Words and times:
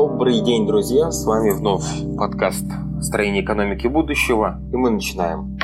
Добрый 0.00 0.40
день, 0.42 0.64
друзья! 0.64 1.10
С 1.10 1.24
вами 1.24 1.50
вновь 1.50 1.82
подкаст 2.16 2.64
«Строение 3.00 3.42
экономики 3.42 3.88
будущего» 3.88 4.60
и 4.72 4.76
мы 4.76 4.90
начинаем. 4.90 5.57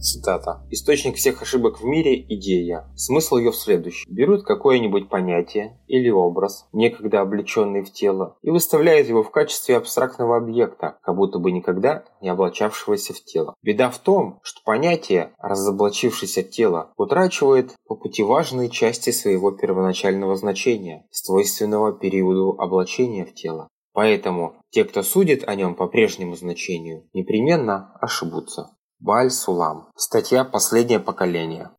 Цитата. 0.00 0.62
«Источник 0.70 1.16
всех 1.16 1.42
ошибок 1.42 1.80
в 1.80 1.84
мире– 1.84 2.24
идея. 2.28 2.88
Смысл 2.94 3.36
ее 3.38 3.50
в 3.50 3.56
следующем. 3.56 4.06
Берут 4.12 4.44
какое-нибудь 4.44 5.08
понятие 5.08 5.80
или 5.88 6.08
образ, 6.08 6.68
некогда 6.72 7.20
облеченный 7.20 7.82
в 7.82 7.92
тело, 7.92 8.36
и 8.42 8.50
выставляют 8.50 9.08
его 9.08 9.24
в 9.24 9.30
качестве 9.30 9.76
абстрактного 9.76 10.36
объекта, 10.36 10.98
как 11.02 11.16
будто 11.16 11.40
бы 11.40 11.50
никогда 11.50 12.04
не 12.20 12.28
облачавшегося 12.28 13.12
в 13.12 13.24
тело. 13.24 13.54
Беда 13.62 13.90
в 13.90 13.98
том, 13.98 14.38
что 14.42 14.60
понятие, 14.64 15.32
разоблачившееся 15.38 16.44
тело, 16.44 16.92
утрачивает 16.96 17.74
по 17.86 17.96
пути 17.96 18.22
важные 18.22 18.70
части 18.70 19.10
своего 19.10 19.50
первоначального 19.50 20.36
значения, 20.36 21.06
свойственного 21.10 21.92
периоду 21.92 22.56
облачения 22.58 23.24
в 23.24 23.34
тело. 23.34 23.68
Поэтому 23.92 24.54
те, 24.70 24.84
кто 24.84 25.02
судит 25.02 25.42
о 25.48 25.56
нем 25.56 25.74
по 25.74 25.88
прежнему 25.88 26.36
значению, 26.36 27.08
непременно 27.14 27.96
ошибутся. 28.00 28.77
Баль-Сулам. 29.00 29.86
Статья 29.94 30.44
«Последнее 30.44 30.98
поколение». 30.98 31.70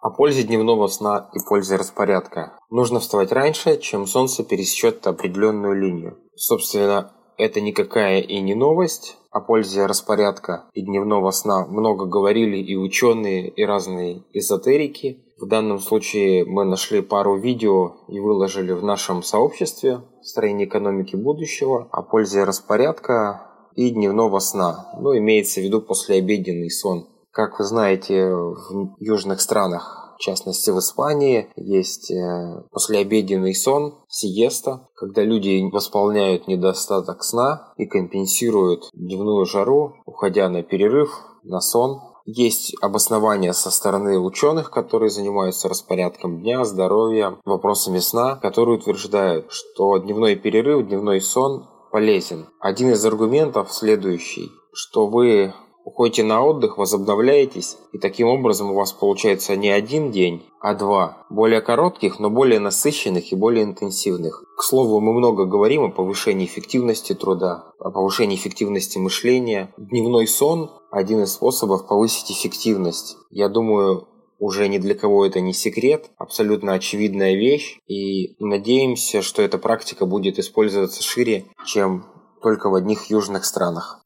О 0.00 0.10
пользе 0.10 0.42
дневного 0.42 0.88
сна 0.88 1.30
и 1.32 1.38
пользе 1.48 1.76
распорядка. 1.76 2.58
Нужно 2.68 2.98
вставать 2.98 3.30
раньше, 3.30 3.78
чем 3.78 4.06
солнце 4.06 4.42
пересечет 4.42 5.06
определенную 5.06 5.80
линию. 5.80 6.18
Собственно, 6.34 7.12
это 7.36 7.60
никакая 7.60 8.20
и 8.20 8.40
не 8.40 8.56
новость. 8.56 9.16
О 9.30 9.40
пользе 9.40 9.86
распорядка 9.86 10.64
и 10.72 10.82
дневного 10.82 11.30
сна 11.30 11.64
много 11.66 12.06
говорили 12.06 12.56
и 12.56 12.74
ученые, 12.74 13.48
и 13.48 13.64
разные 13.64 14.24
эзотерики. 14.32 15.24
В 15.40 15.46
данном 15.46 15.78
случае 15.78 16.44
мы 16.44 16.64
нашли 16.64 17.02
пару 17.02 17.38
видео 17.38 17.98
и 18.08 18.18
выложили 18.18 18.72
в 18.72 18.82
нашем 18.82 19.22
сообществе 19.22 20.00
«Строение 20.22 20.66
экономики 20.66 21.14
будущего» 21.14 21.88
о 21.92 22.02
пользе 22.02 22.42
распорядка, 22.42 23.47
и 23.74 23.90
дневного 23.90 24.38
сна, 24.38 24.90
но 24.96 25.12
ну, 25.12 25.18
имеется 25.18 25.60
в 25.60 25.64
виду 25.64 25.80
послеобеденный 25.80 26.70
сон. 26.70 27.06
Как 27.30 27.58
вы 27.58 27.64
знаете, 27.64 28.30
в 28.30 28.96
южных 28.98 29.40
странах, 29.40 30.08
в 30.18 30.20
частности 30.20 30.70
в 30.70 30.78
Испании, 30.80 31.48
есть 31.54 32.10
э, 32.10 32.64
послеобеденный 32.72 33.54
сон, 33.54 33.94
сиеста, 34.08 34.88
когда 34.96 35.22
люди 35.22 35.62
восполняют 35.70 36.48
недостаток 36.48 37.22
сна 37.22 37.72
и 37.76 37.86
компенсируют 37.86 38.88
дневную 38.92 39.46
жару, 39.46 39.94
уходя 40.06 40.48
на 40.48 40.64
перерыв, 40.64 41.10
на 41.44 41.60
сон. 41.60 42.00
Есть 42.24 42.74
обоснования 42.82 43.52
со 43.52 43.70
стороны 43.70 44.18
ученых, 44.18 44.70
которые 44.70 45.08
занимаются 45.08 45.68
распорядком 45.68 46.40
дня, 46.40 46.64
здоровья, 46.64 47.38
вопросами 47.44 48.00
сна, 48.00 48.34
которые 48.34 48.78
утверждают, 48.78 49.46
что 49.50 49.96
дневной 49.98 50.34
перерыв, 50.34 50.88
дневной 50.88 51.20
сон 51.20 51.68
полезен. 51.90 52.46
Один 52.60 52.90
из 52.90 53.04
аргументов 53.04 53.72
следующий, 53.72 54.50
что 54.72 55.06
вы 55.06 55.52
уходите 55.88 56.22
на 56.22 56.44
отдых, 56.44 56.76
возобновляетесь, 56.76 57.78
и 57.92 57.98
таким 57.98 58.28
образом 58.28 58.70
у 58.70 58.74
вас 58.74 58.92
получается 58.92 59.56
не 59.56 59.70
один 59.70 60.10
день, 60.10 60.44
а 60.60 60.74
два. 60.74 61.26
Более 61.30 61.62
коротких, 61.62 62.18
но 62.18 62.28
более 62.28 62.60
насыщенных 62.60 63.32
и 63.32 63.36
более 63.36 63.64
интенсивных. 63.64 64.44
К 64.56 64.62
слову, 64.62 65.00
мы 65.00 65.14
много 65.14 65.46
говорим 65.46 65.84
о 65.84 65.90
повышении 65.90 66.44
эффективности 66.44 67.14
труда, 67.14 67.72
о 67.78 67.90
повышении 67.90 68.36
эффективности 68.36 68.98
мышления. 68.98 69.72
Дневной 69.78 70.26
сон– 70.26 70.70
один 70.90 71.22
из 71.22 71.32
способов 71.32 71.86
повысить 71.86 72.30
эффективность. 72.30 73.16
Я 73.30 73.48
думаю, 73.48 74.08
уже 74.38 74.68
ни 74.68 74.78
для 74.78 74.94
кого 74.94 75.26
это 75.26 75.40
не 75.40 75.52
секрет, 75.52 76.10
абсолютно 76.16 76.74
очевидная 76.74 77.34
вещь, 77.34 77.78
и 77.86 78.36
надеемся, 78.38 79.22
что 79.22 79.42
эта 79.42 79.58
практика 79.58 80.06
будет 80.06 80.38
использоваться 80.38 81.02
шире, 81.02 81.44
чем 81.66 82.06
только 82.42 82.70
в 82.70 82.74
одних 82.74 83.10
южных 83.10 83.44
странах. 83.44 84.04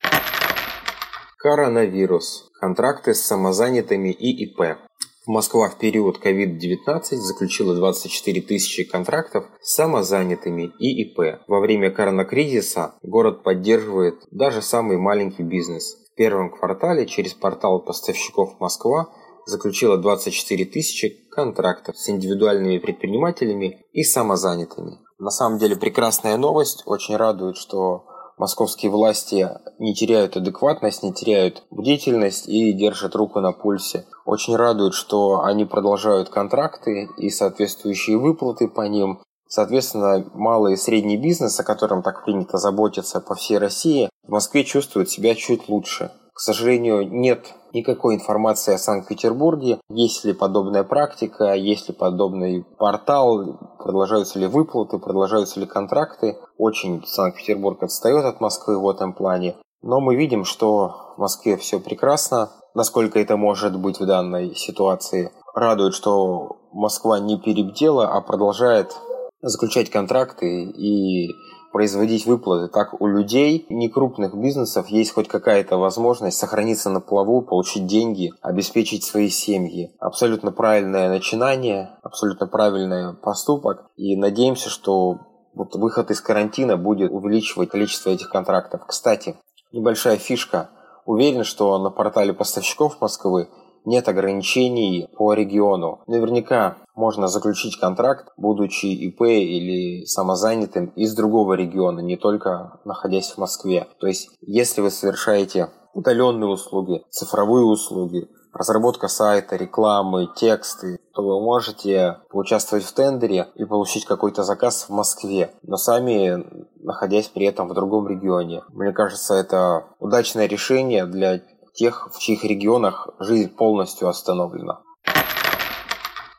Коронавирус. 1.38 2.50
Контракты 2.60 3.14
с 3.14 3.22
самозанятыми 3.22 4.10
и 4.10 4.44
ИП. 4.44 4.78
Москва 5.26 5.68
в 5.68 5.78
период 5.78 6.18
COVID-19 6.24 7.02
заключила 7.16 7.74
24 7.74 8.40
тысячи 8.42 8.84
контрактов 8.84 9.44
с 9.60 9.74
самозанятыми 9.74 10.72
и 10.78 11.02
ИП. 11.02 11.42
Во 11.46 11.60
время 11.60 11.90
коронакризиса 11.90 12.94
город 13.02 13.42
поддерживает 13.42 14.16
даже 14.30 14.62
самый 14.62 14.96
маленький 14.98 15.42
бизнес. 15.42 15.96
В 16.12 16.14
первом 16.16 16.50
квартале 16.50 17.06
через 17.06 17.34
портал 17.34 17.80
поставщиков 17.80 18.58
Москва 18.58 19.12
заключила 19.46 19.98
24 19.98 20.64
тысячи 20.66 21.08
контрактов 21.30 21.98
с 21.98 22.08
индивидуальными 22.08 22.78
предпринимателями 22.78 23.84
и 23.92 24.02
самозанятыми. 24.02 24.98
На 25.18 25.30
самом 25.30 25.58
деле 25.58 25.76
прекрасная 25.76 26.36
новость, 26.36 26.82
очень 26.86 27.16
радует, 27.16 27.56
что 27.56 28.06
московские 28.38 28.90
власти 28.90 29.48
не 29.78 29.94
теряют 29.94 30.36
адекватность, 30.36 31.02
не 31.02 31.12
теряют 31.12 31.62
бдительность 31.70 32.48
и 32.48 32.72
держат 32.72 33.14
руку 33.14 33.40
на 33.40 33.52
пульсе. 33.52 34.04
Очень 34.24 34.56
радует, 34.56 34.94
что 34.94 35.42
они 35.42 35.64
продолжают 35.64 36.28
контракты 36.28 37.08
и 37.18 37.30
соответствующие 37.30 38.18
выплаты 38.18 38.68
по 38.68 38.82
ним. 38.82 39.20
Соответственно, 39.46 40.24
малый 40.34 40.74
и 40.74 40.76
средний 40.76 41.18
бизнес, 41.18 41.60
о 41.60 41.64
котором 41.64 42.02
так 42.02 42.24
принято 42.24 42.56
заботиться 42.58 43.20
по 43.20 43.34
всей 43.34 43.58
России, 43.58 44.08
в 44.26 44.30
Москве 44.30 44.64
чувствует 44.64 45.10
себя 45.10 45.34
чуть 45.34 45.68
лучше. 45.68 46.10
К 46.34 46.40
сожалению, 46.40 47.08
нет 47.08 47.54
никакой 47.74 48.14
информации 48.14 48.74
о 48.74 48.78
Санкт-Петербурге, 48.78 49.78
есть 49.90 50.24
ли 50.24 50.32
подобная 50.32 50.82
практика, 50.82 51.54
есть 51.54 51.88
ли 51.88 51.94
подобный 51.94 52.64
портал, 52.78 53.58
продолжаются 53.78 54.38
ли 54.38 54.46
выплаты, 54.46 54.98
продолжаются 54.98 55.60
ли 55.60 55.66
контракты. 55.66 56.38
Очень 56.56 57.04
Санкт-Петербург 57.06 57.82
отстает 57.82 58.24
от 58.24 58.40
Москвы 58.40 58.78
в 58.78 58.88
этом 58.88 59.12
плане. 59.12 59.56
Но 59.82 60.00
мы 60.00 60.16
видим, 60.16 60.44
что 60.44 61.14
в 61.16 61.20
Москве 61.20 61.56
все 61.56 61.80
прекрасно, 61.80 62.50
насколько 62.74 63.18
это 63.18 63.36
может 63.36 63.78
быть 63.78 64.00
в 64.00 64.06
данной 64.06 64.54
ситуации. 64.54 65.32
Радует, 65.54 65.94
что 65.94 66.56
Москва 66.72 67.18
не 67.20 67.38
перебдела, 67.38 68.08
а 68.08 68.20
продолжает 68.22 68.96
заключать 69.42 69.90
контракты 69.90 70.64
и 70.64 71.28
производить 71.72 72.26
выплаты. 72.26 72.68
Так 72.68 73.00
у 73.00 73.06
людей, 73.06 73.66
некрупных 73.70 74.34
бизнесов, 74.36 74.88
есть 74.88 75.12
хоть 75.12 75.28
какая-то 75.28 75.78
возможность 75.78 76.38
сохраниться 76.38 76.90
на 76.90 77.00
плаву, 77.00 77.42
получить 77.42 77.86
деньги, 77.86 78.32
обеспечить 78.42 79.04
свои 79.04 79.28
семьи. 79.28 79.94
Абсолютно 79.98 80.52
правильное 80.52 81.08
начинание, 81.08 81.90
абсолютно 82.02 82.46
правильный 82.46 83.14
поступок. 83.14 83.86
И 83.96 84.16
надеемся, 84.16 84.68
что 84.68 85.18
вот 85.54 85.74
выход 85.74 86.10
из 86.10 86.20
карантина 86.20 86.76
будет 86.76 87.10
увеличивать 87.10 87.70
количество 87.70 88.10
этих 88.10 88.28
контрактов. 88.30 88.82
Кстати, 88.86 89.36
небольшая 89.72 90.18
фишка. 90.18 90.70
Уверен, 91.04 91.42
что 91.42 91.76
на 91.78 91.90
портале 91.90 92.32
поставщиков 92.32 93.00
Москвы 93.00 93.48
нет 93.84 94.08
ограничений 94.08 95.08
по 95.16 95.32
региону. 95.34 96.00
Наверняка 96.06 96.76
можно 96.94 97.28
заключить 97.28 97.78
контракт, 97.78 98.32
будучи 98.36 98.86
ИП 98.86 99.22
или 99.22 100.04
самозанятым 100.04 100.86
из 100.96 101.14
другого 101.14 101.54
региона, 101.54 102.00
не 102.00 102.16
только 102.16 102.80
находясь 102.84 103.30
в 103.30 103.38
Москве. 103.38 103.86
То 104.00 104.06
есть, 104.06 104.30
если 104.40 104.80
вы 104.80 104.90
совершаете 104.90 105.70
удаленные 105.94 106.48
услуги, 106.48 107.02
цифровые 107.10 107.64
услуги, 107.64 108.28
разработка 108.52 109.08
сайта, 109.08 109.56
рекламы, 109.56 110.28
тексты, 110.36 110.98
то 111.14 111.22
вы 111.22 111.40
можете 111.42 112.18
поучаствовать 112.30 112.84
в 112.84 112.92
тендере 112.92 113.48
и 113.54 113.64
получить 113.64 114.04
какой-то 114.04 114.42
заказ 114.42 114.86
в 114.88 114.90
Москве, 114.90 115.52
но 115.62 115.76
сами 115.76 116.44
находясь 116.82 117.28
при 117.28 117.46
этом 117.46 117.68
в 117.68 117.74
другом 117.74 118.08
регионе. 118.08 118.62
Мне 118.70 118.92
кажется, 118.92 119.34
это 119.34 119.86
удачное 120.00 120.46
решение 120.46 121.06
для 121.06 121.40
тех, 121.72 122.08
в 122.12 122.18
чьих 122.18 122.44
регионах 122.44 123.08
жизнь 123.18 123.54
полностью 123.54 124.08
остановлена. 124.08 124.82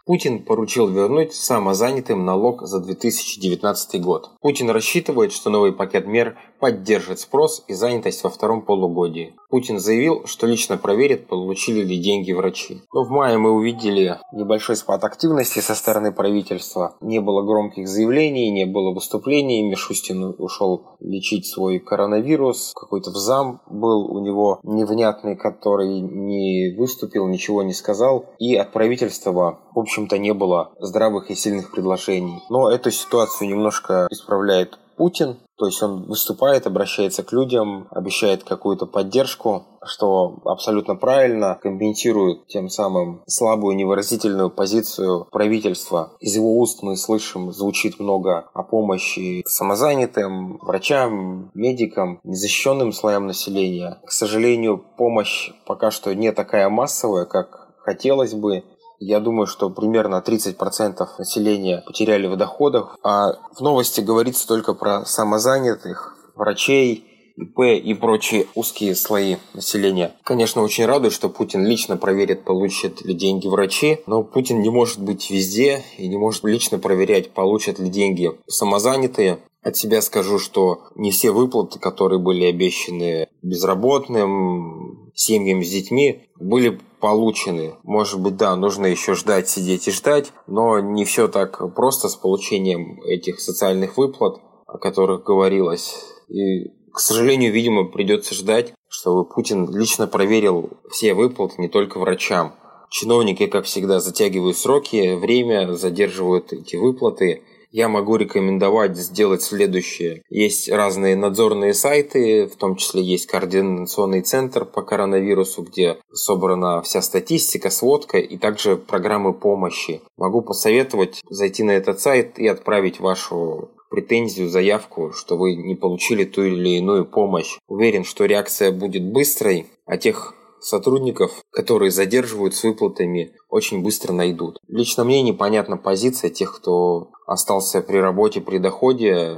Путин 0.06 0.44
поручил 0.44 0.90
вернуть 0.90 1.34
самозанятым 1.34 2.26
налог 2.26 2.64
за 2.64 2.82
2019 2.82 4.02
год. 4.02 4.32
Путин 4.42 4.70
рассчитывает, 4.70 5.32
что 5.32 5.50
новый 5.50 5.72
пакет 5.72 6.08
мер 6.08 6.38
поддержит 6.60 7.20
спрос 7.20 7.64
и 7.68 7.74
занятость 7.74 8.24
во 8.24 8.30
втором 8.30 8.64
полугодии. 8.64 9.34
Путин 9.50 9.80
заявил, 9.80 10.26
что 10.26 10.46
лично 10.46 10.78
проверит, 10.78 11.28
получили 11.28 11.86
ли 11.86 11.98
деньги 12.00 12.34
врачи. 12.34 12.82
Но 12.94 13.04
в 13.04 13.12
мае 13.12 13.38
мы 13.38 13.52
увидели 13.52 14.18
небольшой 14.34 14.76
спад 14.76 15.04
активности 15.06 15.60
со 15.60 15.74
стороны 15.74 16.12
правительства. 16.12 16.96
Не 17.00 17.22
было 17.22 17.42
громких 17.44 17.88
заявлений, 17.88 18.50
не 18.50 18.66
было 18.66 18.94
выступлений. 18.94 19.62
Мишустин 19.62 20.36
ушел 20.38 20.98
лечить 21.00 21.46
свой 21.48 21.80
коронавирус. 21.80 22.74
Какой-то 22.76 23.12
взам 23.12 23.62
был 23.70 24.12
у 24.12 24.20
него 24.20 24.60
невнятный, 24.64 25.38
который 25.38 26.02
не 26.02 26.76
выступил, 26.78 27.28
ничего 27.28 27.64
не 27.64 27.74
сказал. 27.74 28.26
И 28.40 28.56
от 28.56 28.74
правительства, 28.74 29.60
в 29.74 29.80
общем-то, 29.94 30.18
не 30.18 30.34
было 30.34 30.72
здравых 30.80 31.30
и 31.30 31.36
сильных 31.36 31.72
предложений. 31.72 32.42
Но 32.50 32.70
эту 32.70 32.90
ситуацию 32.90 33.48
немножко 33.48 34.08
исправляет 34.10 34.80
Путин. 34.98 35.38
То 35.58 35.68
есть 35.68 35.82
он 35.84 36.06
выступает, 36.08 36.66
обращается 36.66 37.24
к 37.24 37.32
людям, 37.32 37.88
обещает 37.92 38.44
какую-то 38.44 38.88
поддержку, 38.88 39.66
что 39.86 40.40
абсолютно 40.46 40.96
правильно, 40.96 41.60
компенсирует 41.62 42.48
тем 42.48 42.70
самым 42.70 43.22
слабую 43.28 43.76
невыразительную 43.76 44.50
позицию 44.50 45.28
правительства. 45.32 46.14
Из 46.20 46.36
его 46.36 46.58
уст 46.58 46.82
мы 46.82 46.98
слышим, 46.98 47.52
звучит 47.52 48.00
много 48.00 48.50
о 48.54 48.64
помощи 48.64 49.44
самозанятым, 49.46 50.58
врачам, 50.58 51.52
медикам, 51.54 52.20
незащищенным 52.24 52.92
слоям 52.92 53.28
населения. 53.28 54.00
К 54.06 54.12
сожалению, 54.12 54.84
помощь 54.98 55.52
пока 55.68 55.92
что 55.92 56.14
не 56.16 56.32
такая 56.32 56.70
массовая, 56.70 57.26
как 57.26 57.64
хотелось 57.84 58.34
бы. 58.34 58.64
Я 59.06 59.20
думаю, 59.20 59.48
что 59.48 59.70
примерно 59.70 60.24
30% 60.26 61.06
населения 61.18 61.84
потеряли 61.86 62.28
в 62.28 62.38
доходах, 62.38 62.98
а 63.04 63.34
в 63.54 63.60
новости 63.60 64.00
говорится 64.00 64.48
только 64.48 64.74
про 64.74 65.06
самозанятых, 65.06 66.18
врачей, 66.36 67.06
ИП 67.36 67.60
и 67.84 67.94
прочие 67.96 68.48
узкие 68.56 68.96
слои 68.96 69.38
населения. 69.54 70.14
Конечно, 70.24 70.62
очень 70.62 70.86
радует, 70.86 71.12
что 71.12 71.28
Путин 71.28 71.66
лично 71.66 71.98
проверит, 71.98 72.46
получат 72.46 73.02
ли 73.02 73.14
деньги 73.14 73.48
врачи, 73.48 74.00
но 74.08 74.24
Путин 74.24 74.62
не 74.62 74.70
может 74.70 75.02
быть 75.02 75.30
везде 75.30 75.84
и 75.98 76.08
не 76.08 76.16
может 76.16 76.46
лично 76.46 76.80
проверять, 76.80 77.32
получат 77.32 77.80
ли 77.80 77.90
деньги 77.90 78.32
самозанятые. 78.48 79.40
От 79.64 79.76
себя 79.76 80.02
скажу, 80.02 80.40
что 80.40 80.84
не 80.96 81.12
все 81.12 81.32
выплаты, 81.32 81.78
которые 81.78 82.20
были 82.20 82.46
обещаны 82.46 83.28
безработным, 83.42 85.03
семьям 85.14 85.64
с 85.64 85.70
детьми, 85.70 86.28
были 86.40 86.80
получены. 87.00 87.76
Может 87.84 88.20
быть, 88.22 88.38
да, 88.38 88.56
нужно 88.56 88.88
еще 88.88 89.14
ждать, 89.14 89.50
сидеть 89.50 89.88
и 89.88 89.92
ждать, 89.92 90.32
но 90.48 90.80
не 90.80 91.06
все 91.06 91.28
так 91.28 91.74
просто 91.76 92.10
с 92.10 92.16
получением 92.16 93.02
этих 93.04 93.40
социальных 93.40 93.98
выплат, 93.98 94.40
о 94.66 94.78
которых 94.78 95.24
говорилось. 95.24 95.96
И, 96.30 96.70
к 96.92 97.00
сожалению, 97.00 97.52
видимо, 97.52 97.86
придется 97.86 98.34
ждать, 98.34 98.74
чтобы 98.88 99.26
Путин 99.26 99.70
лично 99.76 100.08
проверил 100.08 100.72
все 100.92 101.14
выплаты 101.14 101.56
не 101.62 101.68
только 101.68 102.00
врачам. 102.00 102.56
Чиновники, 102.90 103.48
как 103.48 103.66
всегда, 103.66 104.00
затягивают 104.00 104.56
сроки, 104.56 105.16
время, 105.16 105.74
задерживают 105.74 106.54
эти 106.54 106.76
выплаты– 106.76 107.44
я 107.74 107.90
могу 107.90 108.16
рекомендовать 108.18 108.96
сделать 108.96 109.42
следующее. 109.42 110.22
Есть 110.30 110.70
разные 110.70 111.16
надзорные 111.16 111.74
сайты, 111.74 112.46
в 112.46 112.56
том 112.56 112.76
числе 112.76 113.02
есть 113.02 113.26
координационный 113.26 114.22
центр 114.22 114.64
по 114.64 114.84
коронавирусу, 114.84 115.64
где 115.64 115.98
собрана 116.14 116.84
вся 116.84 117.02
статистика, 117.02 117.72
сводка 117.72 118.20
и 118.20 118.38
также 118.38 118.78
программы 118.78 119.34
помощи. 119.34 120.02
Могу 120.18 120.44
посоветовать 120.44 121.22
зайти 121.28 121.64
на 121.64 121.72
этот 121.72 122.00
сайт 122.00 122.38
и 122.38 122.48
отправить 122.48 123.00
вашу 123.00 123.72
претензию, 123.90 124.50
заявку, 124.50 125.12
что 125.12 125.36
вы 125.36 125.56
не 125.56 125.76
получили 125.76 126.26
ту 126.26 126.44
или 126.44 126.78
иную 126.78 127.06
помощь. 127.06 127.58
Уверен, 127.68 128.04
что 128.04 128.26
реакция 128.26 128.72
будет 128.72 129.04
быстрой, 129.04 129.66
а 129.86 129.98
тех 129.98 130.36
сотрудников, 130.64 131.32
которые 131.52 131.92
задерживают 131.92 132.56
с 132.56 132.64
выплатами, 132.64 133.34
очень 133.50 133.84
быстро 133.84 134.14
найдут. 134.14 134.60
Лично 134.68 135.04
мне 135.04 135.22
непонятна 135.22 135.78
позиция 135.78 136.30
тех, 136.30 136.56
кто 136.56 137.12
остался 137.28 137.82
при 137.82 137.98
работе, 137.98 138.42
при 138.42 138.58
доходе 138.58 139.38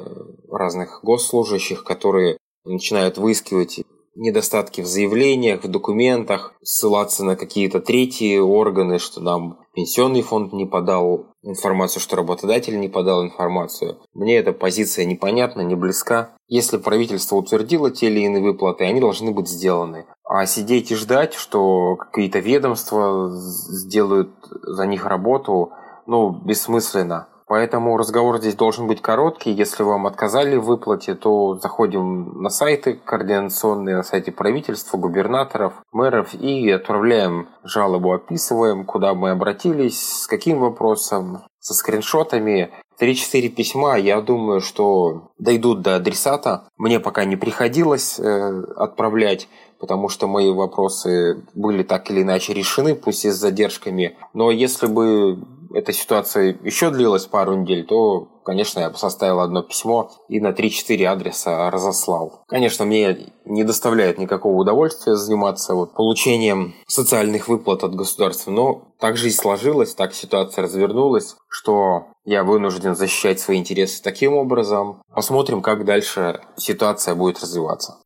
разных 0.49 1.01
госслужащих, 1.03 1.83
которые 1.83 2.37
начинают 2.63 3.17
выискивать 3.17 3.81
недостатки 4.15 4.81
в 4.81 4.87
заявлениях, 4.87 5.63
в 5.63 5.67
документах, 5.67 6.53
ссылаться 6.63 7.23
на 7.23 7.35
какие-то 7.35 7.81
третьи 7.81 8.37
органы, 8.37 8.97
что 8.97 9.21
нам 9.21 9.59
пенсионный 9.73 10.21
фонд 10.21 10.53
не 10.53 10.65
подал 10.65 11.27
информацию, 11.43 12.01
что 12.01 12.15
работодатель 12.15 12.79
не 12.79 12.87
подал 12.87 13.23
информацию. 13.23 13.99
Мне 14.13 14.37
эта 14.37 14.53
позиция 14.53 15.05
непонятна, 15.05 15.61
не 15.61 15.75
близка. 15.75 16.35
Если 16.47 16.77
правительство 16.77 17.35
утвердило 17.35 17.91
те 17.91 18.07
или 18.07 18.21
иные 18.21 18.41
выплаты, 18.41 18.85
они 18.85 18.99
должны 18.99 19.31
быть 19.31 19.49
сделаны. 19.49 20.05
А 20.37 20.45
сидеть 20.47 20.91
и 20.91 20.95
ждать, 20.95 21.33
что 21.33 21.95
какие-то 21.95 22.39
ведомства 22.39 23.29
сделают 23.31 24.31
за 24.63 24.85
них 24.85 25.05
работу, 25.05 25.71
ну, 26.07 26.29
бессмысленно. 26.29 27.29
Поэтому 27.47 27.95
разговор 27.95 28.39
здесь 28.39 28.55
должен 28.55 28.85
быть 28.85 29.01
короткий. 29.01 29.51
Если 29.51 29.83
вам 29.83 30.07
отказали 30.07 30.57
в 30.57 30.65
выплате, 30.65 31.15
то 31.15 31.55
заходим 31.55 32.41
на 32.41 32.49
сайты 32.49 32.95
координационные, 32.95 33.95
на 33.95 34.03
сайте 34.03 34.33
правительства, 34.33 34.97
губернаторов, 34.97 35.73
мэров 35.93 36.33
и 36.33 36.69
отправляем 36.69 37.47
жалобу, 37.63 38.11
описываем, 38.11 38.83
куда 38.83 39.13
мы 39.13 39.29
обратились, 39.29 40.23
с 40.23 40.27
каким 40.27 40.59
вопросом, 40.59 41.43
со 41.59 41.73
скриншотами. 41.73 42.71
3-4 42.99 43.49
письма, 43.49 43.97
я 43.97 44.21
думаю, 44.21 44.61
что 44.61 45.31
дойдут 45.37 45.81
до 45.81 45.95
адресата. 45.95 46.67
Мне 46.77 46.99
пока 46.99 47.25
не 47.25 47.35
приходилось 47.35 48.19
э, 48.19 48.63
отправлять, 48.77 49.49
потому 49.79 50.09
что 50.09 50.27
мои 50.27 50.51
вопросы 50.51 51.43
были 51.53 51.83
так 51.83 52.09
или 52.11 52.21
иначе 52.21 52.53
решены, 52.53 52.95
пусть 52.95 53.25
и 53.25 53.31
с 53.31 53.35
задержками. 53.35 54.17
Но 54.33 54.51
если 54.51 54.87
бы 54.87 55.39
эта 55.75 55.91
ситуация 55.91 56.57
еще 56.63 56.89
длилась 56.89 57.25
пару 57.25 57.55
недель, 57.55 57.85
то, 57.85 58.29
конечно, 58.45 58.79
я 58.79 58.89
бы 58.89 58.97
составил 58.97 59.41
одно 59.41 59.61
письмо 59.61 60.09
и 60.29 60.39
на 60.39 60.51
3-4 60.51 61.05
адреса 61.05 61.69
разослал. 61.69 62.43
Конечно, 62.47 62.85
мне 62.85 63.33
не 63.43 63.63
доставляет 63.63 64.17
никакого 64.17 64.55
удовольствия 64.55 65.15
заниматься 65.15 65.75
вот 65.75 65.93
получением 65.93 66.75
социальных 66.87 67.49
выплат 67.49 67.83
от 67.83 67.93
государства, 67.93 68.51
но 68.51 68.93
так 68.99 69.17
жизнь 69.17 69.37
сложилась, 69.37 69.93
так 69.93 70.13
ситуация 70.13 70.63
развернулась, 70.63 71.35
что 71.49 72.05
я 72.23 72.43
вынужден 72.43 72.95
защищать 72.95 73.39
свои 73.41 73.57
интересы 73.57 74.01
таким 74.01 74.33
образом. 74.33 75.01
Посмотрим, 75.13 75.61
как 75.61 75.83
дальше 75.83 76.39
ситуация 76.55 77.15
будет 77.15 77.41
развиваться. 77.41 77.97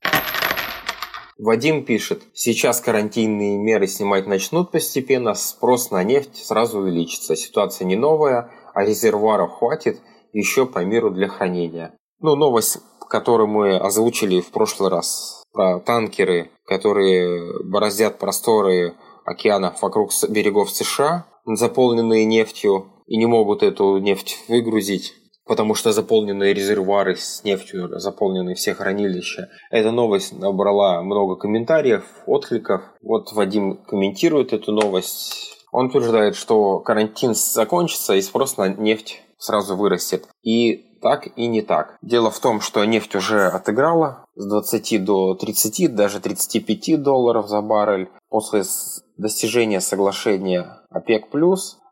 Вадим 1.40 1.86
пишет, 1.86 2.24
сейчас 2.34 2.82
карантинные 2.82 3.58
меры 3.58 3.88
снимать 3.88 4.28
начнут 4.28 4.72
постепенно, 4.72 5.34
спрос 5.36 5.90
на 5.90 6.04
нефть 6.04 6.36
сразу 6.36 6.80
увеличится. 6.80 7.38
Ситуация 7.38 7.86
не 7.86 7.96
новая, 7.96 8.52
а 8.74 8.84
резервуаров 8.84 9.54
хватит 9.54 10.02
еще 10.34 10.66
по 10.66 10.84
миру 10.84 11.12
для 11.12 11.30
хранения. 11.30 11.96
Ну, 12.20 12.36
новость, 12.36 12.80
которую 13.10 13.48
мы 13.48 13.78
озвучили 13.78 14.42
в 14.42 14.52
прошлый 14.52 14.90
раз, 14.90 15.44
про 15.54 15.80
танкеры, 15.80 16.52
которые 16.66 17.64
бороздят 17.64 18.20
просторы 18.20 18.96
океанов 19.24 19.82
вокруг 19.82 20.12
берегов 20.28 20.70
США, 20.70 21.26
заполненные 21.46 22.26
нефтью, 22.26 22.88
и 23.08 23.16
не 23.16 23.28
могут 23.28 23.64
эту 23.64 23.98
нефть 24.00 24.44
выгрузить 24.50 25.14
потому 25.50 25.74
что 25.74 25.92
заполненные 25.92 26.54
резервуары 26.54 27.16
с 27.16 27.44
нефтью, 27.44 28.00
заполненные 28.00 28.54
все 28.54 28.76
хранилища. 28.76 29.50
Эта 29.72 29.90
новость 29.90 30.32
набрала 30.38 31.02
много 31.02 31.38
комментариев, 31.38 32.04
откликов. 32.28 32.84
Вот 33.02 33.34
Вадим 33.34 33.78
комментирует 33.78 34.54
эту 34.54 34.72
новость. 34.72 35.58
Он 35.72 35.88
утверждает, 35.88 36.36
что 36.36 36.80
карантин 36.80 37.34
закончится 37.34 38.14
и 38.14 38.22
спрос 38.22 38.58
на 38.58 38.70
нефть 38.70 39.24
сразу 39.40 39.76
вырастет. 39.76 40.28
И 40.44 40.86
так 41.02 41.28
и 41.36 41.48
не 41.48 41.64
так. 41.64 41.98
Дело 42.04 42.30
в 42.30 42.38
том, 42.40 42.62
что 42.62 42.86
нефть 42.86 43.16
уже 43.16 43.48
отыграла 43.48 44.26
с 44.36 44.48
20 44.48 45.04
до 45.04 45.34
30, 45.34 45.96
даже 45.96 46.20
35 46.20 47.02
долларов 47.02 47.48
за 47.48 47.62
баррель. 47.62 48.10
После 48.30 48.66
достижения 49.18 49.82
соглашения 49.82 50.84
ОПЕК+, 50.92 51.26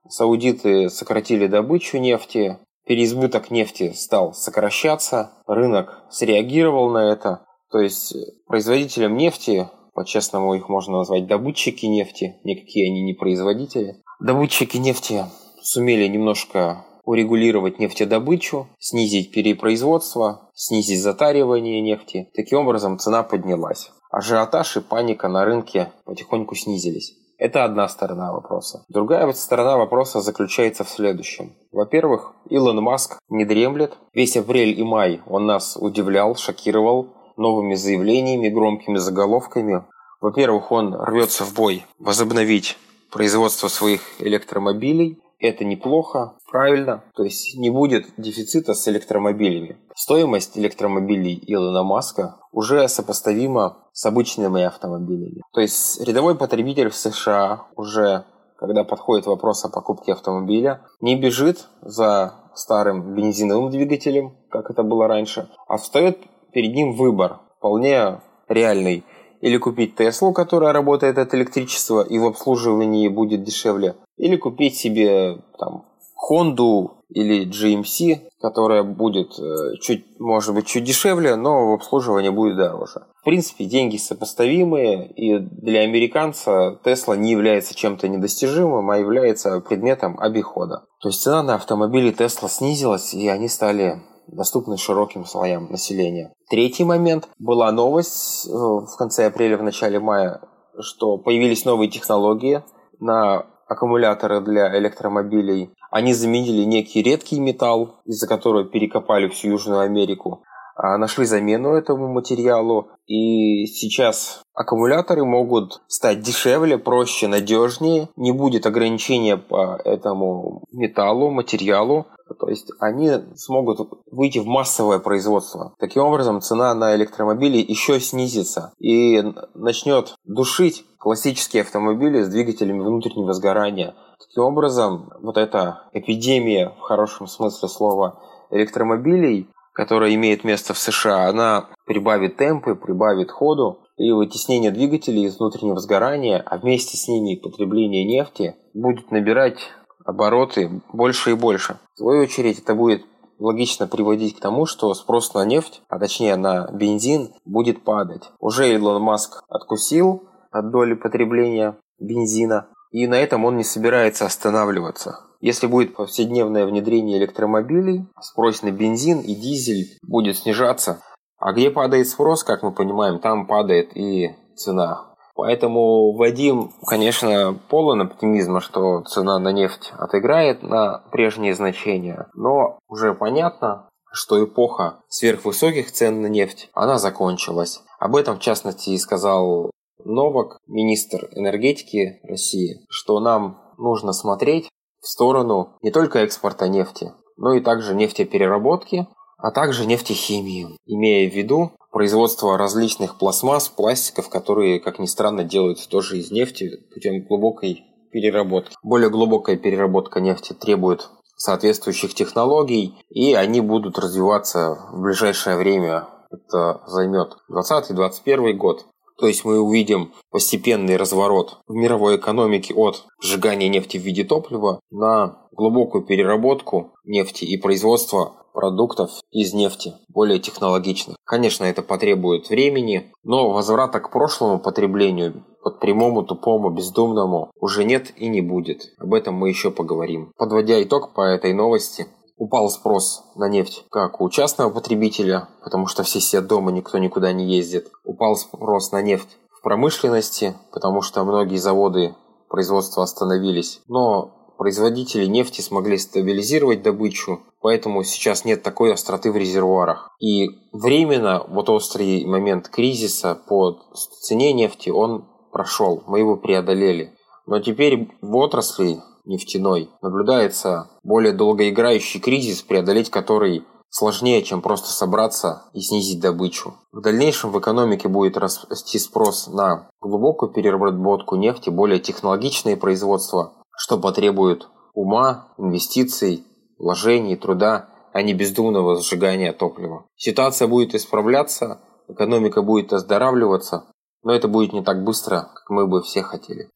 саудиты 0.10 0.92
сократили 0.92 1.48
добычу 1.48 1.98
нефти, 1.98 2.60
переизбыток 2.88 3.52
нефти 3.52 3.92
стал 3.94 4.34
сокращаться, 4.34 5.32
рынок 5.46 6.04
среагировал 6.10 6.90
на 6.90 7.12
это. 7.12 7.46
То 7.72 7.80
есть 7.80 8.16
производителям 8.48 9.18
нефти, 9.18 9.70
по-честному 9.94 10.56
их 10.56 10.70
можно 10.70 11.00
назвать 11.00 11.28
добытчики 11.28 11.86
нефти, 11.86 12.38
никакие 12.44 12.90
они 12.90 13.02
не 13.02 13.14
производители. 13.14 14.02
Добытчики 14.20 14.78
нефти 14.78 15.26
сумели 15.62 16.08
немножко 16.08 16.86
урегулировать 17.04 17.80
нефтедобычу, 17.80 18.68
снизить 18.80 19.32
перепроизводство, 19.32 20.50
снизить 20.54 21.02
затаривание 21.02 21.82
нефти. 21.82 22.30
Таким 22.36 22.60
образом 22.60 23.00
цена 23.00 23.24
поднялась. 23.24 23.92
Ажиотаж 24.12 24.78
и 24.78 24.82
паника 24.82 25.28
на 25.28 25.46
рынке 25.46 25.92
потихоньку 26.06 26.56
снизились. 26.56 27.14
Это 27.38 27.64
одна 27.64 27.88
сторона 27.88 28.32
вопроса. 28.34 28.84
Другая 28.90 29.32
сторона 29.34 29.78
вопроса 29.78 30.22
заключается 30.22 30.84
в 30.84 30.90
следующем. 30.90 31.54
Во-первых, 31.72 32.34
Илон 32.50 32.82
Маск 32.82 33.20
не 33.30 33.46
дремлет. 33.46 33.98
Весь 34.14 34.36
апрель 34.36 34.80
и 34.80 34.84
май 34.84 35.22
он 35.28 35.46
нас 35.46 35.78
удивлял, 35.80 36.36
шокировал 36.36 37.14
новыми 37.38 37.76
заявлениями, 37.76 38.50
громкими 38.50 38.98
заголовками. 38.98 39.84
Во-первых, 40.20 40.72
он 40.72 40.96
рвется 40.96 41.46
в 41.46 41.54
бой 41.54 41.86
возобновить 42.00 42.78
производство 43.12 43.68
своих 43.68 44.02
электромобилей. 44.20 45.20
Это 45.40 45.66
неплохо, 45.66 46.34
правильно. 46.50 47.04
То 47.16 47.24
есть 47.24 47.58
не 47.58 47.70
будет 47.70 48.08
дефицита 48.18 48.74
с 48.74 48.88
электромобилями. 48.88 49.78
Стоимость 49.96 50.58
электромобилей 50.58 51.44
Илона 51.46 51.84
Маска 51.84 52.38
уже 52.52 52.88
сопоставима 52.88 53.78
с 53.94 54.06
обычными 54.06 54.64
автомобилями. 54.64 55.42
То 55.54 55.62
есть 55.62 56.02
рядовой 56.06 56.36
потребитель 56.36 56.90
в 56.90 56.96
США 56.96 57.68
уже, 57.76 58.26
когда 58.58 58.84
подходит 58.84 59.28
вопрос 59.28 59.64
о 59.66 59.70
покупке 59.70 60.14
автомобиля, 60.14 60.82
не 61.02 61.16
бежит 61.16 61.68
за 61.82 62.34
старым 62.56 63.14
бензиновым 63.14 63.70
двигателем, 63.70 64.36
как 64.50 64.72
это 64.72 64.82
было 64.82 65.08
раньше, 65.08 65.50
а 65.68 65.78
встает 65.78 66.18
перед 66.52 66.74
ним 66.74 66.94
выбор, 66.94 67.42
вполне 67.60 68.22
реальный. 68.48 69.04
Или 69.42 69.58
купить 69.58 69.96
Теслу, 69.96 70.34
которая 70.34 70.74
работает 70.74 71.18
от 71.18 71.34
электричества 71.34 72.02
и 72.02 72.18
в 72.18 72.26
обслуживании 72.26 73.08
будет 73.08 73.44
дешевле, 73.44 73.96
или 74.18 74.36
купить 74.36 74.76
себе 74.76 75.38
там 75.60 75.86
Honda 76.30 76.90
или 77.10 77.48
GMC, 77.48 78.28
которая 78.42 78.84
будет 78.84 79.40
э, 79.40 79.78
чуть, 79.82 80.20
может 80.20 80.54
быть, 80.54 80.68
чуть 80.68 80.84
дешевле, 80.84 81.36
но 81.36 81.72
в 81.72 81.74
обслуживании 81.74 82.30
будет 82.30 82.58
дороже. 82.58 83.06
В 83.22 83.24
принципе, 83.24 83.66
деньги 83.66 83.98
сопоставимые, 83.98 85.08
и 85.14 85.40
для 85.40 85.82
американца 85.82 86.80
Tesla 86.84 87.16
не 87.16 87.32
является 87.32 87.76
чем-то 87.76 88.08
недостижимым, 88.10 88.90
а 88.90 88.98
является 88.98 89.60
предметом 89.62 90.20
обихода. 90.20 90.84
То 91.02 91.10
есть 91.10 91.22
цена 91.22 91.44
на 91.44 91.56
автомобили 91.56 92.14
Tesla 92.14 92.50
снизилась, 92.50 93.14
и 93.14 93.28
они 93.30 93.48
стали 93.48 94.02
доступны 94.28 94.78
широким 94.78 95.26
слоям 95.26 95.72
населения. 95.72 96.34
Третий 96.50 96.84
момент. 96.84 97.28
Была 97.40 97.72
новость 97.72 98.48
э, 98.48 98.52
в 98.52 98.96
конце 98.98 99.28
апреля, 99.28 99.58
в 99.58 99.64
начале 99.64 100.00
мая, 100.00 100.42
что 100.80 101.18
появились 101.18 101.66
новые 101.66 101.90
технологии 101.90 102.64
на 103.00 103.46
аккумуляторы 103.68 104.42
для 104.42 104.78
электромобилей. 104.78 105.72
Они 105.92 106.14
заменили 106.14 106.64
некий 106.64 107.02
редкий 107.02 107.40
металл, 107.40 108.02
из-за 108.06 108.28
которого 108.28 108.66
перекопали 108.66 109.28
всю 109.28 109.50
Южную 109.50 109.82
Америку. 109.82 110.44
А, 110.80 110.98
нашли 111.00 111.26
замену 111.26 111.74
этому 111.74 112.08
материалу, 112.08 112.90
и 113.08 113.66
сейчас 113.66 114.44
аккумуляторы 114.54 115.26
могут 115.26 115.82
стать 115.88 116.22
дешевле, 116.22 116.78
проще, 116.78 117.28
надежнее, 117.28 118.10
не 118.16 118.32
будет 118.32 118.68
ограничения 118.68 119.38
по 119.38 119.82
этому 119.84 120.64
металлу, 120.72 121.32
материалу, 121.32 122.06
то 122.40 122.48
есть 122.48 122.72
они 122.80 123.10
смогут 123.36 123.90
выйти 124.12 124.38
в 124.38 124.46
массовое 124.46 125.00
производство. 125.00 125.74
Таким 125.80 126.04
образом, 126.04 126.42
цена 126.42 126.76
на 126.76 126.96
электромобили 126.96 127.58
еще 127.58 128.00
снизится 128.00 128.74
и 128.78 129.24
начнет 129.56 130.14
душить 130.26 130.86
классические 131.00 131.62
автомобили 131.64 132.22
с 132.22 132.30
двигателями 132.30 132.82
внутреннего 132.82 133.34
сгорания. 133.34 133.96
Таким 134.20 134.44
образом, 134.44 135.10
вот 135.24 135.38
эта 135.38 135.90
эпидемия, 135.94 136.70
в 136.78 136.82
хорошем 136.82 137.26
смысле 137.26 137.68
слова, 137.68 138.22
электромобилей 138.52 139.50
которая 139.78 140.16
имеет 140.16 140.44
место 140.44 140.74
в 140.74 140.80
США, 140.80 141.30
она 141.30 141.70
прибавит 141.86 142.36
темпы, 142.36 142.74
прибавит 142.74 143.30
ходу, 143.30 143.84
и 143.96 144.12
вытеснение 144.12 144.72
двигателей 144.72 145.26
из 145.26 145.38
внутреннего 145.38 145.80
сгорания, 145.80 146.44
а 146.44 146.58
вместе 146.58 146.98
с 146.98 147.08
ними 147.08 147.36
потребление 147.36 148.04
нефти 148.04 148.56
будет 148.74 149.12
набирать 149.12 149.60
обороты 150.04 150.82
больше 150.92 151.32
и 151.32 151.36
больше. 151.36 151.78
В 151.94 152.00
свою 152.00 152.24
очередь 152.24 152.58
это 152.58 152.74
будет 152.74 153.06
логично 153.38 153.88
приводить 153.88 154.36
к 154.36 154.40
тому, 154.40 154.66
что 154.66 154.92
спрос 154.96 155.36
на 155.36 155.46
нефть, 155.46 155.84
а 155.90 156.00
точнее 156.00 156.38
на 156.38 156.68
бензин, 156.74 157.36
будет 157.46 157.84
падать. 157.84 158.32
Уже 158.40 158.74
Илон 158.74 159.04
Маск 159.04 159.44
откусил 159.48 160.24
от 160.50 160.72
доли 160.72 160.96
потребления 160.96 161.78
бензина, 162.00 162.68
и 162.90 163.06
на 163.06 163.20
этом 163.20 163.46
он 163.46 163.58
не 163.58 163.64
собирается 163.64 164.26
останавливаться. 164.26 165.27
Если 165.40 165.68
будет 165.68 165.96
повседневное 165.96 166.66
внедрение 166.66 167.18
электромобилей, 167.18 168.08
спрос 168.20 168.64
на 168.64 168.72
бензин 168.72 169.22
и 169.22 169.36
дизель 169.36 169.98
будет 170.02 170.38
снижаться. 170.38 171.02
А 171.38 171.54
где 171.54 171.70
падает 171.70 172.08
спрос, 172.08 172.44
как 172.44 172.64
мы 172.64 172.72
понимаем, 172.72 173.20
там 173.20 173.46
падает 173.46 173.96
и 173.96 174.36
цена. 174.56 175.14
Поэтому 175.36 176.14
Вадим, 176.14 176.72
конечно, 176.88 177.60
полон 177.70 178.02
оптимизма, 178.02 178.60
что 178.60 179.04
цена 179.04 179.38
на 179.38 179.52
нефть 179.52 179.94
отыграет 179.96 180.64
на 180.64 181.04
прежние 181.12 181.54
значения. 181.54 182.28
Но 182.34 182.80
уже 182.88 183.14
понятно, 183.14 183.88
что 184.12 184.44
эпоха 184.44 185.02
сверхвысоких 185.10 185.92
цен 185.92 186.24
на 186.24 186.28
нефть, 186.28 186.70
она 186.74 186.98
закончилась. 186.98 187.84
Об 188.00 188.16
этом, 188.16 188.38
в 188.38 188.40
частности, 188.40 188.90
и 188.90 188.98
сказал 188.98 189.70
Новак, 190.04 190.58
министр 190.66 191.30
энергетики 191.34 192.20
России, 192.24 192.86
что 192.90 193.20
нам 193.20 193.62
нужно 193.78 194.14
смотреть 194.14 194.70
в 195.02 195.08
сторону 195.08 195.78
не 195.82 195.92
только 195.92 196.20
экспорта 196.20 196.68
нефти, 196.68 197.14
но 197.38 197.54
и 197.54 197.62
также 197.62 197.94
нефтепереработки, 197.94 199.08
а 199.38 199.52
также 199.52 199.86
нефтехимии, 199.86 200.78
имея 200.86 201.30
в 201.30 201.34
виду 201.34 201.72
производство 201.92 202.58
различных 202.58 203.18
пластмасс, 203.18 203.70
пластиков, 203.70 204.30
которые, 204.30 204.80
как 204.80 205.00
ни 205.00 205.06
странно, 205.06 205.44
делаются 205.44 205.90
тоже 205.90 206.18
из 206.18 206.32
нефти 206.32 206.72
путем 206.94 207.26
глубокой 207.26 207.84
переработки. 208.12 208.76
Более 208.84 209.10
глубокая 209.10 209.58
переработка 209.58 210.20
нефти 210.20 210.54
требует 210.54 211.10
соответствующих 211.38 212.14
технологий, 212.14 212.96
и 213.10 213.34
они 213.34 213.62
будут 213.62 214.00
развиваться 214.00 214.78
в 214.92 215.02
ближайшее 215.02 215.58
время. 215.58 216.08
Это 216.32 216.82
займет 216.88 217.38
2020-2021 217.52 218.54
год. 218.54 218.86
То 219.18 219.28
есть 219.28 219.46
мы 219.46 219.60
увидим 219.60 220.14
постепенный 220.30 220.98
разворот 220.98 221.60
в 221.68 221.74
мировой 221.74 222.18
экономике 222.18 222.74
от 222.74 223.06
сжигания 223.22 223.68
нефти 223.68 223.98
в 223.98 224.02
виде 224.02 224.24
топлива 224.24 224.80
на 224.92 225.48
глубокую 225.52 226.06
переработку 226.06 226.94
нефти 227.04 227.46
и 227.46 227.58
производство 227.58 228.34
продуктов 228.54 229.12
из 229.32 229.54
нефти, 229.54 229.94
более 230.10 230.40
технологичных. 230.40 231.16
Конечно, 231.26 231.64
это 231.66 231.84
потребует 231.84 232.50
времени, 232.50 233.12
но 233.24 233.52
возврата 233.52 234.00
к 234.00 234.12
прошлому 234.12 234.60
потреблению, 234.60 235.46
под 235.62 235.80
прямому, 235.80 236.24
тупому, 236.24 236.72
бездумному, 236.72 237.52
уже 237.60 237.84
нет 237.84 238.14
и 238.18 238.28
не 238.30 238.42
будет. 238.42 238.94
Об 238.98 239.14
этом 239.14 239.36
мы 239.36 239.50
еще 239.50 239.70
поговорим. 239.70 240.32
Подводя 240.38 240.82
итог 240.82 241.14
по 241.14 241.22
этой 241.22 241.54
новости, 241.54 242.08
упал 242.38 242.70
спрос 242.70 243.24
на 243.36 243.50
нефть 243.50 243.86
как 243.92 244.22
у 244.22 244.30
частного 244.30 244.70
потребителя, 244.70 245.50
потому 245.64 245.88
что 245.88 246.04
все 246.04 246.20
сидят 246.20 246.48
дома, 246.48 246.72
никто 246.72 246.98
никуда 246.98 247.34
не 247.34 247.46
ездит. 247.46 247.92
Упал 248.06 248.36
спрос 248.36 248.92
на 248.92 249.02
нефть 249.02 249.38
в 249.52 249.62
промышленности, 249.62 250.56
потому 250.72 251.02
что 251.02 251.24
многие 251.24 251.58
заводы 251.58 252.16
производства 252.50 253.04
остановились. 253.04 253.82
Но 253.88 254.54
производители 254.58 255.26
нефти 255.26 255.62
смогли 255.62 255.98
стабилизировать 255.98 256.82
добычу, 256.82 257.42
поэтому 257.62 258.04
сейчас 258.04 258.46
нет 258.46 258.64
такой 258.64 258.94
остроты 258.94 259.32
в 259.32 259.38
резервуарах. 259.38 260.16
И 260.20 260.50
временно 260.72 261.44
вот 261.48 261.70
острый 261.70 262.26
момент 262.26 262.70
кризиса 262.70 263.36
по 263.48 263.80
цене 264.22 264.54
нефти, 264.54 264.90
он 264.90 265.28
прошел, 265.52 266.04
мы 266.08 266.20
его 266.20 266.38
преодолели. 266.38 267.14
Но 267.46 267.60
теперь 267.60 268.10
в 268.22 268.36
отрасли 268.36 269.00
нефтяной 269.28 269.90
наблюдается 270.02 270.90
более 271.04 271.34
долгоиграющий 271.34 272.20
кризис, 272.20 272.62
преодолеть 272.62 273.10
который 273.10 273.66
сложнее, 273.90 274.42
чем 274.44 274.62
просто 274.62 274.90
собраться 274.90 275.64
и 275.74 275.82
снизить 275.82 276.20
добычу. 276.20 276.76
В 276.92 277.02
дальнейшем 277.02 277.52
в 277.52 277.60
экономике 277.60 278.08
будет 278.08 278.38
расти 278.38 279.00
спрос 279.00 279.48
на 279.48 279.90
глубокую 280.02 280.52
переработку 280.52 281.36
нефти, 281.36 281.70
более 281.70 282.00
технологичные 282.00 282.78
производства, 282.78 283.54
что 283.76 283.98
потребует 283.98 284.68
ума, 284.94 285.50
инвестиций, 285.58 286.44
вложений, 286.78 287.38
труда, 287.38 287.90
а 288.14 288.22
не 288.22 288.34
бездумного 288.34 289.00
сжигания 289.02 289.54
топлива. 289.54 290.06
Ситуация 290.16 290.68
будет 290.68 290.96
исправляться, 290.96 291.82
экономика 292.08 292.62
будет 292.62 292.94
оздоравливаться, 292.94 293.86
но 294.24 294.34
это 294.34 294.48
будет 294.48 294.74
не 294.74 294.84
так 294.84 295.04
быстро, 295.04 295.50
как 295.54 295.70
мы 295.70 295.88
бы 295.88 296.02
все 296.02 296.24
хотели. 296.24 296.70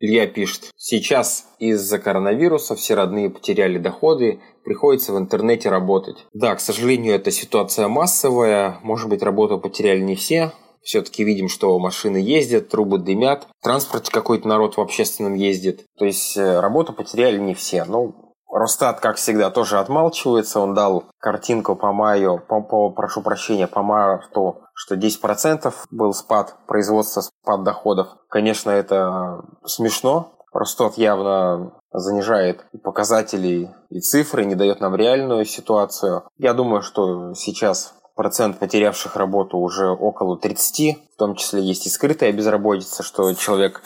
Илья 0.00 0.26
пишет, 0.26 0.70
сейчас 0.76 1.46
из-за 1.58 1.98
коронавируса 1.98 2.74
все 2.74 2.94
родные 2.94 3.28
потеряли 3.28 3.76
доходы, 3.78 4.40
приходится 4.64 5.12
в 5.12 5.18
интернете 5.18 5.68
работать. 5.68 6.24
Да, 6.32 6.54
к 6.54 6.60
сожалению, 6.60 7.14
эта 7.14 7.30
ситуация 7.30 7.86
массовая, 7.86 8.78
может 8.82 9.10
быть, 9.10 9.22
работу 9.22 9.58
потеряли 9.58 10.00
не 10.00 10.16
все, 10.16 10.52
все-таки 10.82 11.22
видим, 11.22 11.48
что 11.48 11.78
машины 11.78 12.16
ездят, 12.16 12.70
трубы 12.70 12.98
дымят, 12.98 13.46
в 13.60 13.62
транспорте 13.62 14.10
какой-то 14.10 14.48
народ 14.48 14.78
в 14.78 14.80
общественном 14.80 15.34
ездит. 15.34 15.84
То 15.98 16.06
есть 16.06 16.36
э, 16.36 16.60
работу 16.60 16.94
потеряли 16.94 17.38
не 17.38 17.54
все. 17.54 17.84
Ну, 17.84 18.29
Росстат, 18.52 19.00
как 19.00 19.16
всегда, 19.16 19.50
тоже 19.50 19.78
отмалчивается. 19.78 20.60
Он 20.60 20.74
дал 20.74 21.04
картинку 21.18 21.76
по 21.76 21.92
маю, 21.92 22.42
по, 22.48 22.60
по, 22.60 22.90
прошу 22.90 23.22
прощения, 23.22 23.66
по 23.66 23.82
марту 23.82 24.62
что 24.80 24.94
10% 24.94 25.74
был 25.90 26.14
спад 26.14 26.56
производства, 26.66 27.20
спад 27.20 27.64
доходов. 27.64 28.08
Конечно, 28.30 28.70
это 28.70 29.44
смешно. 29.66 30.32
Ростов 30.54 30.96
явно 30.96 31.74
занижает 31.92 32.64
показатели 32.82 33.70
и 33.90 34.00
цифры, 34.00 34.46
не 34.46 34.54
дает 34.54 34.80
нам 34.80 34.96
реальную 34.96 35.44
ситуацию. 35.44 36.24
Я 36.38 36.54
думаю, 36.54 36.80
что 36.80 37.34
сейчас 37.34 37.94
процент 38.16 38.58
потерявших 38.58 39.16
работу 39.16 39.58
уже 39.58 39.90
около 39.90 40.38
30, 40.38 40.96
в 41.14 41.18
том 41.18 41.34
числе 41.34 41.60
есть 41.60 41.86
и 41.86 41.90
скрытая 41.90 42.32
безработица, 42.32 43.02
что 43.02 43.34
человек 43.34 43.82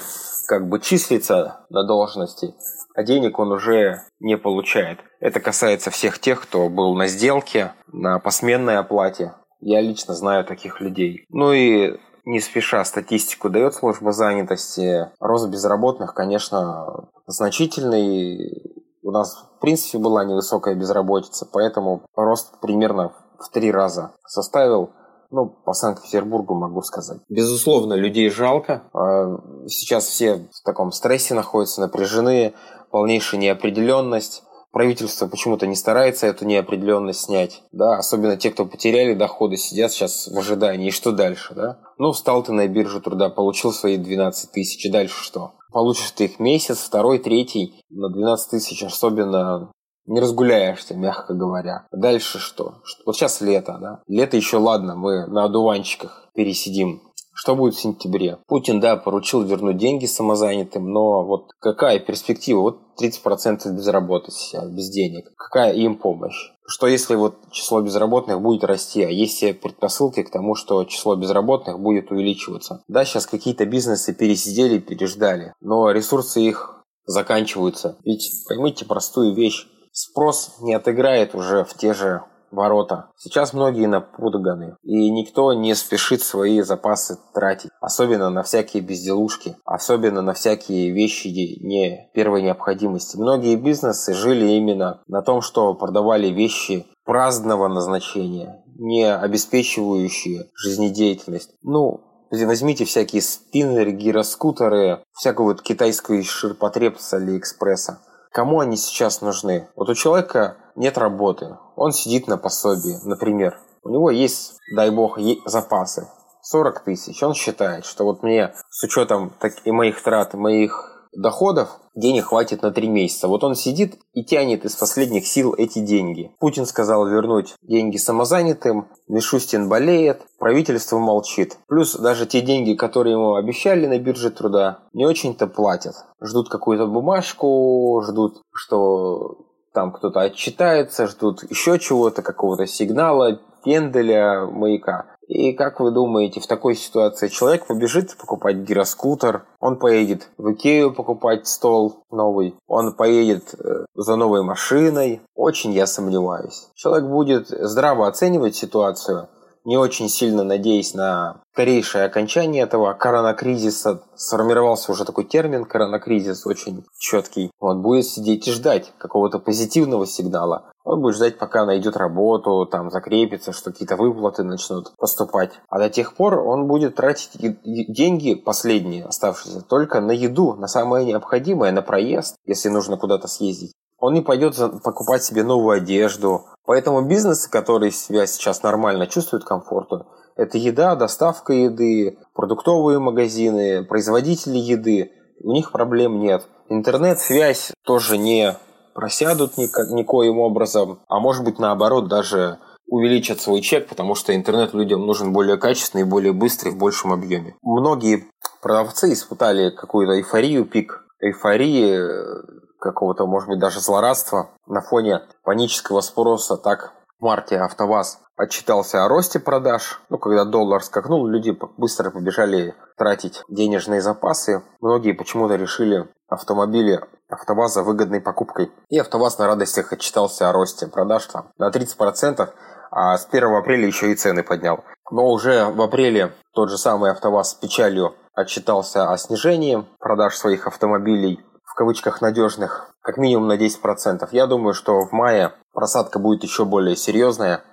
как 0.47 0.69
бы 0.69 0.79
числится 0.79 1.67
на 1.71 1.85
должности, 1.85 2.55
а 2.95 3.03
денег 3.03 3.39
он 3.39 3.53
уже 3.53 4.03
не 4.21 4.37
получает. 4.37 5.01
Это 5.21 5.41
касается 5.41 5.91
всех 5.91 6.19
тех, 6.19 6.43
кто 6.43 6.69
был 6.69 6.95
на 6.95 7.07
сделке, 7.07 7.73
на 7.93 8.19
посменной 8.19 8.79
оплате, 8.79 9.35
я 9.61 9.81
лично 9.81 10.15
знаю 10.15 10.45
таких 10.45 10.81
людей. 10.81 11.25
Ну 11.31 11.53
и 11.53 11.99
не 12.27 12.41
спеша 12.41 12.85
статистику 12.85 13.49
дает 13.49 13.75
служба 13.75 14.13
занятости. 14.13 15.11
Рост 15.21 15.49
безработных, 15.49 16.15
конечно, 16.15 17.09
значительный. 17.27 18.75
У 19.03 19.11
нас 19.11 19.37
принципе 19.65 19.97
была 19.97 20.27
невысокая 20.27 20.75
безработица, 20.75 21.49
поэтому 21.51 22.05
рост 22.15 22.61
примерно 22.61 23.15
в 23.39 23.49
три 23.51 23.73
раза 23.73 24.13
составил 24.27 24.91
ну, 25.31 25.47
по 25.47 25.73
Санкт-Петербургу 25.73 26.55
могу 26.55 26.83
сказать. 26.83 27.21
Безусловно, 27.31 27.95
людей 27.95 28.29
жалко. 28.29 28.83
А, 28.93 29.39
сейчас 29.67 30.05
все 30.05 30.47
в 30.53 30.63
таком 30.65 30.93
стрессе 30.93 31.33
находятся, 31.33 31.81
напряжены, 31.81 32.53
полнейшая 32.95 33.41
неопределенность. 33.41 34.45
Правительство 34.71 35.27
почему-то 35.27 35.67
не 35.67 35.75
старается 35.75 36.29
эту 36.29 36.45
неопределенность 36.45 37.23
снять, 37.23 37.63
да, 37.73 37.97
особенно 37.97 38.37
те, 38.37 38.53
кто 38.53 38.67
потеряли 38.67 39.15
доходы, 39.15 39.57
сидят 39.57 39.91
сейчас 39.91 40.29
в 40.29 40.39
ожидании, 40.39 40.89
и 40.89 40.93
что 40.93 41.11
дальше, 41.11 41.55
да? 41.57 41.81
Ну, 41.99 42.13
встал 42.13 42.45
ты 42.45 42.53
на 42.53 42.69
биржу 42.69 43.01
труда, 43.01 43.31
получил 43.31 43.73
свои 43.73 43.97
12 43.97 44.53
тысяч, 44.53 44.87
и 44.87 44.93
дальше 44.93 45.25
что? 45.25 45.55
Получишь 45.73 46.13
ты 46.13 46.27
их 46.27 46.39
месяц, 46.39 46.79
второй, 46.79 47.19
третий, 47.19 47.75
на 47.91 48.11
12 48.11 48.51
тысяч 48.51 48.85
особенно 48.85 49.73
не 50.07 50.21
разгуляешься, 50.21 50.95
мягко 50.95 51.35
говоря. 51.35 51.89
Дальше 51.91 52.39
что? 52.39 52.75
Вот 53.07 53.17
сейчас 53.17 53.41
лето, 53.41 53.79
да? 53.81 54.03
Лето 54.07 54.37
еще 54.37 54.59
ладно, 54.59 54.95
мы 54.95 55.27
на 55.27 55.45
одуванчиках 55.45 56.29
пересидим. 56.33 57.03
Что 57.35 57.57
будет 57.57 57.75
в 57.75 57.81
сентябре? 57.81 58.39
Путин, 58.47 58.81
да, 58.81 58.97
поручил 58.97 59.43
вернуть 59.43 59.77
деньги 59.77 60.07
самозанятым, 60.07 60.91
но 60.91 61.25
вот 61.25 61.51
какая 61.59 61.99
перспектива? 61.99 62.61
Вот 62.61 62.81
30% 63.01 63.71
безработицы, 63.73 64.61
без 64.71 64.89
денег. 64.89 65.27
Какая 65.37 65.73
им 65.73 65.97
помощь? 65.97 66.53
Что 66.67 66.87
если 66.87 67.17
вот 67.17 67.37
число 67.51 67.83
безработных 67.83 68.41
будет 68.41 68.65
расти, 68.65 69.03
а 69.03 69.11
есть 69.11 69.37
все 69.37 69.53
предпосылки 69.53 70.23
к 70.23 70.31
тому, 70.31 70.55
что 70.55 70.85
число 70.85 71.17
безработных 71.17 71.81
будет 71.81 72.11
увеличиваться? 72.11 72.83
Да, 72.89 73.05
сейчас 73.05 73.27
какие-то 73.27 73.67
бизнесы 73.67 74.15
пересидели, 74.15 74.79
переждали, 74.79 75.53
но 75.61 75.91
ресурсы 75.91 76.41
их 76.41 76.85
заканчиваются. 77.05 77.99
Ведь 78.05 78.45
поймите 78.49 78.87
простую 78.87 79.35
вещь. 79.35 79.67
Спрос 79.93 80.57
не 80.61 80.75
отыграет 80.75 81.35
уже 81.35 81.65
в 81.65 81.75
те 81.75 81.95
же 81.95 82.23
ворота. 82.51 83.11
Сейчас 83.17 83.53
многие 83.53 83.87
напуганы, 83.87 84.77
и 84.83 85.11
никто 85.11 85.53
не 85.53 85.75
спешит 85.75 86.23
свои 86.23 86.61
запасы 86.63 87.19
тратить, 87.33 87.71
особенно 87.81 88.31
на 88.31 88.43
всякие 88.43 88.83
безделушки, 88.83 89.57
особенно 89.65 90.23
на 90.23 90.35
всякие 90.35 90.91
вещи 90.91 91.29
не 91.63 92.11
первой 92.15 92.43
необходимости. 92.43 93.17
Многие 93.17 93.57
бизнесы 93.57 94.15
жили 94.15 94.53
именно 94.53 95.03
на 95.07 95.23
том, 95.23 95.41
что 95.41 95.75
продавали 95.75 96.29
вещи 96.29 96.87
праздного 97.05 97.69
назначения, 97.69 98.65
не 98.79 99.13
обеспечивающие 99.13 100.47
жизнедеятельность. 100.55 101.51
Ну, 101.63 102.01
Возьмите 102.31 102.85
всякие 102.85 103.23
спиннеры, 103.23 103.93
гироскутеры, 103.93 105.05
всякую 105.13 105.49
вот 105.49 105.63
китайскую 105.63 106.25
ширпотреб 106.25 106.99
с 106.99 107.13
Алиэкспресса. 107.13 108.01
Кому 108.33 108.59
они 108.59 108.77
сейчас 108.77 109.21
нужны? 109.21 109.69
Вот 109.77 109.89
у 109.89 109.95
человека 109.95 110.57
нет 110.75 110.99
работы, 110.99 111.57
он 111.77 111.93
сидит 111.93 112.29
на 112.29 112.37
пособии, 112.37 112.99
например. 113.05 113.59
У 113.83 113.91
него 113.91 114.11
есть, 114.11 114.55
дай 114.75 114.91
бог, 114.91 115.19
запасы. 115.45 116.09
40 116.43 116.85
тысяч. 116.85 117.23
Он 117.23 117.35
считает, 117.35 117.87
что 117.87 118.05
вот 118.05 118.23
мне 118.23 118.55
с 118.71 118.85
учетом 118.85 119.33
так, 119.41 119.55
и 119.65 119.73
моих 119.73 120.03
трат, 120.03 120.35
моих 120.35 121.09
доходов 121.17 121.81
денег 121.95 122.27
хватит 122.27 122.63
на 122.63 122.71
три 122.71 122.89
месяца. 122.89 123.29
Вот 123.29 123.45
он 123.45 123.55
сидит 123.55 123.99
и 124.13 124.25
тянет 124.25 124.65
из 124.65 124.75
последних 124.75 125.27
сил 125.27 125.55
эти 125.57 125.79
деньги. 125.79 126.33
Путин 126.41 126.67
сказал 126.67 127.07
вернуть 127.07 127.55
деньги 127.63 127.97
самозанятым, 127.97 128.89
Мишустин 129.09 129.69
болеет, 129.69 130.23
правительство 130.39 130.99
молчит. 130.99 131.57
Плюс 131.69 131.95
даже 131.95 132.27
те 132.27 132.41
деньги, 132.41 132.75
которые 132.75 133.15
ему 133.15 133.35
обещали 133.35 133.87
на 133.87 133.99
бирже 133.99 134.31
труда, 134.31 134.81
не 134.93 135.07
очень-то 135.07 135.47
платят. 135.47 135.95
Ждут 136.21 136.49
какую-то 136.49 136.87
бумажку, 136.87 138.03
ждут, 138.05 138.43
что 138.53 139.44
там 139.75 139.93
кто-то 139.93 140.21
отчитается, 140.21 141.07
ждут 141.09 141.43
еще 141.51 141.79
чего-то, 141.79 142.23
какого-то 142.23 142.67
сигнала, 142.67 143.41
пенделя, 143.65 144.47
маяка. 144.47 145.07
И 145.27 145.53
как 145.53 145.81
вы 145.81 145.91
думаете, 145.91 146.41
в 146.41 146.47
такой 146.47 146.77
ситуации 146.77 147.29
человек 147.29 147.67
побежит 147.67 148.17
покупать 148.17 148.57
гироскутер, 148.57 149.47
он 149.59 149.79
поедет 149.79 150.29
в 150.37 150.53
Икею 150.53 150.93
покупать 150.93 151.47
стол 151.47 152.05
новый, 152.11 152.55
он 152.67 152.93
поедет 152.93 153.55
э, 153.55 153.87
за 153.95 154.17
новой 154.17 154.43
машиной? 154.43 155.23
Очень 155.35 155.73
я 155.73 155.87
сомневаюсь. 155.87 156.69
Человек 156.75 157.09
будет 157.09 157.49
здраво 157.49 158.07
оценивать 158.07 158.55
ситуацию, 158.55 159.29
не 159.65 159.77
очень 159.77 160.09
сильно 160.09 160.45
надеясь 160.45 160.95
на 160.95 161.41
скорейшее 161.53 162.05
окончание 162.05 162.63
этого 162.65 162.93
коронакризиса. 162.95 164.03
Сформировался 164.15 164.93
уже 164.93 165.05
такой 165.05 165.25
термин 165.25 165.65
коронакризис 165.65 166.47
очень 166.47 166.85
четкий. 166.99 167.51
Он 167.61 167.83
будет 167.83 168.07
сидеть 168.07 168.47
и 168.47 168.53
ждать 168.53 168.93
какого-то 168.99 169.39
позитивного 169.39 170.07
сигнала. 170.07 170.71
Он 170.85 171.01
будет 171.01 171.17
ждать, 171.17 171.39
пока 171.39 171.65
найдет 171.65 171.97
работу, 171.97 172.67
там 172.67 172.91
закрепится, 172.91 173.53
что 173.53 173.71
какие-то 173.71 173.97
выплаты 173.97 174.45
начнут 174.45 174.93
поступать. 174.99 175.53
А 175.69 175.79
до 175.79 175.89
тех 175.89 176.15
пор 176.15 176.39
он 176.39 176.67
будет 176.67 176.97
тратить 176.97 177.41
деньги 177.65 178.35
последние 178.35 179.05
оставшиеся 179.07 179.63
только 179.63 180.01
на 180.01 180.13
еду, 180.13 180.55
на 180.55 180.69
самое 180.69 181.07
необходимое, 181.07 181.73
на 181.73 181.83
проезд, 181.83 182.37
если 182.45 182.69
нужно 182.69 182.99
куда-то 182.99 183.29
съездить. 183.29 183.73
Он 184.05 184.13
не 184.13 184.21
пойдет 184.21 184.55
покупать 184.83 185.25
себе 185.25 185.45
новую 185.45 185.79
одежду. 185.79 186.45
Поэтому 186.67 187.01
бизнесы, 187.09 187.49
которые 187.49 187.91
себя 187.91 188.27
сейчас 188.27 188.63
нормально 188.63 189.07
чувствуют 189.07 189.47
комфортно, 189.47 190.05
это 190.37 190.59
еда, 190.59 190.95
доставка 190.95 191.55
еды, 191.55 192.19
продуктовые 192.35 192.99
магазины, 192.99 193.83
производители 193.83 194.59
еды. 194.59 195.13
У 195.43 195.53
них 195.53 195.73
проблем 195.73 196.21
нет. 196.21 196.45
Интернет-связь 196.69 197.73
тоже 197.83 198.19
не 198.19 198.55
просядут 198.95 199.57
никак, 199.57 199.89
никоим 199.89 200.39
образом, 200.39 201.01
а 201.09 201.19
может 201.19 201.43
быть 201.43 201.59
наоборот 201.59 202.07
даже 202.07 202.59
увеличат 202.87 203.41
свой 203.41 203.63
чек, 203.63 203.89
потому 203.89 204.15
что 204.15 204.37
интернет 204.37 204.75
людям 204.75 205.07
нужен 205.07 205.33
более 205.33 205.57
качественный, 205.57 206.05
более 206.05 206.35
быстрый, 206.35 206.73
в 206.73 206.77
большем 206.77 207.11
объеме. 207.11 207.57
Многие 207.63 208.27
продавцы 208.61 209.15
испытали 209.15 209.71
какую-то 209.71 210.19
эйфорию, 210.19 210.67
пик 210.67 211.07
эйфории, 211.21 212.64
какого-то, 212.85 213.27
может 213.27 213.49
быть, 213.49 213.59
даже 213.59 213.81
злорадства 213.81 214.51
на 214.67 214.81
фоне 214.83 215.23
панического 215.43 216.03
спроса. 216.03 216.57
Так 216.57 216.93
в 217.19 217.25
марте 217.25 217.59
АвтоВАЗ 217.59 218.21
отчитался 218.37 219.05
о 219.05 219.09
росте 219.09 219.41
продаж. 219.41 220.01
Ну, 220.11 220.19
когда 220.19 220.45
доллар 220.45 220.83
скакнул, 220.83 221.27
люди 221.27 221.57
быстро 221.79 222.11
побежали 222.11 222.75
тратить 222.97 223.43
денежные 223.49 224.01
запасы. 224.01 224.63
Многие 224.81 225.13
почему-то 225.13 225.57
решили 225.57 226.07
автомобили 226.29 227.01
АвтоВАЗа 227.29 227.83
выгодной 227.83 228.21
покупкой. 228.21 228.71
И 228.91 228.99
АвтоВАЗ 228.99 229.39
на 229.39 229.47
радостях 229.47 229.93
отчитался 229.93 230.51
о 230.51 230.53
росте 230.53 230.87
продаж 230.87 231.27
там, 231.27 231.51
на 231.59 231.71
30%, 231.71 232.49
а 232.91 233.17
с 233.17 233.27
1 233.31 233.55
апреля 233.55 233.87
еще 233.87 234.13
и 234.13 234.15
цены 234.15 234.43
поднял. 234.43 234.85
Но 235.11 235.29
уже 235.29 235.67
в 235.71 235.81
апреле 235.81 236.33
тот 236.53 236.71
же 236.71 236.77
самый 236.77 237.11
АвтоВАЗ 237.13 237.51
с 237.51 237.55
печалью 237.55 238.15
отчитался 238.35 239.11
о 239.11 239.17
снижении 239.17 239.85
продаж 239.99 240.37
своих 240.37 240.67
автомобилей 240.67 241.41
в 241.75 241.77
кавычках 241.77 242.21
надежных 242.21 242.95
как 243.03 243.17
минимум 243.17 243.49
на 243.49 243.57
10%. 243.57 244.29
Я 244.31 244.47
думаю, 244.47 244.75
что 244.75 245.01
в 245.01 245.11
мае 245.11 245.55
просадка 245.73 246.21
будет 246.21 246.45
еще 246.45 246.65
более 246.65 246.95
серьезная. 246.95 247.65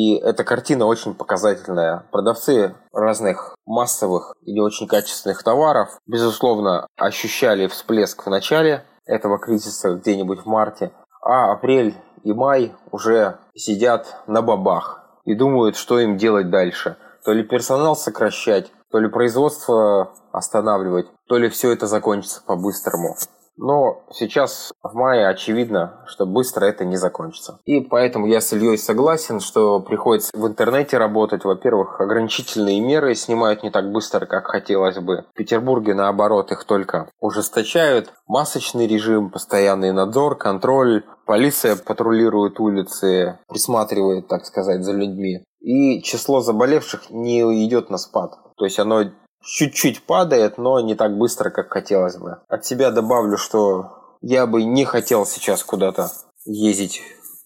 И 0.00 0.14
эта 0.14 0.44
картина 0.44 0.86
очень 0.86 1.12
показательная. 1.12 2.06
Продавцы 2.10 2.74
разных 2.90 3.54
массовых 3.66 4.34
или 4.46 4.58
очень 4.58 4.88
качественных 4.88 5.42
товаров, 5.42 5.90
безусловно, 6.06 6.86
ощущали 6.96 7.66
всплеск 7.66 8.24
в 8.24 8.30
начале 8.30 8.86
этого 9.04 9.38
кризиса 9.38 9.96
где-нибудь 9.96 10.40
в 10.40 10.46
марте, 10.46 10.90
а 11.20 11.52
апрель 11.52 11.94
и 12.24 12.32
май 12.32 12.74
уже 12.92 13.40
сидят 13.54 14.06
на 14.26 14.40
бабах 14.40 15.04
и 15.26 15.34
думают, 15.34 15.76
что 15.76 16.00
им 16.00 16.16
делать 16.16 16.48
дальше. 16.48 16.96
То 17.22 17.34
ли 17.34 17.42
персонал 17.42 17.94
сокращать, 17.94 18.72
то 18.90 18.98
ли 19.00 19.08
производство 19.10 20.14
останавливать, 20.32 21.08
то 21.28 21.36
ли 21.36 21.50
все 21.50 21.72
это 21.72 21.86
закончится 21.86 22.42
по-быстрому. 22.46 23.16
Но 23.56 24.04
сейчас 24.10 24.72
в 24.82 24.94
мае 24.94 25.28
очевидно, 25.28 26.02
что 26.06 26.24
быстро 26.24 26.64
это 26.64 26.84
не 26.84 26.96
закончится. 26.96 27.58
И 27.66 27.80
поэтому 27.80 28.26
я 28.26 28.40
с 28.40 28.52
Ильей 28.52 28.78
согласен, 28.78 29.40
что 29.40 29.80
приходится 29.80 30.30
в 30.34 30.46
интернете 30.46 30.96
работать. 30.96 31.44
Во-первых, 31.44 32.00
ограничительные 32.00 32.80
меры 32.80 33.14
снимают 33.14 33.62
не 33.62 33.70
так 33.70 33.92
быстро, 33.92 34.24
как 34.24 34.46
хотелось 34.46 34.98
бы. 34.98 35.26
В 35.34 35.36
Петербурге, 35.36 35.94
наоборот, 35.94 36.52
их 36.52 36.64
только 36.64 37.10
ужесточают. 37.20 38.12
Масочный 38.26 38.86
режим, 38.86 39.30
постоянный 39.30 39.92
надзор, 39.92 40.38
контроль. 40.38 41.04
Полиция 41.26 41.76
патрулирует 41.76 42.58
улицы, 42.60 43.38
присматривает, 43.48 44.26
так 44.26 44.46
сказать, 44.46 44.82
за 44.82 44.92
людьми. 44.92 45.44
И 45.60 46.00
число 46.02 46.40
заболевших 46.40 47.10
не 47.10 47.40
идет 47.66 47.90
на 47.90 47.98
спад. 47.98 48.32
То 48.56 48.64
есть 48.64 48.78
оно 48.78 49.04
чуть-чуть 49.42 50.04
падает, 50.04 50.58
но 50.58 50.80
не 50.80 50.94
так 50.94 51.16
быстро, 51.16 51.50
как 51.50 51.72
хотелось 51.72 52.16
бы. 52.16 52.38
От 52.48 52.64
себя 52.64 52.90
добавлю, 52.90 53.36
что 53.36 54.16
я 54.20 54.46
бы 54.46 54.64
не 54.64 54.84
хотел 54.84 55.26
сейчас 55.26 55.62
куда-то 55.62 56.10
ездить 56.44 57.02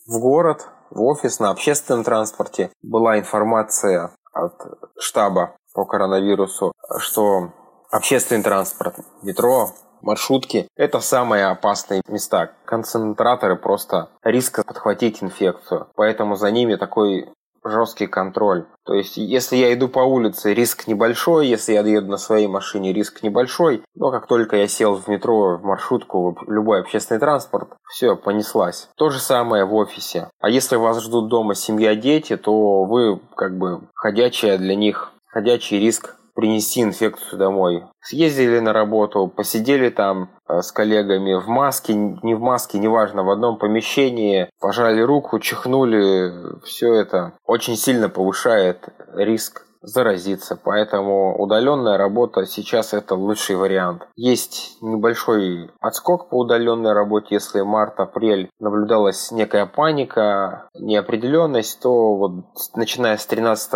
в 0.06 0.18
город, 0.18 0.66
в 0.90 1.02
офис, 1.02 1.38
на 1.38 1.50
общественном 1.50 2.04
транспорте. 2.04 2.70
Была 2.82 3.18
информация 3.18 4.10
от 4.32 4.54
штаба 4.98 5.56
по 5.72 5.84
коронавирусу, 5.84 6.72
что 6.98 7.52
общественный 7.90 8.42
транспорт, 8.42 8.96
метро, 9.22 9.70
маршрутки– 10.02 10.68
это 10.76 11.00
самые 11.00 11.46
опасные 11.46 12.02
места. 12.08 12.52
Концентраторы 12.64 13.56
просто 13.56 14.10
риска 14.22 14.62
подхватить 14.64 15.22
инфекцию. 15.22 15.88
Поэтому 15.96 16.36
за 16.36 16.50
ними 16.50 16.76
такой 16.76 17.32
жесткий 17.64 18.06
контроль. 18.06 18.66
То 18.84 18.94
есть, 18.94 19.16
если 19.16 19.56
я 19.56 19.72
иду 19.72 19.88
по 19.88 20.00
улице, 20.00 20.54
риск 20.54 20.86
небольшой, 20.86 21.46
если 21.46 21.72
я 21.72 21.80
еду 21.80 22.10
на 22.10 22.18
своей 22.18 22.46
машине, 22.46 22.92
риск 22.92 23.22
небольшой, 23.22 23.82
но 23.94 24.10
как 24.10 24.26
только 24.26 24.56
я 24.56 24.68
сел 24.68 24.94
в 24.94 25.08
метро, 25.08 25.56
в 25.56 25.64
маршрутку, 25.64 26.36
в 26.40 26.50
любой 26.50 26.80
общественный 26.80 27.20
транспорт, 27.20 27.70
все, 27.88 28.16
понеслась. 28.16 28.88
То 28.96 29.10
же 29.10 29.18
самое 29.18 29.64
в 29.64 29.74
офисе. 29.74 30.28
А 30.40 30.50
если 30.50 30.76
вас 30.76 31.02
ждут 31.02 31.28
дома 31.28 31.54
семья, 31.54 31.94
дети, 31.94 32.36
то 32.36 32.84
вы 32.84 33.20
как 33.36 33.56
бы 33.56 33.88
ходячая 33.94 34.58
для 34.58 34.74
них, 34.74 35.12
ходячий 35.26 35.80
риск 35.80 36.16
принести 36.34 36.82
инфекцию 36.82 37.38
домой. 37.38 37.84
Съездили 38.00 38.58
на 38.58 38.72
работу, 38.72 39.28
посидели 39.28 39.88
там 39.88 40.30
э, 40.48 40.60
с 40.60 40.72
коллегами 40.72 41.34
в 41.34 41.48
маске, 41.48 41.94
не 41.94 42.34
в 42.34 42.40
маске, 42.40 42.78
неважно, 42.78 43.22
в 43.22 43.30
одном 43.30 43.58
помещении, 43.58 44.50
пожали 44.60 45.00
руку, 45.00 45.38
чихнули, 45.38 46.60
все 46.64 46.92
это 46.94 47.34
очень 47.46 47.76
сильно 47.76 48.08
повышает 48.08 48.88
риск 49.14 49.66
заразиться. 49.84 50.58
Поэтому 50.62 51.36
удаленная 51.40 51.96
работа 51.96 52.46
сейчас 52.46 52.92
это 52.94 53.14
лучший 53.14 53.56
вариант. 53.56 54.06
Есть 54.16 54.78
небольшой 54.80 55.70
отскок 55.80 56.28
по 56.28 56.40
удаленной 56.40 56.92
работе. 56.92 57.34
Если 57.36 57.60
март-апрель 57.60 58.48
наблюдалась 58.58 59.30
некая 59.30 59.66
паника, 59.66 60.68
неопределенность, 60.74 61.80
то 61.80 62.16
вот 62.16 62.44
начиная 62.74 63.16
с 63.16 63.26
13 63.26 63.72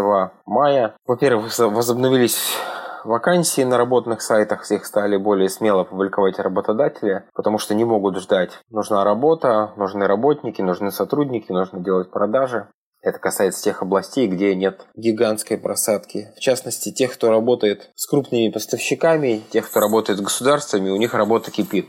мая, 0.47 0.95
во-первых, 1.07 1.57
возобновились 1.59 2.57
вакансии 3.05 3.63
на 3.63 3.79
работных 3.79 4.23
сайтах, 4.23 4.71
их 4.71 4.85
стали 4.85 5.17
более 5.17 5.49
смело 5.49 5.85
публиковать 5.85 6.39
работодатели, 6.39 7.25
потому 7.35 7.59
что 7.59 7.75
не 7.75 7.85
могут 7.85 8.19
ждать. 8.19 8.61
Нужна 8.71 9.05
работа, 9.05 9.73
нужны 9.77 10.07
работники, 10.07 10.63
нужны 10.63 10.91
сотрудники, 10.91 11.51
нужно 11.53 11.81
делать 11.81 12.11
продажи. 12.11 12.69
Это 13.01 13.19
касается 13.19 13.63
тех 13.63 13.83
областей, 13.83 14.27
где 14.27 14.55
нет 14.55 14.87
гигантской 14.97 15.57
просадки. 15.57 16.33
В 16.37 16.41
частности, 16.41 16.93
тех, 16.93 17.13
кто 17.13 17.31
работает 17.31 17.91
с 17.95 18.07
крупными 18.07 18.51
поставщиками, 18.51 19.43
тех, 19.51 19.69
кто 19.71 19.81
работает 19.81 20.19
с 20.19 20.23
государствами, 20.23 20.91
у 20.91 20.97
них 20.97 21.15
работа 21.15 21.51
кипит. 21.51 21.89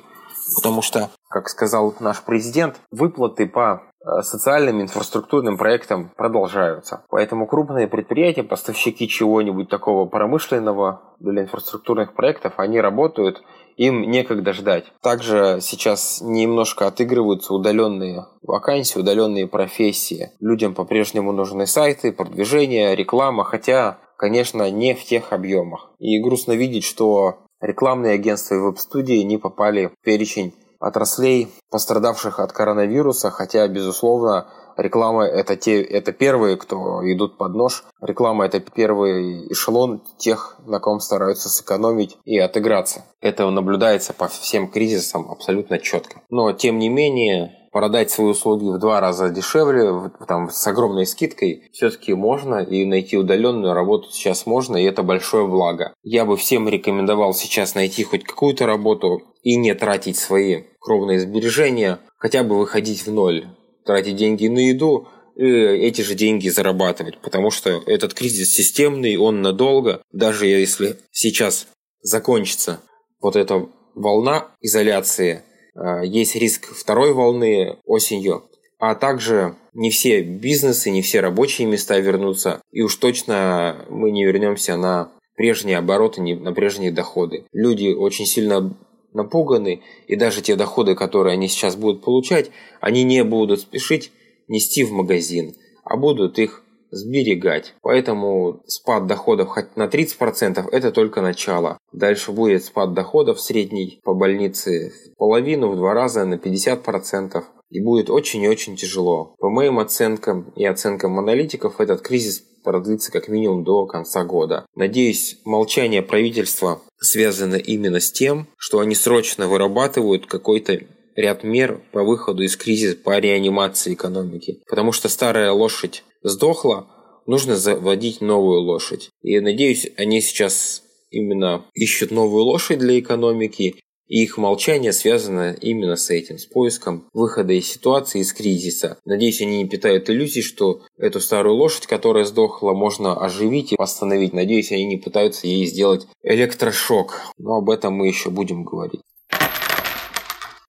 Потому 0.56 0.82
что, 0.82 1.10
как 1.30 1.50
сказал 1.50 1.96
наш 2.00 2.22
президент, 2.22 2.80
выплаты 2.92 3.48
по 3.48 3.82
э, 3.82 4.22
социальным 4.22 4.82
инфраструктурным 4.82 5.58
проектам 5.58 6.12
продолжаются. 6.16 7.04
Поэтому 7.10 7.48
крупные 7.48 7.88
предприятия, 7.88 8.44
поставщики 8.44 9.08
чего-нибудь 9.08 9.70
такого 9.70 10.08
промышленного 10.08 11.16
для 11.20 11.44
инфраструктурных 11.44 12.14
проектов, 12.14 12.54
они 12.58 12.80
работают 12.80 13.42
им 13.80 14.02
некогда 14.12 14.52
ждать. 14.52 14.84
Также 15.02 15.60
сейчас 15.62 16.20
немножко 16.22 16.86
отыгрываются 16.86 17.54
удаленные 17.54 18.26
вакансии, 18.42 19.00
удаленные 19.00 19.48
профессии. 19.48 20.32
Людям 20.42 20.76
по-прежнему 20.76 21.32
нужны 21.32 21.66
сайты, 21.66 22.12
продвижение, 22.12 22.94
реклама, 22.94 23.46
хотя, 23.46 24.00
конечно, 24.18 24.70
не 24.70 24.94
в 24.94 25.06
тех 25.06 25.32
объемах. 25.32 25.92
И 25.98 26.20
грустно 26.22 26.52
видеть, 26.52 26.84
что 26.84 27.38
рекламные 27.62 28.16
агентства 28.16 28.56
и 28.56 28.60
веб-студии 28.60 29.24
не 29.24 29.38
попали 29.38 29.86
в 29.88 30.04
перечень 30.04 30.54
отраслей, 30.82 31.48
пострадавших 31.72 32.42
от 32.42 32.52
коронавируса, 32.52 33.32
хотя, 33.32 33.66
безусловно, 33.70 34.48
Реклама 34.80 35.26
это 35.26 35.58
те, 35.58 35.82
это 35.82 36.14
первые, 36.14 36.56
кто 36.56 37.02
идут 37.04 37.38
под 37.38 37.54
нож. 37.54 37.84
Реклама 38.02 38.46
это 38.46 38.62
первый 38.62 39.52
эшелон 39.52 40.02
тех, 40.18 40.58
на 40.66 40.80
ком 40.80 41.02
стараются 41.02 41.50
сэкономить 41.50 42.18
и 42.24 42.38
отыграться. 42.40 43.06
Это 43.20 43.50
наблюдается 43.50 44.14
по 44.14 44.30
всем 44.30 44.70
кризисам 44.70 45.30
абсолютно 45.30 45.80
четко. 45.80 46.22
Но 46.30 46.54
тем 46.54 46.80
не 46.80 46.88
менее, 46.88 47.60
продать 47.72 48.10
свои 48.10 48.28
услуги 48.28 48.66
в 48.66 48.80
два 48.80 49.02
раза 49.02 49.30
дешевле, 49.30 50.12
там, 50.28 50.50
с 50.50 50.66
огромной 50.66 51.06
скидкой, 51.06 51.70
все-таки 51.74 52.14
можно, 52.14 52.60
и 52.60 52.86
найти 52.86 53.18
удаленную 53.18 53.74
работу 53.74 54.10
сейчас 54.12 54.46
можно, 54.46 54.78
и 54.78 54.86
это 54.86 55.04
большое 55.04 55.48
благо. 55.48 55.94
Я 56.04 56.26
бы 56.26 56.38
всем 56.38 56.70
рекомендовал 56.70 57.34
сейчас 57.34 57.76
найти 57.76 58.04
хоть 58.04 58.24
какую-то 58.24 58.66
работу 58.66 59.22
и 59.44 59.56
не 59.58 59.74
тратить 59.76 60.18
свои 60.18 60.64
кровные 60.80 61.20
сбережения, 61.20 62.00
хотя 62.18 62.44
бы 62.44 62.58
выходить 62.58 63.06
в 63.06 63.12
ноль 63.12 63.46
тратить 63.86 64.16
деньги 64.16 64.48
на 64.48 64.70
еду, 64.70 65.08
и 65.36 65.46
эти 65.46 66.02
же 66.02 66.16
деньги 66.16 66.50
зарабатывать, 66.50 67.18
потому 67.20 67.50
что 67.50 67.82
этот 67.86 68.14
кризис 68.14 68.54
системный, 68.54 69.16
он 69.16 69.42
надолго, 69.42 70.02
даже 70.12 70.48
если 70.48 70.98
сейчас 71.12 71.68
закончится 72.02 72.82
вот 73.22 73.36
эта 73.36 73.68
волна 73.96 74.48
изоляции, 74.60 75.44
а, 75.76 76.04
есть 76.04 76.36
риск 76.36 76.68
второй 76.76 77.14
волны 77.14 77.78
осенью, 77.86 78.50
а 78.80 78.96
также 78.96 79.56
не 79.74 79.92
все 79.92 80.22
бизнесы, 80.22 80.90
не 80.90 81.02
все 81.02 81.22
рабочие 81.22 81.68
места 81.68 82.00
вернутся, 82.00 82.62
и 82.72 82.82
уж 82.82 82.96
точно 82.96 83.86
мы 83.90 84.12
не 84.12 84.26
вернемся 84.26 84.78
на 84.78 85.12
прежние 85.36 85.78
обороты, 85.78 86.22
на 86.22 86.54
прежние 86.54 86.92
доходы. 86.92 87.46
Люди 87.54 87.94
очень 87.94 88.26
сильно 88.26 88.76
напуганы, 89.14 89.82
и 90.08 90.16
даже 90.16 90.42
те 90.42 90.56
доходы, 90.56 90.96
которые 90.96 91.34
они 91.34 91.48
сейчас 91.48 91.76
будут 91.76 92.04
получать, 92.04 92.52
они 92.80 93.04
не 93.04 93.24
будут 93.24 93.62
спешить 93.62 94.12
нести 94.48 94.84
в 94.84 94.92
магазин, 94.92 95.56
а 95.84 95.98
будут 95.98 96.40
их 96.40 96.64
сберегать. 96.92 97.76
Поэтому 97.82 98.62
спад 98.66 99.08
доходов 99.08 99.50
хоть 99.50 99.76
на 99.76 99.88
30% 99.88 100.70
это 100.72 100.92
только 100.92 101.22
начало. 101.22 101.78
Дальше 101.92 102.32
будет 102.32 102.64
спад 102.64 102.94
доходов 102.94 103.40
средний 103.40 104.00
по 104.04 104.14
больнице 104.14 104.92
в 104.92 105.18
половину, 105.18 105.70
в 105.70 105.76
два 105.76 105.94
раза 105.94 106.26
на 106.26 106.36
50%. 106.36 107.44
И 107.70 107.82
будет 107.82 108.10
очень 108.10 108.42
и 108.42 108.50
очень 108.50 108.76
тяжело. 108.76 109.36
По 109.38 109.50
моим 109.50 109.78
оценкам 109.78 110.52
и 110.56 110.66
оценкам 110.66 111.20
аналитиков, 111.20 111.80
этот 111.80 112.02
кризис 112.02 112.44
продлится 112.64 113.12
как 113.12 113.28
минимум 113.28 113.64
до 113.64 113.86
конца 113.86 114.24
года. 114.24 114.66
Надеюсь, 114.76 115.40
молчание 115.46 116.02
правительства 116.02 116.82
связано 117.00 117.56
именно 117.56 118.00
с 118.00 118.12
тем, 118.12 118.48
что 118.58 118.80
они 118.80 118.96
срочно 118.96 119.48
вырабатывают 119.48 120.26
какой-то 120.26 120.80
ряд 121.16 121.44
мер 121.44 121.82
по 121.92 122.04
выходу 122.04 122.44
из 122.44 122.56
кризиса 122.56 122.98
по 122.98 123.20
реанимации 123.20 123.94
экономики. 123.94 124.62
Потому 124.70 124.92
что 124.92 125.10
старая 125.10 125.52
лошадь 125.52 126.04
сдохла, 126.24 126.88
нужно 127.26 127.56
заводить 127.56 128.22
новую 128.22 128.62
лошадь. 128.62 129.10
И 129.22 129.40
надеюсь, 129.40 129.88
они 129.98 130.22
сейчас 130.22 130.84
именно 131.12 131.66
ищут 131.74 132.12
новую 132.12 132.44
лошадь 132.44 132.80
для 132.80 133.00
экономики 133.00 133.80
и 134.10 134.24
их 134.24 134.38
молчание 134.38 134.92
связано 134.92 135.54
именно 135.54 135.96
с 135.96 136.10
этим, 136.10 136.38
с 136.38 136.46
поиском 136.46 137.08
выхода 137.14 137.54
из 137.54 137.72
ситуации, 137.72 138.22
из 138.22 138.34
кризиса. 138.34 138.98
Надеюсь, 139.06 139.42
они 139.42 139.60
не 139.60 139.70
питают 139.70 140.10
иллюзий, 140.10 140.42
что 140.42 140.82
эту 140.98 141.22
старую 141.22 141.56
лошадь, 141.56 141.86
которая 141.86 142.26
сдохла, 142.26 142.74
можно 142.74 143.16
оживить 143.16 143.72
и 143.72 143.76
восстановить. 143.78 144.34
Надеюсь, 144.34 144.72
они 144.72 144.86
не 144.86 144.98
пытаются 144.98 145.48
ей 145.48 145.66
сделать 145.68 146.08
электрошок. 146.24 147.22
Но 147.38 147.58
об 147.58 147.70
этом 147.70 147.94
мы 147.94 148.08
еще 148.08 148.32
будем 148.32 148.64
говорить. 148.64 149.02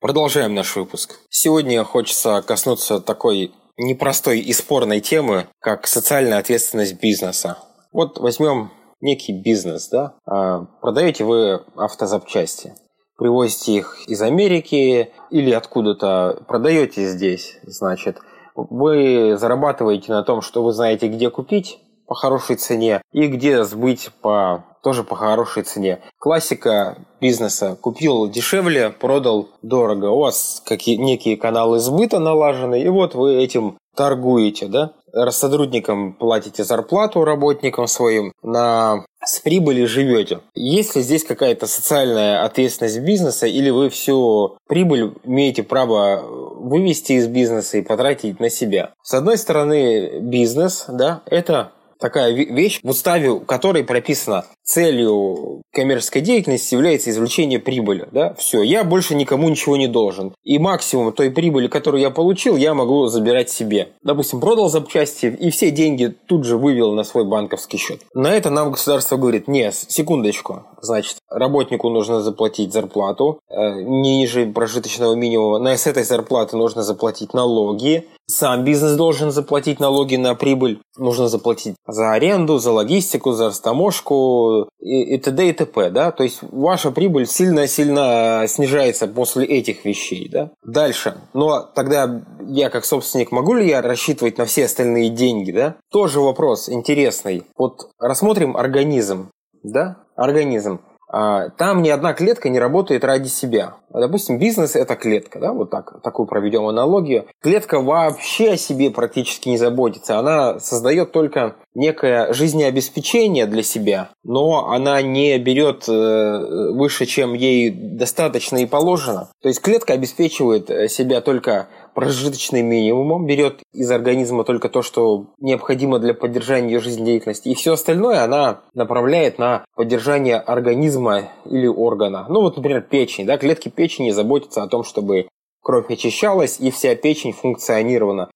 Продолжаем 0.00 0.54
наш 0.54 0.76
выпуск. 0.76 1.18
Сегодня 1.30 1.82
хочется 1.84 2.42
коснуться 2.46 3.00
такой 3.00 3.52
непростой 3.78 4.40
и 4.40 4.52
спорной 4.52 5.00
темы, 5.00 5.46
как 5.60 5.86
социальная 5.86 6.38
ответственность 6.38 7.00
бизнеса. 7.00 7.58
Вот 7.92 8.18
возьмем 8.18 8.70
некий 9.00 9.32
бизнес, 9.32 9.88
да? 9.88 10.14
А, 10.26 10.66
продаете 10.82 11.24
вы 11.24 11.62
автозапчасти 11.76 12.74
привозите 13.20 13.74
их 13.74 13.98
из 14.08 14.22
Америки 14.22 15.12
или 15.30 15.52
откуда-то, 15.52 16.42
продаете 16.48 17.06
здесь, 17.06 17.58
значит, 17.62 18.18
вы 18.56 19.36
зарабатываете 19.38 20.10
на 20.10 20.22
том, 20.22 20.40
что 20.40 20.64
вы 20.64 20.72
знаете, 20.72 21.06
где 21.06 21.28
купить 21.28 21.78
по 22.06 22.14
хорошей 22.14 22.56
цене 22.56 23.02
и 23.12 23.26
где 23.26 23.62
сбыть 23.64 24.10
по 24.22 24.64
тоже 24.82 25.04
по 25.04 25.14
хорошей 25.14 25.62
цене. 25.64 26.00
Классика 26.18 26.96
бизнеса. 27.20 27.76
Купил 27.78 28.30
дешевле, 28.30 28.88
продал 28.88 29.50
дорого. 29.60 30.06
У 30.06 30.20
вас 30.20 30.62
какие 30.64 30.96
некие 30.96 31.36
каналы 31.36 31.78
сбыта 31.78 32.18
налажены, 32.18 32.80
и 32.80 32.88
вот 32.88 33.14
вы 33.14 33.34
этим 33.34 33.76
торгуете, 33.94 34.66
да? 34.66 34.92
сотрудникам 35.30 36.14
платите 36.14 36.64
зарплату 36.64 37.24
работникам 37.24 37.86
своим, 37.86 38.32
на 38.42 39.04
с 39.30 39.40
прибыли 39.40 39.84
живете. 39.84 40.40
Есть 40.54 40.96
ли 40.96 41.02
здесь 41.02 41.24
какая-то 41.24 41.66
социальная 41.66 42.44
ответственность 42.44 43.00
бизнеса, 43.00 43.46
или 43.46 43.70
вы 43.70 43.88
всю 43.88 44.56
прибыль 44.68 45.14
имеете 45.24 45.62
право 45.62 46.22
вывести 46.22 47.12
из 47.12 47.28
бизнеса 47.28 47.78
и 47.78 47.82
потратить 47.82 48.40
на 48.40 48.50
себя? 48.50 48.90
С 49.02 49.14
одной 49.14 49.38
стороны, 49.38 50.18
бизнес, 50.20 50.86
да, 50.88 51.22
это 51.26 51.72
такая 52.00 52.32
вещь, 52.32 52.80
в 52.82 52.88
уставе 52.88 53.38
которой 53.40 53.84
прописано 53.84 54.46
целью 54.62 55.62
коммерческой 55.72 56.22
деятельности 56.22 56.74
является 56.74 57.10
извлечение 57.10 57.58
прибыли. 57.58 58.08
Да? 58.12 58.34
Все, 58.34 58.62
я 58.62 58.84
больше 58.84 59.14
никому 59.14 59.48
ничего 59.48 59.76
не 59.76 59.86
должен. 59.86 60.34
И 60.44 60.58
максимум 60.58 61.12
той 61.12 61.30
прибыли, 61.30 61.68
которую 61.68 62.00
я 62.00 62.10
получил, 62.10 62.56
я 62.56 62.74
могу 62.74 63.06
забирать 63.06 63.50
себе. 63.50 63.88
Допустим, 64.02 64.40
продал 64.40 64.68
запчасти 64.68 65.26
и 65.26 65.50
все 65.50 65.70
деньги 65.70 66.14
тут 66.26 66.44
же 66.44 66.56
вывел 66.56 66.92
на 66.92 67.04
свой 67.04 67.24
банковский 67.24 67.78
счет. 67.78 68.00
На 68.14 68.34
это 68.34 68.50
нам 68.50 68.72
государство 68.72 69.16
говорит, 69.16 69.48
не, 69.48 69.72
секундочку, 69.72 70.64
значит, 70.80 71.16
работнику 71.28 71.88
нужно 71.88 72.20
заплатить 72.20 72.72
зарплату 72.72 73.40
э, 73.48 73.82
ниже 73.82 74.46
прожиточного 74.46 75.14
минимума, 75.14 75.58
на 75.58 75.76
с 75.76 75.86
этой 75.86 76.04
зарплаты 76.04 76.56
нужно 76.56 76.82
заплатить 76.82 77.34
налоги, 77.34 78.06
сам 78.26 78.64
бизнес 78.64 78.92
должен 78.92 79.30
заплатить 79.30 79.80
налоги 79.80 80.16
на 80.16 80.34
прибыль, 80.34 80.80
нужно 80.96 81.28
заплатить 81.28 81.74
за 81.86 82.12
аренду, 82.12 82.58
за 82.58 82.72
логистику, 82.72 83.32
за 83.32 83.48
растаможку 83.48 84.49
и, 84.80 85.14
и 85.14 85.18
т.д. 85.18 85.48
и 85.48 85.52
т.п. 85.52 85.90
Да? 85.90 86.10
То 86.10 86.22
есть 86.22 86.40
ваша 86.42 86.90
прибыль 86.90 87.26
сильно-сильно 87.26 88.44
снижается 88.48 89.06
после 89.06 89.46
этих 89.46 89.84
вещей. 89.84 90.28
Да? 90.28 90.50
Дальше. 90.64 91.14
Но 91.34 91.60
тогда 91.62 92.22
я 92.46 92.70
как 92.70 92.84
собственник 92.84 93.32
могу 93.32 93.54
ли 93.54 93.68
я 93.68 93.82
рассчитывать 93.82 94.38
на 94.38 94.44
все 94.44 94.64
остальные 94.64 95.10
деньги? 95.10 95.52
Да? 95.52 95.76
Тоже 95.90 96.20
вопрос 96.20 96.68
интересный. 96.68 97.44
Вот 97.56 97.90
рассмотрим 97.98 98.56
организм. 98.56 99.30
Да? 99.62 99.96
Организм. 100.16 100.80
А, 101.12 101.48
там 101.50 101.82
ни 101.82 101.88
одна 101.88 102.12
клетка 102.12 102.48
не 102.48 102.58
работает 102.58 103.04
ради 103.04 103.28
себя. 103.28 103.74
Допустим, 103.92 104.38
бизнес– 104.38 104.76
это 104.76 104.94
клетка, 104.94 105.40
да, 105.40 105.52
вот 105.52 105.70
так, 105.70 106.00
такую 106.02 106.26
проведем 106.26 106.66
аналогию. 106.66 107.26
Клетка 107.42 107.80
вообще 107.80 108.52
о 108.52 108.56
себе 108.56 108.90
практически 108.90 109.48
не 109.48 109.58
заботится. 109.58 110.18
Она 110.18 110.60
создает 110.60 111.10
только 111.10 111.56
некое 111.74 112.32
жизнеобеспечение 112.32 113.46
для 113.46 113.64
себя, 113.64 114.10
но 114.22 114.70
она 114.70 115.02
не 115.02 115.36
берет 115.38 115.88
э, 115.88 116.72
выше, 116.72 117.06
чем 117.06 117.34
ей 117.34 117.70
достаточно 117.70 118.58
и 118.58 118.66
положено. 118.66 119.30
То 119.42 119.48
есть 119.48 119.60
клетка 119.60 119.94
обеспечивает 119.94 120.70
э, 120.70 120.88
себя 120.88 121.20
только 121.20 121.68
прожиточным 121.94 122.66
минимумом, 122.66 123.26
берет 123.26 123.62
из 123.72 123.90
организма 123.90 124.44
только 124.44 124.68
то, 124.68 124.82
что 124.82 125.26
необходимо 125.38 125.98
для 125.98 126.14
поддержания 126.14 126.72
ее 126.72 126.80
жизнедеятельности, 126.80 127.48
и 127.48 127.54
все 127.54 127.74
остальное 127.74 128.22
она 128.22 128.60
направляет 128.74 129.38
на 129.38 129.64
поддержание 129.74 130.36
организма 130.36 131.30
или 131.44 131.66
органа. 131.66 132.26
Ну 132.28 132.40
вот, 132.42 132.56
например, 132.56 132.82
печень. 132.82 133.26
Да? 133.26 133.38
Клетки 133.38 133.68
печени 133.68 134.10
заботятся 134.10 134.62
о 134.62 134.68
том, 134.68 134.84
чтобы 134.84 135.28
кровь 135.62 135.90
очищалась 135.90 136.58
и 136.60 136.70
вся 136.70 136.94
печень 136.94 137.32
функционировала. 137.32 138.30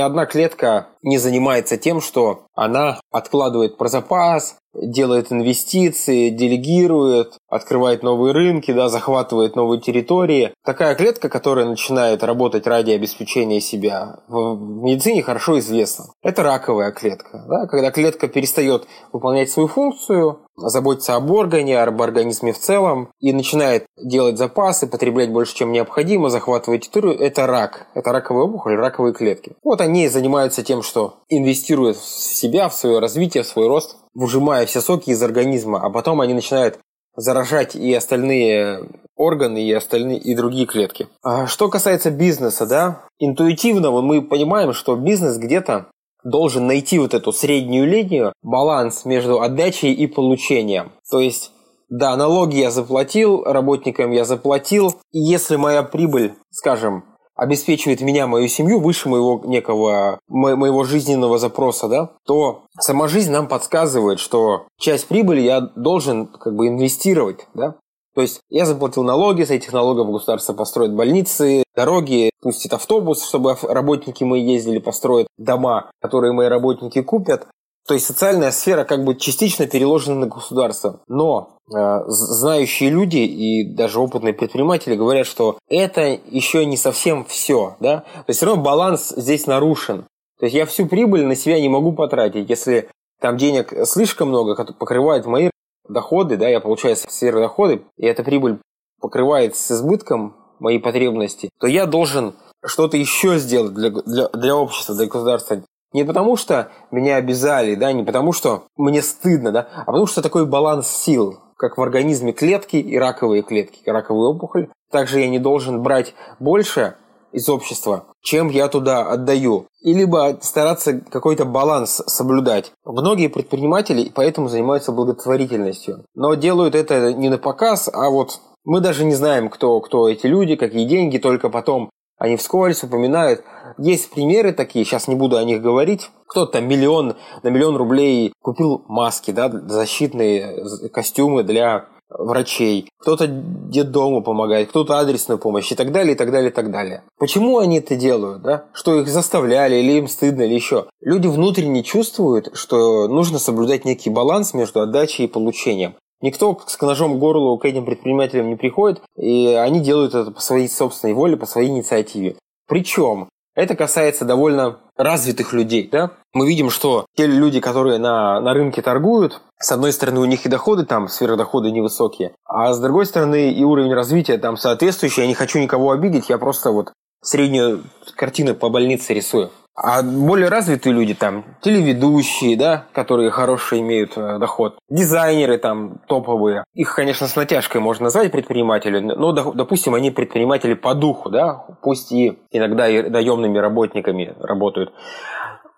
Одна 0.00 0.26
клетка 0.26 0.86
не 1.04 1.18
занимается 1.18 1.76
тем, 1.76 2.00
что 2.00 2.46
она 2.54 2.98
откладывает 3.12 3.76
про 3.76 3.88
запас, 3.88 4.56
делает 4.74 5.30
инвестиции, 5.30 6.30
делегирует, 6.30 7.34
открывает 7.48 8.02
новые 8.02 8.32
рынки, 8.32 8.72
да, 8.72 8.88
захватывает 8.88 9.54
новые 9.54 9.80
территории. 9.80 10.52
Такая 10.64 10.94
клетка, 10.94 11.28
которая 11.28 11.66
начинает 11.66 12.24
работать 12.24 12.66
ради 12.66 12.90
обеспечения 12.90 13.60
себя, 13.60 14.20
в 14.28 14.56
медицине 14.82 15.22
хорошо 15.22 15.58
известна. 15.58 16.06
Это 16.22 16.42
раковая 16.42 16.90
клетка. 16.90 17.44
Да? 17.48 17.66
Когда 17.66 17.90
клетка 17.90 18.26
перестает 18.26 18.86
выполнять 19.12 19.50
свою 19.50 19.68
функцию, 19.68 20.40
заботиться 20.56 21.16
об 21.16 21.30
органе, 21.30 21.80
об 21.82 22.00
организме 22.00 22.52
в 22.52 22.58
целом 22.58 23.10
и 23.18 23.32
начинает 23.32 23.86
делать 23.96 24.38
запасы, 24.38 24.86
потреблять 24.86 25.32
больше, 25.32 25.54
чем 25.54 25.72
необходимо, 25.72 26.30
захватывать 26.30 26.82
территорию, 26.82 27.18
это 27.18 27.46
рак. 27.46 27.88
Это 27.94 28.12
раковая 28.12 28.44
опухоль, 28.44 28.76
раковые 28.76 29.14
клетки. 29.14 29.56
Вот 29.62 29.80
они 29.80 30.08
занимаются 30.08 30.62
тем, 30.62 30.82
что 30.82 30.93
инвестируют 31.28 31.96
в 31.96 32.04
себя, 32.04 32.68
в 32.68 32.74
свое 32.74 32.98
развитие, 32.98 33.42
в 33.42 33.46
свой 33.46 33.68
рост, 33.68 33.96
выжимая 34.14 34.66
все 34.66 34.80
соки 34.80 35.10
из 35.10 35.22
организма, 35.22 35.80
а 35.80 35.90
потом 35.90 36.20
они 36.20 36.34
начинают 36.34 36.78
заражать 37.16 37.76
и 37.76 37.92
остальные 37.94 38.88
органы, 39.16 39.62
и 39.62 39.72
остальные, 39.72 40.18
и 40.18 40.34
другие 40.34 40.66
клетки. 40.66 41.08
А 41.22 41.46
что 41.46 41.68
касается 41.68 42.10
бизнеса, 42.10 42.66
да, 42.66 43.04
интуитивно 43.18 43.90
мы 43.90 44.22
понимаем, 44.22 44.72
что 44.72 44.96
бизнес 44.96 45.36
где-то 45.36 45.86
должен 46.24 46.66
найти 46.66 46.98
вот 46.98 47.14
эту 47.14 47.32
среднюю 47.32 47.86
линию, 47.86 48.32
баланс 48.42 49.04
между 49.04 49.40
отдачей 49.40 49.92
и 49.92 50.06
получением. 50.06 50.92
То 51.10 51.20
есть, 51.20 51.52
да, 51.90 52.16
налоги 52.16 52.56
я 52.56 52.70
заплатил, 52.70 53.44
работникам 53.44 54.10
я 54.10 54.24
заплатил, 54.24 54.94
и 55.12 55.20
если 55.20 55.56
моя 55.56 55.82
прибыль, 55.82 56.34
скажем, 56.50 57.04
обеспечивает 57.34 58.00
меня, 58.00 58.26
мою 58.26 58.48
семью 58.48 58.80
выше 58.80 59.08
моего 59.08 59.40
некого, 59.44 60.18
моего 60.28 60.84
жизненного 60.84 61.38
запроса, 61.38 61.88
да, 61.88 62.10
то 62.26 62.64
сама 62.78 63.08
жизнь 63.08 63.32
нам 63.32 63.48
подсказывает, 63.48 64.20
что 64.20 64.66
часть 64.78 65.08
прибыли 65.08 65.40
я 65.40 65.60
должен 65.60 66.26
как 66.26 66.54
бы 66.54 66.68
инвестировать, 66.68 67.46
да. 67.54 67.76
То 68.14 68.20
есть 68.20 68.40
я 68.48 68.64
заплатил 68.64 69.02
налоги, 69.02 69.42
с 69.42 69.50
этих 69.50 69.72
налогов 69.72 70.10
государство 70.10 70.52
построит 70.52 70.94
больницы, 70.94 71.64
дороги, 71.74 72.30
пустит 72.40 72.72
автобус, 72.72 73.24
чтобы 73.26 73.56
работники 73.62 74.22
мои 74.22 74.40
ездили, 74.40 74.78
построят 74.78 75.26
дома, 75.36 75.90
которые 76.00 76.32
мои 76.32 76.46
работники 76.46 77.02
купят. 77.02 77.48
То 77.86 77.94
есть 77.94 78.06
социальная 78.06 78.50
сфера 78.50 78.84
как 78.84 79.04
бы 79.04 79.14
частично 79.14 79.66
переложена 79.66 80.20
на 80.20 80.26
государство. 80.26 81.00
Но 81.06 81.58
э, 81.68 82.00
знающие 82.06 82.90
люди 82.90 83.18
и 83.18 83.74
даже 83.74 84.00
опытные 84.00 84.32
предприниматели 84.32 84.94
говорят, 84.94 85.26
что 85.26 85.58
это 85.68 86.18
еще 86.30 86.64
не 86.64 86.76
совсем 86.76 87.24
все. 87.26 87.76
Да? 87.80 87.98
То 88.00 88.24
есть 88.28 88.38
все 88.38 88.46
равно 88.46 88.62
баланс 88.62 89.12
здесь 89.16 89.46
нарушен. 89.46 90.06
То 90.38 90.46
есть 90.46 90.56
я 90.56 90.66
всю 90.66 90.86
прибыль 90.86 91.26
на 91.26 91.36
себя 91.36 91.60
не 91.60 91.68
могу 91.68 91.92
потратить. 91.92 92.48
Если 92.48 92.88
там 93.20 93.36
денег 93.36 93.72
слишком 93.86 94.28
много, 94.28 94.54
покрывает 94.72 95.26
мои 95.26 95.50
доходы, 95.88 96.36
да, 96.36 96.48
я 96.48 96.60
получаю 96.60 96.96
сверхдоходы, 96.96 97.82
и 97.96 98.06
эта 98.06 98.22
прибыль 98.22 98.58
покрывает 99.00 99.56
с 99.56 99.70
избытком 99.70 100.36
мои 100.58 100.78
потребности, 100.78 101.50
то 101.60 101.66
я 101.66 101.86
должен 101.86 102.34
что-то 102.64 102.96
еще 102.96 103.38
сделать 103.38 103.74
для, 103.74 103.90
для, 103.90 104.28
для 104.28 104.56
общества, 104.56 104.94
для 104.94 105.06
государства. 105.06 105.62
Не 105.94 106.04
потому, 106.04 106.36
что 106.36 106.70
меня 106.90 107.16
обязали, 107.16 107.76
да, 107.76 107.92
не 107.92 108.02
потому, 108.02 108.32
что 108.32 108.64
мне 108.76 109.00
стыдно, 109.00 109.52
да, 109.52 109.68
а 109.74 109.84
потому, 109.84 110.06
что 110.06 110.22
такой 110.22 110.44
баланс 110.44 110.88
сил, 110.88 111.38
как 111.56 111.78
в 111.78 111.82
организме 111.82 112.32
клетки 112.32 112.76
и 112.76 112.98
раковые 112.98 113.42
клетки, 113.42 113.88
раковые 113.88 114.28
опухоль. 114.28 114.68
Также 114.90 115.20
я 115.20 115.28
не 115.28 115.38
должен 115.38 115.82
брать 115.82 116.14
больше 116.40 116.96
из 117.32 117.48
общества, 117.48 118.06
чем 118.22 118.48
я 118.48 118.68
туда 118.68 119.02
отдаю. 119.02 119.66
И 119.82 119.94
либо 119.94 120.36
стараться 120.40 121.00
какой-то 121.00 121.44
баланс 121.44 122.02
соблюдать. 122.06 122.72
Многие 122.84 123.28
предприниматели 123.28 124.10
поэтому 124.12 124.48
занимаются 124.48 124.92
благотворительностью. 124.92 126.04
Но 126.14 126.34
делают 126.34 126.74
это 126.74 127.12
не 127.12 127.28
на 127.28 127.38
показ, 127.38 127.88
а 127.92 128.10
вот 128.10 128.40
мы 128.64 128.80
даже 128.80 129.04
не 129.04 129.14
знаем, 129.14 129.48
кто, 129.48 129.80
кто 129.80 130.08
эти 130.08 130.26
люди, 130.26 130.56
какие 130.56 130.86
деньги, 130.86 131.18
только 131.18 131.50
потом 131.50 131.90
они 132.18 132.36
вскользь 132.36 132.82
упоминают. 132.82 133.42
Есть 133.78 134.10
примеры 134.10 134.52
такие, 134.52 134.84
сейчас 134.84 135.08
не 135.08 135.14
буду 135.14 135.36
о 135.36 135.44
них 135.44 135.60
говорить. 135.60 136.10
Кто-то 136.26 136.60
миллион, 136.60 137.16
на 137.42 137.48
миллион 137.48 137.76
рублей 137.76 138.32
купил 138.40 138.84
маски, 138.88 139.30
да, 139.30 139.50
защитные 139.50 140.64
костюмы 140.92 141.42
для 141.42 141.86
врачей, 142.10 142.88
кто-то 142.98 143.26
детдому 143.26 144.22
помогает, 144.22 144.68
кто-то 144.68 144.98
адресную 144.98 145.38
помощь 145.38 145.70
и 145.72 145.74
так 145.74 145.92
далее, 145.92 146.14
и 146.14 146.16
так 146.16 146.30
далее, 146.30 146.50
и 146.50 146.52
так 146.52 146.70
далее. 146.70 147.02
Почему 147.18 147.58
они 147.58 147.78
это 147.78 147.96
делают, 147.96 148.42
да? 148.42 148.66
Что 148.72 149.00
их 149.00 149.08
заставляли, 149.08 149.76
или 149.76 149.98
им 149.98 150.08
стыдно, 150.08 150.42
или 150.42 150.54
еще? 150.54 150.86
Люди 151.00 151.26
внутренне 151.26 151.82
чувствуют, 151.82 152.50
что 152.54 153.08
нужно 153.08 153.38
соблюдать 153.38 153.84
некий 153.84 154.10
баланс 154.10 154.54
между 154.54 154.80
отдачей 154.80 155.24
и 155.24 155.28
получением. 155.28 155.94
Никто 156.20 156.58
с 156.66 156.80
ножом 156.80 157.16
к 157.16 157.18
горлу 157.18 157.58
к 157.58 157.64
этим 157.64 157.84
предпринимателям 157.84 158.48
не 158.48 158.56
приходит, 158.56 159.02
и 159.16 159.48
они 159.48 159.80
делают 159.80 160.14
это 160.14 160.30
по 160.30 160.40
своей 160.40 160.68
собственной 160.68 161.14
воле, 161.14 161.36
по 161.36 161.46
своей 161.46 161.68
инициативе. 161.68 162.36
Причем 162.66 163.28
это 163.54 163.76
касается 163.76 164.24
довольно 164.24 164.80
развитых 164.96 165.52
людей. 165.52 165.88
Да? 165.90 166.12
Мы 166.32 166.46
видим, 166.46 166.70
что 166.70 167.06
те 167.16 167.26
люди, 167.26 167.60
которые 167.60 167.98
на, 167.98 168.40
на 168.40 168.52
рынке 168.52 168.82
торгуют, 168.82 169.40
с 169.58 169.70
одной 169.70 169.92
стороны, 169.92 170.20
у 170.20 170.24
них 170.24 170.44
и 170.44 170.48
доходы 170.48 170.84
там, 170.84 171.08
сверхдоходы 171.08 171.70
невысокие, 171.70 172.34
а 172.44 172.72
с 172.72 172.80
другой 172.80 173.06
стороны, 173.06 173.52
и 173.52 173.64
уровень 173.64 173.94
развития 173.94 174.38
там 174.38 174.56
соответствующий. 174.56 175.22
Я 175.22 175.28
не 175.28 175.34
хочу 175.34 175.58
никого 175.58 175.92
обидеть, 175.92 176.28
я 176.28 176.38
просто 176.38 176.70
вот 176.70 176.92
среднюю 177.22 177.84
картину 178.16 178.54
по 178.54 178.68
больнице 178.68 179.14
рисую. 179.14 179.50
А 179.76 180.04
более 180.04 180.48
развитые 180.48 180.92
люди 180.92 181.14
там, 181.14 181.44
телеведущие, 181.60 182.56
да, 182.56 182.86
которые 182.92 183.30
хороший 183.30 183.80
имеют 183.80 184.16
э, 184.16 184.38
доход, 184.38 184.78
дизайнеры 184.88 185.58
там 185.58 185.98
топовые. 186.06 186.62
Их, 186.74 186.94
конечно, 186.94 187.26
с 187.26 187.34
натяжкой 187.34 187.80
можно 187.80 188.04
назвать 188.04 188.30
предприниматели, 188.30 189.00
но, 189.00 189.32
допустим, 189.32 189.94
они 189.94 190.12
предприниматели 190.12 190.74
по 190.74 190.94
духу, 190.94 191.28
да, 191.28 191.66
пусть 191.82 192.12
и 192.12 192.38
иногда 192.52 192.88
и 192.88 193.02
наемными 193.10 193.58
работниками 193.58 194.36
работают. 194.38 194.92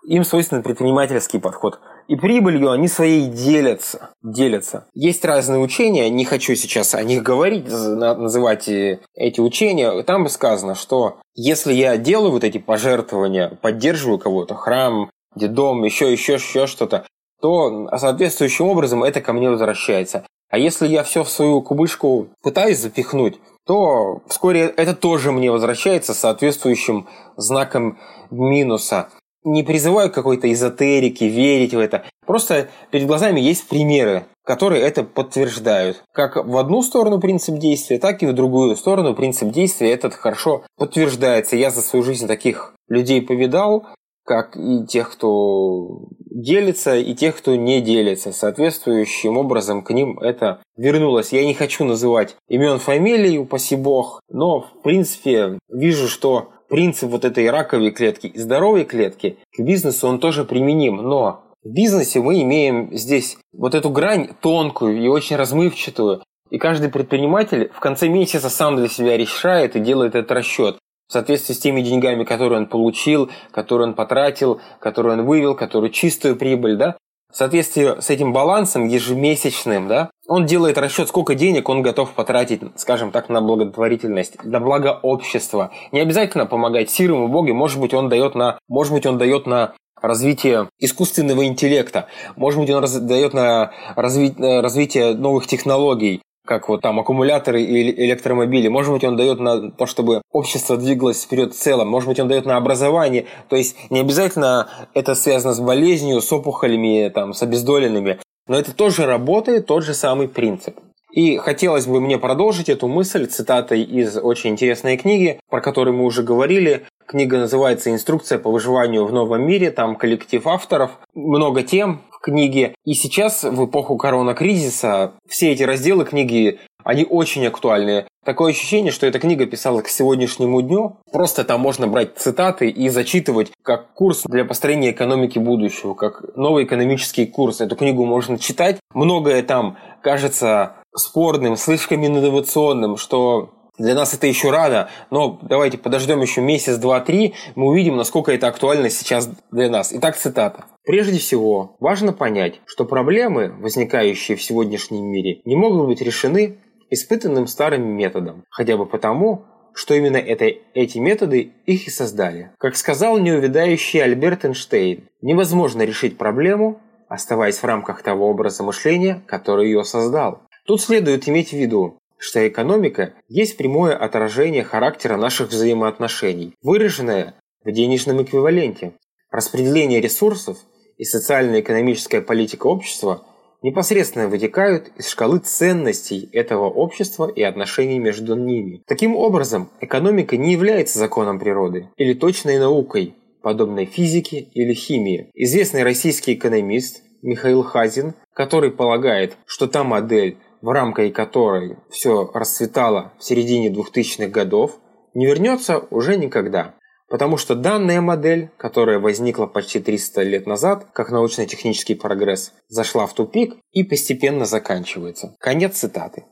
Им 0.05 0.25
свойственен 0.25 0.63
предпринимательский 0.63 1.41
подход. 1.41 1.81
И 2.09 2.17
прибылью 2.17 2.71
они 2.71 2.89
своей 2.89 3.27
делятся. 3.27 4.11
делятся. 4.23 4.87
Есть 4.95 5.25
разные 5.25 5.61
учения, 5.61 6.09
не 6.11 6.25
хочу 6.25 6.55
сейчас 6.55 6.95
о 6.95 7.03
них 7.03 7.23
говорить, 7.23 7.69
называть 7.69 8.69
эти 8.69 9.41
учения. 9.41 10.03
Там 10.03 10.29
сказано, 10.29 10.75
что 10.75 11.17
если 11.35 11.73
я 11.73 11.97
делаю 11.97 12.33
вот 12.33 12.45
эти 12.45 12.59
пожертвования, 12.59 13.59
поддерживаю 13.61 14.19
кого-то, 14.19 14.55
храм, 14.55 15.11
дом, 15.35 15.85
еще, 15.85 16.11
еще, 16.11 16.35
еще 16.35 16.67
что-то, 16.67 17.07
то 17.41 17.89
соответствующим 17.97 18.67
образом 18.67 19.05
это 19.05 19.21
ко 19.21 19.33
мне 19.33 19.51
возвращается. 19.51 20.25
А 20.49 20.59
если 20.59 20.87
я 20.87 21.03
все 21.03 21.25
в 21.25 21.31
свою 21.31 21.61
кубышку 21.61 22.29
пытаюсь 22.43 22.79
запихнуть, 22.79 23.37
то 23.67 24.23
вскоре 24.29 24.73
это 24.77 24.95
тоже 24.95 25.33
мне 25.33 25.51
возвращается 25.51 26.15
соответствующим 26.15 27.09
знаком 27.37 27.99
минуса. 28.31 29.09
Не 29.47 29.63
призываю 29.63 30.11
к 30.11 30.15
какой-то 30.15 30.53
эзотерике, 30.53 31.29
верить 31.29 31.73
в 31.73 31.79
это. 31.79 32.05
Просто 32.27 32.69
перед 32.91 33.07
глазами 33.07 33.39
есть 33.39 33.69
примеры, 33.69 34.27
которые 34.45 34.83
это 34.83 35.05
подтверждают. 35.05 36.03
Как 36.13 36.35
в 36.35 36.57
одну 36.57 36.83
сторону 36.83 37.21
принцип 37.21 37.57
действия, 37.57 38.01
так 38.01 38.25
и 38.25 38.27
в 38.27 38.33
другую 38.33 38.75
сторону 38.75 39.15
принцип 39.15 39.53
действия 39.53 39.93
этот 39.93 40.15
хорошо 40.15 40.65
подтверждается. 40.77 41.55
Я 41.55 41.71
за 41.71 41.83
свою 41.83 42.05
жизнь 42.05 42.27
таких 42.27 42.75
людей 42.89 43.23
повидал, 43.23 43.87
как 44.25 44.57
и 44.57 44.85
тех, 44.85 45.13
кто 45.13 46.09
делится, 46.19 46.97
и 46.97 47.15
тех, 47.15 47.37
кто 47.37 47.55
не 47.55 47.81
делится. 47.81 48.33
Соответствующим 48.33 49.39
образом 49.39 49.85
к 49.85 49.93
ним 49.93 50.19
это 50.19 50.61
вернулось. 50.77 51.33
Я 51.33 51.47
не 51.47 51.55
хочу 51.55 51.85
называть 51.85 52.35
имен 52.49 52.81
фамилий, 52.81 53.39
упаси 53.39 53.77
бог, 53.77 54.21
но 54.29 54.63
в 54.63 54.83
принципе 54.83 55.61
вижу, 55.69 56.09
что 56.09 56.49
принцип 56.69 57.11
вот 57.11 57.25
этой 57.25 57.51
раковой 57.51 57.91
клетки 57.91 58.27
и 58.27 58.39
здоровой 58.39 58.85
клетки 58.85 59.39
к 59.57 59.61
бизнесу 59.61 60.09
он 60.09 60.19
тоже 60.19 60.45
применим. 60.45 60.97
Но 60.97 61.45
в 61.63 61.69
бизнесе 61.69 62.21
мы 62.21 62.43
имеем 62.43 62.97
здесь 62.97 63.39
вот 63.53 63.75
эту 63.75 63.91
грань 63.91 64.31
тонкую 64.41 65.03
и 65.03 65.09
очень 65.09 65.37
размывчатую. 65.37 66.23
И 66.51 66.59
каждый 66.59 66.91
предприниматель 66.91 67.71
в 67.75 67.81
конце 67.81 68.09
месяца 68.09 68.49
сам 68.51 68.77
для 68.77 68.89
себя 68.89 69.17
решает 69.17 69.75
и 69.75 69.81
делает 69.81 70.15
этот 70.15 70.31
расчет 70.31 70.79
в 71.09 71.13
соответствии 71.13 71.55
с 71.55 71.59
теми 71.59 71.81
деньгами, 71.83 72.25
которые 72.25 72.61
он 72.61 72.67
получил, 72.67 73.31
которые 73.51 73.89
он 73.89 73.95
потратил, 73.95 74.61
которые 74.81 75.19
он 75.19 75.25
вывел, 75.25 75.55
которые 75.55 75.91
чистую 75.91 76.37
прибыль, 76.37 76.77
да, 76.77 76.97
в 77.33 77.37
соответствии 77.37 78.01
с 78.01 78.09
этим 78.09 78.33
балансом 78.33 78.89
ежемесячным, 78.89 79.89
да, 79.89 80.11
он 80.27 80.47
делает 80.47 80.79
расчет, 80.79 81.09
сколько 81.09 81.35
денег 81.35 81.69
он 81.69 81.83
готов 81.83 82.13
потратить, 82.13 82.61
скажем 82.77 83.11
так, 83.11 83.29
на 83.29 83.41
благотворительность, 83.41 84.43
на 84.43 84.61
благо 84.61 84.99
общества. 85.03 85.71
Не 85.93 86.01
обязательно 86.01 86.47
помогать 86.47 86.91
сирым 86.91 87.25
и 87.25 87.29
боге, 87.29 87.53
может 87.53 87.81
быть, 87.81 87.95
он 87.95 88.09
дает 88.09 88.35
на, 88.35 88.59
может 88.69 88.93
быть, 88.93 89.07
он 89.07 89.19
дает 89.19 89.47
на 89.47 89.75
развитие 90.01 90.69
искусственного 90.79 91.47
интеллекта, 91.47 92.07
может 92.37 92.61
быть, 92.61 92.71
он 92.71 92.85
дает 93.07 93.35
на 93.35 93.73
разви, 93.97 94.35
развитие 94.39 95.15
новых 95.15 95.47
технологий, 95.47 96.23
как 96.47 96.69
вот 96.69 96.81
там 96.81 96.99
аккумуляторы 97.01 97.63
и 97.63 98.07
электромобили. 98.07 98.69
Может 98.69 98.93
быть, 98.93 99.05
он 99.05 99.17
дает 99.17 99.41
на 99.41 99.71
то, 99.71 99.87
чтобы 99.87 100.23
общество 100.33 100.77
двигалось 100.77 101.23
вперед 101.23 101.53
в 101.53 101.59
целом. 101.59 101.89
Может 101.89 102.09
быть, 102.09 102.21
он 102.21 102.29
дает 102.29 102.47
на 102.47 102.57
образование. 102.57 103.27
То 103.49 103.57
есть 103.57 103.77
не 103.91 104.01
обязательно 104.01 104.69
это 104.95 105.15
связано 105.15 105.53
с 105.53 105.61
болезнью, 105.61 106.23
с 106.23 106.33
опухолями, 106.33 107.11
там, 107.15 107.35
с 107.35 107.43
обездоленными. 107.43 108.19
Но 108.49 108.57
это 108.57 108.75
тоже 108.75 109.07
работает, 109.07 109.67
тот 109.67 109.85
же 109.85 109.93
самый 109.93 110.29
принцип. 110.29 110.79
И 111.17 111.39
хотелось 111.39 111.87
бы 111.87 111.99
мне 112.03 112.19
продолжить 112.19 112.69
эту 112.69 112.89
мысль 112.89 113.27
цитатой 113.27 113.83
из 113.83 114.19
очень 114.19 114.51
интересной 114.51 114.99
книги, 114.99 115.41
про 115.49 115.63
которую 115.63 115.97
мы 115.97 116.05
уже 116.05 116.23
говорили. 116.23 116.85
Книга 117.07 117.39
называется 117.39 117.91
«Инструкция 117.91 118.39
по 118.39 118.51
выживанию 118.51 119.07
в 119.07 119.13
новом 119.15 119.43
мире». 119.47 119.71
Там 119.71 119.97
коллектив 119.97 120.47
авторов, 120.47 120.91
много 121.15 121.63
тем 121.63 122.03
в 122.11 122.19
книге. 122.21 122.75
И 122.85 122.93
сейчас, 122.93 123.45
в 123.45 123.65
эпоху 123.65 123.97
коронакризиса, 123.97 125.15
все 125.27 125.53
эти 125.53 125.63
разделы 125.63 126.05
книги, 126.05 126.59
они 126.85 127.07
очень 127.09 127.47
актуальны. 127.47 128.07
Такое 128.25 128.53
ощущение, 128.53 128.93
что 128.93 129.07
эта 129.07 129.19
книга 129.19 129.47
писалась 129.47 129.85
к 129.85 129.89
сегодняшнему 129.89 130.61
дню. 130.61 130.99
Просто 131.11 131.45
там 131.45 131.61
можно 131.61 131.89
брать 131.89 132.19
цитаты 132.19 132.69
и 132.69 132.91
зачитывать 132.91 133.53
как 133.63 133.93
курс 133.95 134.23
для 134.27 134.45
построения 134.45 134.91
экономики 134.91 135.39
будущего, 135.39 135.95
как 135.95 136.37
новый 136.37 136.65
экономический 136.65 137.25
курс. 137.25 137.63
Эту 137.63 137.75
книгу 137.75 138.05
можно 138.05 138.39
читать. 138.39 138.79
Многое 138.93 139.43
там 139.43 139.79
кажется 140.03 140.77
спорным, 140.97 141.57
слишком 141.57 142.05
инновационным, 142.05 142.97
что 142.97 143.53
для 143.79 143.95
нас 143.95 144.15
это 144.15 144.27
еще 144.27 144.51
рано, 144.51 144.89
но 145.11 145.39
давайте 145.43 145.77
подождем 145.79 146.21
еще 146.23 146.41
месяц, 146.41 146.77
два, 146.77 147.01
три, 147.01 147.35
мы 147.55 147.67
увидим, 147.67 147.97
насколько 147.97 148.33
это 148.33 148.49
актуально 148.49 148.89
сейчас 148.89 149.29
для 149.51 149.69
нас. 149.69 149.93
Итак, 149.93 150.17
цитата. 150.17 150.65
Прежде 150.85 151.19
всего, 151.19 151.77
важно 151.81 152.13
понять, 152.13 152.61
что 152.65 152.85
проблемы, 152.85 153.55
возникающие 153.61 154.37
в 154.37 154.43
сегодняшнем 154.43 155.05
мире, 155.05 155.41
не 155.45 155.57
могут 155.57 155.87
быть 155.87 156.01
решены 156.01 156.59
испытанным 156.91 157.47
старым 157.47 157.87
методом, 157.87 158.45
хотя 158.51 158.77
бы 158.77 158.87
потому, 158.87 159.45
что 159.75 159.95
именно 159.95 160.17
это, 160.17 160.47
эти 160.73 160.99
методы 160.99 161.53
их 161.67 161.87
и 161.87 161.91
создали. 161.91 162.53
Как 162.59 162.77
сказал 162.77 163.19
неувядающий 163.19 164.03
Альберт 164.03 164.45
Эйнштейн, 164.45 165.09
невозможно 165.21 165.83
решить 165.83 166.17
проблему, 166.17 166.81
оставаясь 167.09 167.59
в 167.59 167.65
рамках 167.65 168.03
того 168.03 168.29
образа 168.29 168.63
мышления, 168.63 169.23
который 169.27 169.67
ее 169.67 169.85
создал. 169.85 170.43
Тут 170.67 170.81
следует 170.81 171.29
иметь 171.29 171.51
в 171.51 171.57
виду, 171.57 171.99
что 172.19 172.47
экономика 172.47 173.15
есть 173.29 173.57
прямое 173.57 173.97
отражение 173.97 174.65
характера 174.65 175.17
наших 175.17 175.51
взаимоотношений, 175.51 176.55
выраженное 176.61 177.35
в 177.65 177.71
денежном 177.71 178.23
эквиваленте. 178.23 178.93
Распределение 179.31 180.01
ресурсов 180.01 180.59
и 180.97 181.05
социально-экономическая 181.05 182.21
политика 182.21 182.67
общества 182.67 183.25
непосредственно 183.63 184.29
вытекают 184.29 184.91
из 184.97 185.09
шкалы 185.09 185.39
ценностей 185.39 186.29
этого 186.33 186.69
общества 186.69 187.29
и 187.29 187.43
отношений 187.43 187.99
между 187.99 188.35
ними. 188.35 188.83
Таким 188.87 189.15
образом, 189.15 189.71
экономика 189.81 190.37
не 190.37 190.53
является 190.53 190.99
законом 190.99 191.39
природы 191.39 191.91
или 191.97 192.13
точной 192.15 192.59
наукой, 192.59 193.15
подобной 193.43 193.85
физике 193.85 194.49
или 194.55 194.75
химии. 194.75 195.31
Известный 195.35 195.85
российский 195.85 196.35
экономист 196.35 197.03
Михаил 197.23 197.63
Хазин, 197.63 198.15
который 198.35 198.71
полагает, 198.71 199.37
что 199.47 199.67
та 199.67 199.85
модель, 199.85 200.37
в 200.63 200.69
рамках 200.69 201.13
которой 201.13 201.77
все 201.91 202.31
расцветало 202.33 203.13
в 203.19 203.25
середине 203.25 203.71
2000-х 203.71 204.29
годов, 204.29 204.79
не 205.15 205.27
вернется 205.27 205.79
уже 205.91 206.17
никогда. 206.17 206.75
Потому 207.09 207.37
что 207.37 207.55
данная 207.55 208.01
модель, 208.01 208.51
которая 208.57 208.99
возникла 208.99 209.47
почти 209.47 209.79
300 209.79 210.23
лет 210.23 210.47
назад, 210.47 210.87
как 210.93 211.11
научно-технический 211.11 211.95
прогресс, 211.95 212.53
зашла 212.69 213.07
в 213.07 213.15
тупик 213.15 213.57
и 213.73 213.85
постепенно 213.85 214.45
заканчивается. 214.45 215.37
Конец 215.39 215.77
цитаты. 215.77 216.25